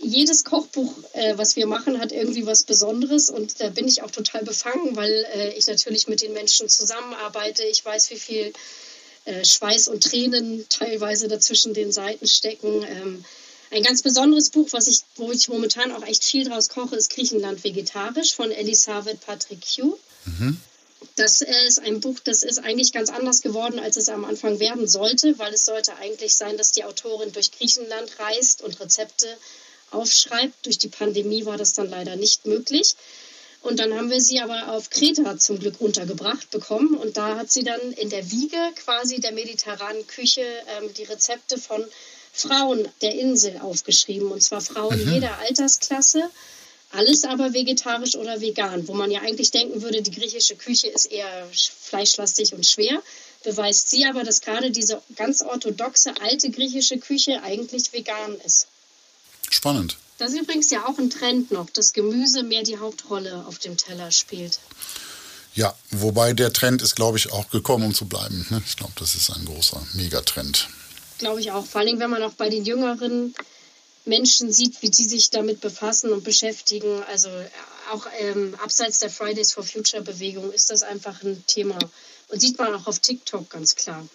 jedes 0.00 0.44
Kochbuch, 0.44 0.92
äh, 1.12 1.38
was 1.38 1.54
wir 1.56 1.66
machen, 1.66 2.00
hat 2.00 2.12
irgendwie 2.12 2.44
was 2.44 2.64
Besonderes 2.64 3.30
und 3.30 3.60
da 3.60 3.68
bin 3.68 3.86
ich 3.86 4.02
auch 4.02 4.10
total 4.10 4.42
befangen, 4.42 4.96
weil 4.96 5.26
äh, 5.34 5.52
ich 5.54 5.66
natürlich 5.68 6.08
mit 6.08 6.22
den 6.22 6.32
Menschen 6.32 6.68
zusammenarbeite. 6.68 7.62
Ich 7.64 7.84
weiß, 7.84 8.10
wie 8.10 8.18
viel 8.18 8.52
äh, 9.24 9.44
Schweiß 9.44 9.88
und 9.88 10.02
Tränen 10.02 10.66
teilweise 10.68 11.28
dazwischen 11.28 11.72
den 11.72 11.92
Seiten 11.92 12.26
stecken. 12.26 12.84
Ähm, 12.84 13.24
ein 13.70 13.84
ganz 13.84 14.02
besonderes 14.02 14.50
Buch, 14.50 14.68
was 14.72 14.88
ich, 14.88 15.02
wo 15.16 15.30
ich 15.30 15.48
momentan 15.48 15.92
auch 15.92 16.04
echt 16.04 16.24
viel 16.24 16.44
draus 16.44 16.68
koche, 16.68 16.96
ist 16.96 17.10
Griechenland 17.10 17.62
vegetarisch 17.62 18.34
von 18.34 18.50
Elisabeth 18.50 19.20
Patriciou. 19.20 19.96
Das 21.16 21.40
ist 21.40 21.80
ein 21.80 22.00
Buch, 22.00 22.18
das 22.24 22.42
ist 22.42 22.58
eigentlich 22.58 22.92
ganz 22.92 23.10
anders 23.10 23.42
geworden, 23.42 23.78
als 23.78 23.96
es 23.96 24.08
am 24.08 24.24
Anfang 24.24 24.58
werden 24.60 24.88
sollte, 24.88 25.38
weil 25.38 25.54
es 25.54 25.64
sollte 25.64 25.96
eigentlich 25.96 26.34
sein, 26.34 26.56
dass 26.56 26.72
die 26.72 26.84
Autorin 26.84 27.32
durch 27.32 27.52
Griechenland 27.52 28.18
reist 28.18 28.62
und 28.62 28.78
Rezepte 28.80 29.26
aufschreibt. 29.90 30.66
Durch 30.66 30.78
die 30.78 30.88
Pandemie 30.88 31.44
war 31.44 31.56
das 31.56 31.72
dann 31.72 31.90
leider 31.90 32.16
nicht 32.16 32.46
möglich. 32.46 32.96
Und 33.62 33.78
dann 33.78 33.94
haben 33.94 34.10
wir 34.10 34.20
sie 34.20 34.40
aber 34.40 34.72
auf 34.72 34.90
Kreta 34.90 35.38
zum 35.38 35.58
Glück 35.58 35.80
untergebracht 35.80 36.50
bekommen. 36.50 36.96
Und 36.96 37.16
da 37.16 37.36
hat 37.36 37.52
sie 37.52 37.62
dann 37.62 37.80
in 37.92 38.10
der 38.10 38.30
Wiege 38.30 38.58
quasi 38.74 39.20
der 39.20 39.32
mediterranen 39.32 40.06
Küche 40.08 40.42
ähm, 40.42 40.92
die 40.94 41.04
Rezepte 41.04 41.58
von 41.58 41.84
Frauen 42.32 42.88
der 43.02 43.14
Insel 43.14 43.58
aufgeschrieben. 43.58 44.32
Und 44.32 44.42
zwar 44.42 44.60
Frauen 44.60 44.98
jeder 45.12 45.38
Altersklasse. 45.38 46.28
Alles 46.92 47.24
aber 47.24 47.52
vegetarisch 47.54 48.14
oder 48.16 48.40
vegan, 48.40 48.86
wo 48.86 48.94
man 48.94 49.10
ja 49.10 49.20
eigentlich 49.22 49.50
denken 49.50 49.80
würde, 49.82 50.02
die 50.02 50.10
griechische 50.10 50.56
Küche 50.56 50.88
ist 50.88 51.06
eher 51.06 51.50
sch- 51.52 51.70
fleischlastig 51.80 52.52
und 52.52 52.66
schwer. 52.66 53.02
beweist 53.44 53.88
sie 53.90 54.04
aber, 54.04 54.22
dass 54.24 54.40
gerade 54.40 54.70
diese 54.70 55.02
ganz 55.16 55.40
orthodoxe 55.42 56.12
alte 56.20 56.50
griechische 56.50 56.98
Küche 56.98 57.42
eigentlich 57.42 57.92
vegan 57.92 58.36
ist. 58.44 58.66
Spannend. 59.50 59.96
Das 60.18 60.32
ist 60.32 60.40
übrigens 60.40 60.70
ja 60.70 60.86
auch 60.86 60.98
ein 60.98 61.10
Trend 61.10 61.50
noch, 61.50 61.68
dass 61.70 61.92
Gemüse 61.92 62.42
mehr 62.44 62.62
die 62.62 62.78
Hauptrolle 62.78 63.44
auf 63.48 63.58
dem 63.58 63.76
Teller 63.76 64.12
spielt. 64.12 64.60
Ja, 65.54 65.74
wobei 65.90 66.32
der 66.34 66.52
Trend 66.52 66.80
ist, 66.82 66.94
glaube 66.94 67.18
ich, 67.18 67.32
auch 67.32 67.50
gekommen, 67.50 67.84
um 67.86 67.94
zu 67.94 68.04
bleiben. 68.06 68.46
ne? 68.50 68.62
Ich 68.66 68.76
glaube, 68.76 68.92
das 68.98 69.14
ist 69.14 69.30
ein 69.30 69.44
großer 69.44 69.82
Megatrend. 69.94 70.68
Glaube 71.18 71.40
ich 71.40 71.50
auch. 71.50 71.66
Vor 71.66 71.80
allem, 71.80 71.98
wenn 71.98 72.10
man 72.10 72.22
auch 72.22 72.32
bei 72.34 72.48
den 72.48 72.64
jüngeren 72.64 73.34
Menschen 74.04 74.52
sieht, 74.52 74.82
wie 74.82 74.90
die 74.90 75.04
sich 75.04 75.30
damit 75.30 75.60
befassen 75.60 76.12
und 76.12 76.24
beschäftigen. 76.24 77.02
Also 77.04 77.28
äh, 77.28 77.48
auch 77.92 78.06
ähm, 78.20 78.56
abseits 78.62 78.98
der 78.98 79.10
Fridays 79.10 79.52
for 79.52 79.64
Future 79.64 80.02
Bewegung 80.02 80.52
ist 80.52 80.70
das 80.70 80.82
einfach 80.82 81.22
ein 81.22 81.44
Thema. 81.46 81.78
Und 82.28 82.40
sieht 82.40 82.58
man 82.58 82.74
auch 82.74 82.86
auf 82.86 82.98
TikTok 82.98 83.50
ganz 83.50 83.74
klar. 83.74 84.06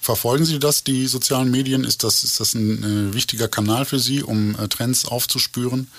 Verfolgen 0.00 0.46
Sie 0.46 0.58
das, 0.58 0.82
die 0.82 1.06
sozialen 1.06 1.50
Medien? 1.50 1.84
Ist 1.84 2.04
das, 2.04 2.24
ist 2.24 2.40
das 2.40 2.54
ein 2.54 3.10
äh, 3.10 3.14
wichtiger 3.14 3.48
Kanal 3.48 3.84
für 3.84 3.98
Sie, 3.98 4.22
um 4.22 4.58
äh, 4.58 4.66
Trends 4.68 5.04
aufzuspüren? 5.04 5.90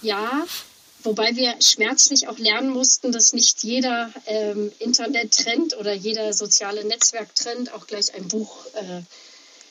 Ja, 0.00 0.46
wobei 1.02 1.36
wir 1.36 1.54
schmerzlich 1.60 2.28
auch 2.28 2.38
lernen 2.38 2.70
mussten, 2.70 3.12
dass 3.12 3.34
nicht 3.34 3.64
jeder 3.64 4.10
ähm, 4.26 4.72
Internet-Trend 4.78 5.76
oder 5.76 5.92
jeder 5.92 6.32
soziale 6.32 6.84
Netzwerk-Trend 6.86 7.74
auch 7.74 7.86
gleich 7.86 8.14
ein 8.14 8.28
Buch 8.28 8.64
äh, 8.74 9.02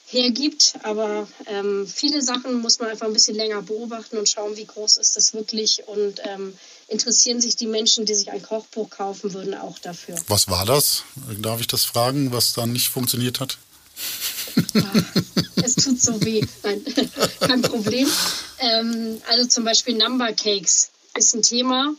hergibt. 0.08 0.74
Aber 0.84 1.28
ähm, 1.45 1.88
viele 1.88 2.22
Sachen 2.22 2.62
muss 2.62 2.80
man 2.80 2.89
einfach 2.89 3.08
ein 3.08 3.14
bisschen 3.14 3.36
länger 3.36 3.62
beobachten 3.62 4.18
und 4.18 4.30
schauen, 4.30 4.58
wie 4.58 4.66
groß 4.66 4.97
ist 4.97 5.16
das 5.16 5.34
wirklich 5.34 5.84
und 5.88 6.22
ähm, 6.24 6.58
interessieren 6.88 7.41
sich 7.41 7.55
die 7.55 7.68
Menschen, 7.68 8.05
die 8.05 8.16
sich 8.16 8.32
ein 8.32 8.41
Kochbuch 8.41 8.89
kaufen 8.89 9.34
würden, 9.34 9.53
auch 9.53 9.80
dafür. 9.80 10.16
Was 10.28 10.47
war 10.47 10.66
das? 10.66 11.03
Darf 11.41 11.60
ich 11.60 11.68
das 11.68 11.84
fragen, 11.84 12.32
was 12.32 12.53
dann 12.53 12.72
nicht 12.72 12.89
funktioniert 12.89 13.39
hat? 13.39 13.58
Es 15.55 15.76
tut 15.76 16.01
so 16.01 16.24
weh. 16.24 16.41
Nein, 16.64 16.82
kein 17.41 17.62
Problem. 17.62 18.08
Ähm, 18.60 19.22
also 19.30 19.47
zum 19.47 19.66
Beispiel 19.66 19.97
Number 19.97 20.32
Cakes 20.34 20.91
ist 21.18 21.36
ein 21.36 21.41
Thema, 21.41 21.93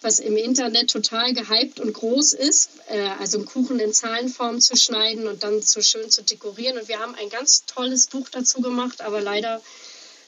was 0.00 0.20
im 0.20 0.36
Internet 0.36 0.90
total 0.90 1.32
gehypt 1.34 1.80
und 1.80 1.92
groß 1.92 2.32
ist. 2.32 2.70
Äh, 2.88 3.08
also 3.18 3.38
einen 3.38 3.46
Kuchen 3.46 3.80
in 3.80 3.92
Zahlenform 3.92 4.60
zu 4.60 4.76
schneiden 4.76 5.26
und 5.26 5.42
dann 5.42 5.60
so 5.62 5.82
schön 5.82 6.10
zu 6.10 6.22
dekorieren. 6.22 6.78
Und 6.78 6.88
wir 6.88 7.00
haben 7.00 7.14
ein 7.14 7.28
ganz 7.30 7.64
tolles 7.66 8.06
Buch 8.06 8.28
dazu 8.30 8.60
gemacht, 8.60 9.00
aber 9.00 9.20
leider 9.20 9.60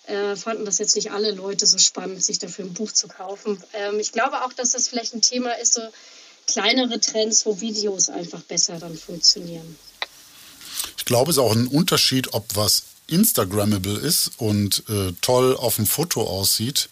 äh, 0.07 0.35
fanden 0.35 0.65
das 0.65 0.79
jetzt 0.79 0.97
nicht 0.97 1.13
alle 1.13 1.31
Leute 1.31 1.67
so 1.67 1.79
spannend, 1.79 2.23
sich 2.23 2.39
dafür 2.39 2.65
ein 2.65 2.75
Buch 2.75 2.93
zu 2.93 3.07
kaufen. 3.07 3.63
Ähm, 3.75 4.01
ich 4.01 4.13
glaube 4.13 4.45
auch, 4.45 4.53
dass 4.53 4.71
das 4.71 4.89
vielleicht 4.89 5.15
ein 5.15 5.23
Thema 5.23 5.53
ist, 5.53 5.75
so 5.75 5.83
kleinere 6.47 6.99
Trends, 7.01 7.47
wo 7.47 7.61
Videos 7.61 8.09
einfach 8.09 8.41
besser 8.43 8.79
dann 8.79 8.97
funktionieren. 8.97 9.77
Ich 10.97 11.05
glaube, 11.05 11.31
es 11.31 11.37
ist 11.37 11.43
auch 11.43 11.55
ein 11.55 11.69
Unterschied, 11.69 12.35
ob 12.35 12.57
was 12.57 12.85
Instagrammable 13.07 13.99
ist 13.99 14.33
und 14.39 14.85
äh, 14.89 15.13
toll 15.21 15.57
auf 15.57 15.77
dem 15.77 15.87
Foto 15.87 16.23
aussieht 16.23 16.89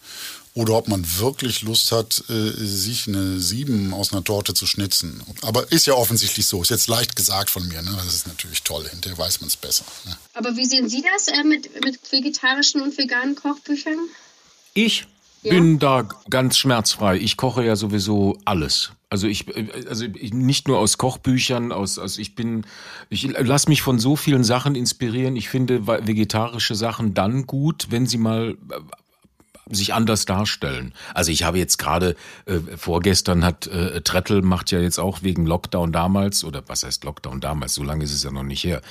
oder 0.55 0.73
ob 0.73 0.87
man 0.87 1.05
wirklich 1.19 1.61
Lust 1.61 1.91
hat, 1.91 2.23
äh, 2.29 2.51
sich 2.51 3.07
eine 3.07 3.39
Sieben 3.39 3.93
aus 3.93 4.11
einer 4.11 4.23
Torte 4.23 4.53
zu 4.53 4.65
schnitzen. 4.65 5.21
Aber 5.41 5.71
ist 5.71 5.85
ja 5.85 5.93
offensichtlich 5.93 6.45
so. 6.47 6.61
Ist 6.61 6.69
jetzt 6.69 6.87
leicht 6.87 7.15
gesagt 7.15 7.49
von 7.49 7.67
mir. 7.67 7.81
Ne? 7.81 7.91
Das 7.95 8.13
ist 8.13 8.27
natürlich 8.27 8.63
toll. 8.63 8.87
Hinterher 8.89 9.17
weiß 9.17 9.41
man 9.41 9.47
es 9.47 9.55
besser. 9.57 9.85
Ne? 10.05 10.17
Aber 10.33 10.55
wie 10.57 10.65
sehen 10.65 10.89
Sie 10.89 11.03
das 11.13 11.27
äh, 11.27 11.43
mit, 11.43 11.69
mit 11.83 11.99
vegetarischen 12.11 12.81
und 12.81 12.97
veganen 12.97 13.35
Kochbüchern? 13.35 13.97
Ich 14.73 15.05
Ja. 15.43 15.51
bin 15.53 15.79
da 15.79 16.09
ganz 16.29 16.57
schmerzfrei. 16.57 17.17
Ich 17.17 17.37
koche 17.37 17.63
ja 17.63 17.75
sowieso 17.75 18.37
alles. 18.45 18.91
Also 19.11 19.25
ich, 19.27 19.45
also 19.87 20.05
ich, 20.05 20.33
nicht 20.33 20.67
nur 20.67 20.77
aus 20.77 20.97
Kochbüchern, 20.99 21.71
aus, 21.71 21.97
aus 21.97 22.17
ich 22.19 22.35
bin, 22.35 22.65
ich 23.09 23.23
lasse 23.23 23.67
mich 23.69 23.81
von 23.81 23.97
so 23.99 24.15
vielen 24.15 24.43
Sachen 24.43 24.75
inspirieren. 24.75 25.35
Ich 25.35 25.49
finde 25.49 25.87
vegetarische 25.87 26.75
Sachen 26.75 27.13
dann 27.15 27.47
gut, 27.47 27.87
wenn 27.89 28.05
sie 28.05 28.17
mal 28.19 28.57
äh, 28.69 28.75
sich 29.71 29.93
anders 29.93 30.25
darstellen. 30.25 30.93
Also 31.13 31.31
ich 31.31 31.43
habe 31.43 31.57
jetzt 31.57 31.77
gerade 31.77 32.15
äh, 32.45 32.59
vorgestern 32.77 33.45
hat 33.45 33.67
äh, 33.67 34.01
Trettel 34.01 34.41
macht 34.41 34.71
ja 34.71 34.79
jetzt 34.79 34.99
auch 34.99 35.21
wegen 35.21 35.45
Lockdown 35.45 35.91
damals 35.91 36.43
oder 36.43 36.63
was 36.67 36.83
heißt 36.83 37.03
Lockdown 37.03 37.41
damals, 37.41 37.73
so 37.73 37.83
lange 37.83 38.03
ist 38.03 38.13
es 38.13 38.23
ja 38.23 38.31
noch 38.31 38.43
nicht 38.43 38.63
her, 38.63 38.81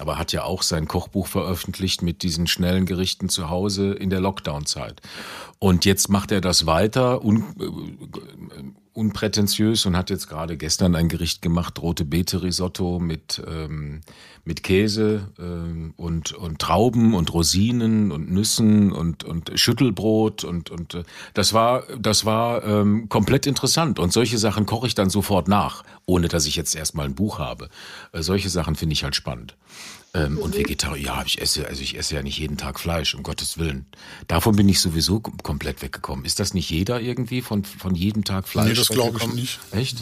aber 0.00 0.18
hat 0.18 0.32
ja 0.32 0.44
auch 0.44 0.62
sein 0.62 0.88
Kochbuch 0.88 1.26
veröffentlicht 1.26 2.02
mit 2.02 2.22
diesen 2.22 2.46
schnellen 2.46 2.86
Gerichten 2.86 3.28
zu 3.28 3.50
Hause 3.50 3.92
in 3.92 4.10
der 4.10 4.20
Lockdown-Zeit. 4.20 5.00
Und 5.58 5.84
jetzt 5.84 6.08
macht 6.08 6.30
er 6.30 6.40
das 6.40 6.66
weiter 6.66 7.24
un, 7.24 7.44
äh, 7.60 8.62
unprätentiös 8.92 9.86
und 9.86 9.96
hat 9.96 10.10
jetzt 10.10 10.28
gerade 10.28 10.56
gestern 10.56 10.94
ein 10.94 11.08
Gericht 11.08 11.42
gemacht, 11.42 11.80
rote 11.80 12.04
Beete 12.04 12.42
Risotto 12.42 12.98
mit 12.98 13.42
ähm, 13.46 14.00
mit 14.44 14.62
Käse 14.62 15.28
ähm, 15.38 15.94
und 15.96 16.32
und 16.32 16.58
Trauben 16.58 17.14
und 17.14 17.32
Rosinen 17.32 18.10
und 18.12 18.30
Nüssen 18.30 18.92
und 18.92 19.24
und 19.24 19.52
Schüttelbrot 19.54 20.44
und 20.44 20.70
und 20.70 20.94
äh, 20.94 21.04
das 21.34 21.52
war 21.52 21.84
das 21.98 22.24
war 22.24 22.64
ähm, 22.64 23.08
komplett 23.08 23.46
interessant 23.46 23.98
und 23.98 24.12
solche 24.12 24.38
Sachen 24.38 24.66
koche 24.66 24.86
ich 24.86 24.94
dann 24.94 25.10
sofort 25.10 25.48
nach, 25.48 25.84
ohne 26.06 26.28
dass 26.28 26.46
ich 26.46 26.56
jetzt 26.56 26.74
erstmal 26.74 27.06
ein 27.06 27.14
Buch 27.14 27.38
habe. 27.38 27.68
Äh, 28.12 28.22
solche 28.22 28.48
Sachen 28.48 28.74
finde 28.74 28.94
ich 28.94 29.04
halt 29.04 29.14
spannend. 29.14 29.56
Ähm, 30.14 30.38
Und 30.38 30.56
Vegetarier, 30.56 31.02
ja, 31.04 31.22
ich 31.26 31.40
esse, 31.40 31.66
also 31.66 31.82
ich 31.82 31.96
esse 31.98 32.14
ja 32.14 32.22
nicht 32.22 32.38
jeden 32.38 32.56
Tag 32.56 32.80
Fleisch, 32.80 33.14
um 33.14 33.22
Gottes 33.22 33.58
Willen. 33.58 33.84
Davon 34.26 34.56
bin 34.56 34.68
ich 34.68 34.80
sowieso 34.80 35.16
kom- 35.18 35.42
komplett 35.42 35.82
weggekommen. 35.82 36.24
Ist 36.24 36.40
das 36.40 36.54
nicht 36.54 36.70
jeder 36.70 37.00
irgendwie 37.00 37.42
von, 37.42 37.64
von 37.64 37.94
jedem 37.94 38.24
Tag 38.24 38.48
Fleisch? 38.48 38.68
Nee, 38.68 38.74
das 38.74 38.88
glaube 38.88 39.18
ich 39.20 39.26
nicht. 39.34 39.58
Echt? 39.70 39.98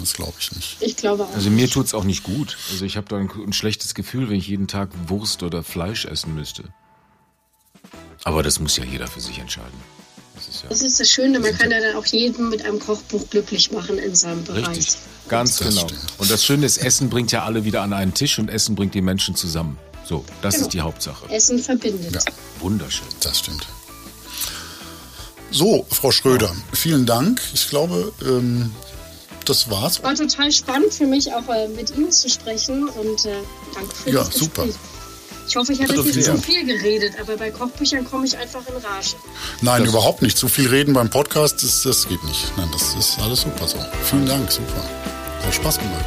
Das 0.00 0.14
glaube 0.14 0.34
ich 0.40 0.52
nicht. 0.52 0.76
Ich 0.80 0.96
glaube 0.96 1.24
auch. 1.24 1.34
Also 1.34 1.50
mir 1.50 1.68
tut's 1.70 1.94
auch 1.94 2.04
nicht 2.04 2.22
gut. 2.24 2.56
Also 2.70 2.84
ich 2.84 2.96
habe 2.96 3.08
da 3.08 3.16
ein, 3.18 3.30
ein 3.30 3.52
schlechtes 3.52 3.94
Gefühl, 3.94 4.28
wenn 4.28 4.36
ich 4.36 4.48
jeden 4.48 4.66
Tag 4.68 4.90
Wurst 5.08 5.42
oder 5.42 5.62
Fleisch 5.62 6.04
essen 6.04 6.34
müsste. 6.34 6.64
Aber 8.24 8.42
das 8.42 8.58
muss 8.58 8.76
ja 8.76 8.84
jeder 8.84 9.06
für 9.06 9.20
sich 9.20 9.38
entscheiden. 9.38 9.78
Das 10.36 10.48
ist 10.48 10.62
ja 10.62 10.68
das 10.68 10.82
ist 10.82 11.00
das 11.00 11.08
Schöne, 11.10 11.40
man 11.40 11.56
kann 11.58 11.70
ja 11.70 11.80
dann 11.80 11.96
auch 11.96 12.06
jeden 12.06 12.48
mit 12.50 12.64
einem 12.64 12.78
Kochbuch 12.78 13.28
glücklich 13.30 13.70
machen 13.72 13.98
in 13.98 14.14
seinem 14.14 14.44
Bereich. 14.44 14.68
richtig. 14.68 14.96
Ganz 15.28 15.56
Das 15.56 15.68
genau. 15.70 15.80
stimmt. 15.88 16.00
Und 16.18 16.30
das 16.30 16.44
Schöne 16.44 16.66
ist, 16.66 16.78
Essen 16.78 17.10
bringt 17.10 17.32
ja 17.32 17.44
alle 17.44 17.64
wieder 17.64 17.82
an 17.82 17.92
einen 17.92 18.14
Tisch 18.14 18.38
und 18.38 18.48
Essen 18.48 18.74
bringt 18.76 18.94
die 18.94 19.00
Menschen 19.02 19.34
zusammen. 19.34 19.76
So, 20.04 20.24
das 20.42 20.54
Genau. 20.54 20.66
ist 20.66 20.72
die 20.74 20.80
Hauptsache. 20.82 21.28
Essen 21.30 21.58
verbindet. 21.58 22.14
Ja. 22.14 22.20
Wunderschön. 22.60 23.06
Das 23.20 23.40
stimmt. 23.40 23.66
So, 25.50 25.86
Frau 25.90 26.10
Schröder, 26.12 26.54
vielen 26.72 27.06
Dank. 27.06 27.40
Ich 27.54 27.68
glaube, 27.68 28.12
ähm, 28.24 28.72
das 29.44 29.70
war's. 29.70 30.02
War 30.02 30.14
total 30.14 30.50
spannend 30.52 30.92
für 30.92 31.06
mich, 31.06 31.32
auch 31.32 31.48
äh, 31.48 31.68
mit 31.68 31.90
Ihnen 31.96 32.10
zu 32.12 32.28
sprechen 32.28 32.88
und 32.88 33.24
äh, 33.24 33.34
danke 33.74 33.94
für 33.94 34.10
Ja, 34.10 34.18
das 34.24 34.30
Gespräch. 34.30 34.44
super. 34.44 34.66
Ich 35.48 35.56
hoffe, 35.56 35.72
ich 35.72 35.82
habe 35.82 35.94
jetzt 35.94 36.04
nicht 36.16 36.24
zu 36.24 36.36
viel 36.38 36.64
geredet, 36.66 37.14
aber 37.20 37.36
bei 37.36 37.50
Kochbüchern 37.50 38.04
komme 38.04 38.26
ich 38.26 38.36
einfach 38.36 38.62
in 38.68 38.74
Rage. 38.74 39.16
Nein, 39.62 39.84
überhaupt 39.84 40.22
nicht. 40.22 40.36
Zu 40.36 40.48
viel 40.48 40.68
reden 40.68 40.92
beim 40.92 41.08
Podcast, 41.08 41.62
das, 41.62 41.82
das 41.82 42.08
geht 42.08 42.22
nicht. 42.24 42.52
Nein, 42.56 42.68
das 42.72 42.94
ist 42.94 43.18
alles 43.20 43.42
super 43.42 43.66
so. 43.66 43.78
Vielen 44.04 44.26
Dank, 44.26 44.50
super. 44.50 44.82
Hat 45.44 45.54
Spaß 45.54 45.78
gemacht. 45.78 46.04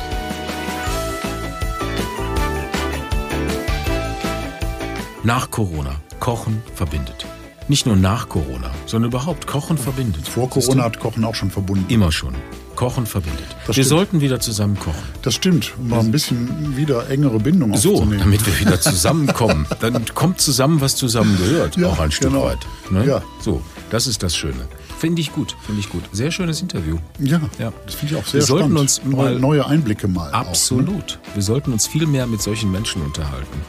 Nach 5.24 5.50
Corona. 5.50 5.96
Kochen 6.20 6.62
verbindet. 6.76 7.26
Nicht 7.70 7.86
nur 7.86 7.96
nach 7.96 8.28
Corona, 8.30 8.72
sondern 8.88 9.12
überhaupt 9.12 9.46
Kochen 9.48 9.78
verbindet. 9.78 10.28
Vor 10.28 10.50
Corona 10.50 10.84
hat 10.84 11.00
Kochen 11.00 11.24
auch 11.24 11.36
schon 11.36 11.52
verbunden. 11.52 11.86
Immer 11.88 12.12
schon. 12.12 12.34
Kochen 12.76 13.06
verbindet. 13.06 13.46
Wir 13.68 13.74
stimmt. 13.74 13.88
sollten 13.88 14.22
wieder 14.22 14.40
zusammen 14.40 14.80
kochen. 14.80 15.04
Das 15.22 15.36
stimmt, 15.36 15.74
um 15.78 15.90
mal 15.90 16.00
ein 16.00 16.12
bisschen 16.12 16.76
wieder 16.78 17.10
engere 17.10 17.38
Bindung 17.40 17.76
So, 17.78 18.04
damit 18.06 18.46
wir 18.46 18.60
wieder 18.60 18.80
zusammenkommen. 18.82 19.68
Dann 19.82 20.04
kommt 20.16 20.42
zusammen, 20.42 20.82
was 20.82 20.96
zusammen 20.96 21.38
gehört. 21.38 21.78
Ja, 21.78 21.88
auch 21.90 22.00
ein 22.00 22.10
Stück 22.12 22.32
genau. 22.32 22.46
weit. 22.46 22.60
Ne? 22.90 23.06
Ja. 23.06 23.22
So, 23.42 23.62
das 23.92 24.08
ist 24.08 24.24
das 24.24 24.36
Schöne. 24.36 24.68
Finde 24.98 25.22
ich 25.22 25.32
gut, 25.34 25.56
finde 25.66 25.82
ich 25.82 25.90
gut. 25.90 26.04
Sehr 26.12 26.32
schönes 26.32 26.62
Interview. 26.62 26.98
Ja, 27.20 27.40
Ja. 27.60 27.72
das 27.86 27.96
finde 27.96 28.16
ich 28.16 28.22
auch 28.22 28.26
sehr 28.26 28.42
Wir 28.42 28.48
sollten 28.48 28.64
spannend. 28.72 28.80
uns 28.80 29.02
neue, 29.06 29.14
mal- 29.34 29.40
neue 29.40 29.66
Einblicke 29.68 30.08
mal. 30.08 30.30
Auch, 30.30 30.42
ne? 30.44 30.48
Absolut. 30.48 31.20
Wir 31.36 31.44
sollten 31.44 31.72
uns 31.74 31.86
viel 31.86 32.08
mehr 32.08 32.26
mit 32.28 32.42
solchen 32.42 32.72
Menschen 32.72 33.02
unterhalten. 33.04 33.62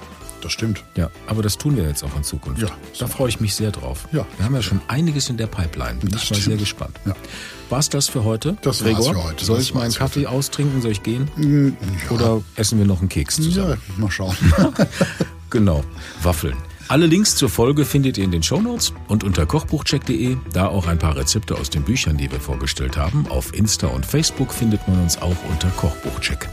Das 0.43 0.53
stimmt. 0.53 0.83
Ja, 0.97 1.11
aber 1.27 1.43
das 1.43 1.59
tun 1.59 1.77
wir 1.77 1.85
jetzt 1.85 2.03
auch 2.03 2.17
in 2.17 2.25
Zukunft. 2.25 2.63
Ja, 2.63 2.69
da 2.99 3.07
freue 3.07 3.29
ich 3.29 3.41
mich 3.41 3.55
sehr 3.55 3.71
drauf. 3.71 4.09
Ja. 4.13 4.25
Wir 4.39 4.47
haben 4.47 4.55
ja 4.55 4.63
schon 4.63 4.81
einiges 4.89 5.29
in 5.29 5.37
der 5.37 5.47
Pipeline. 5.47 6.01
Bin 6.01 6.11
Das 6.11 6.23
ich 6.25 6.31
mal 6.31 6.37
stimmt. 6.37 6.43
sehr 6.45 6.57
gespannt. 6.57 6.97
Ja. 7.05 7.15
War's 7.69 7.89
das 7.89 8.09
für 8.09 8.25
heute? 8.25 8.57
Das 8.63 8.83
war's 8.85 8.95
Gregor? 8.97 9.15
für 9.15 9.25
heute. 9.25 9.45
Soll 9.45 9.57
Das 9.57 9.65
ich 9.67 9.75
mal 9.75 9.81
einen 9.81 9.89
war's 9.89 9.95
für 9.97 10.01
Kaffee 10.01 10.27
austrinken? 10.27 10.81
Soll 10.83 10.93
ich 10.93 11.03
gehen? 11.03 11.29
Ja. 11.37 12.11
Oder 12.15 12.41
essen 12.57 12.79
wir 12.79 12.87
noch 12.87 13.01
einen 13.01 13.09
Keks 13.09 13.37
zusammen? 13.37 13.81
Ja, 13.89 14.01
mal 14.01 14.11
schauen. 14.11 14.37
Genau, 15.51 15.83
Waffeln. 16.23 16.57
Alle 16.87 17.07
Links 17.07 17.35
zur 17.35 17.49
Folge 17.49 17.85
findet 17.85 18.19
ihr 18.19 18.25
in 18.25 18.31
den 18.31 18.43
Shownotes 18.43 18.93
und 19.09 19.25
unter 19.25 19.47
kochbuchcheck.de, 19.47 20.37
da 20.53 20.69
auch 20.69 20.87
ein 20.87 20.99
paar 20.99 21.17
Rezepte 21.17 21.57
aus 21.57 21.71
den 21.71 21.83
Büchern, 21.83 22.17
die 22.17 22.31
wir 22.31 22.39
vorgestellt 22.41 22.97
haben. 22.97 23.27
Auf 23.29 23.53
Insta 23.53 23.89
und 23.89 24.07
Facebook 24.07 24.53
findet 24.53 24.87
man 24.87 25.01
uns 25.03 25.21
auch 25.21 25.35
unter 25.51 25.69
Kochbuchcheck. 25.71 26.49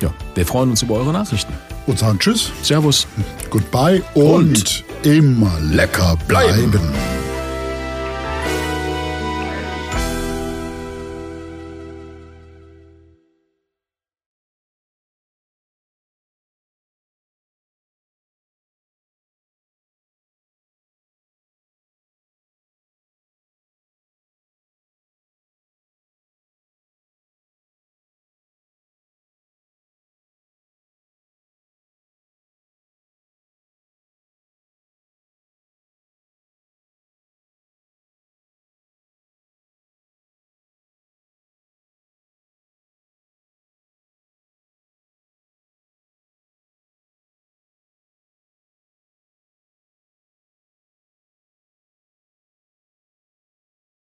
Ja, 0.00 0.12
wir 0.34 0.46
freuen 0.46 0.70
uns 0.70 0.80
über 0.82 0.94
eure 0.94 1.12
Nachrichten. 1.12 1.52
Und 1.86 1.98
sagen 1.98 2.18
Tschüss, 2.18 2.50
Servus. 2.62 3.06
Goodbye 3.50 4.02
und, 4.14 4.84
immer 5.04 5.58
lecker 5.60 6.16
bleiben. 6.26 6.80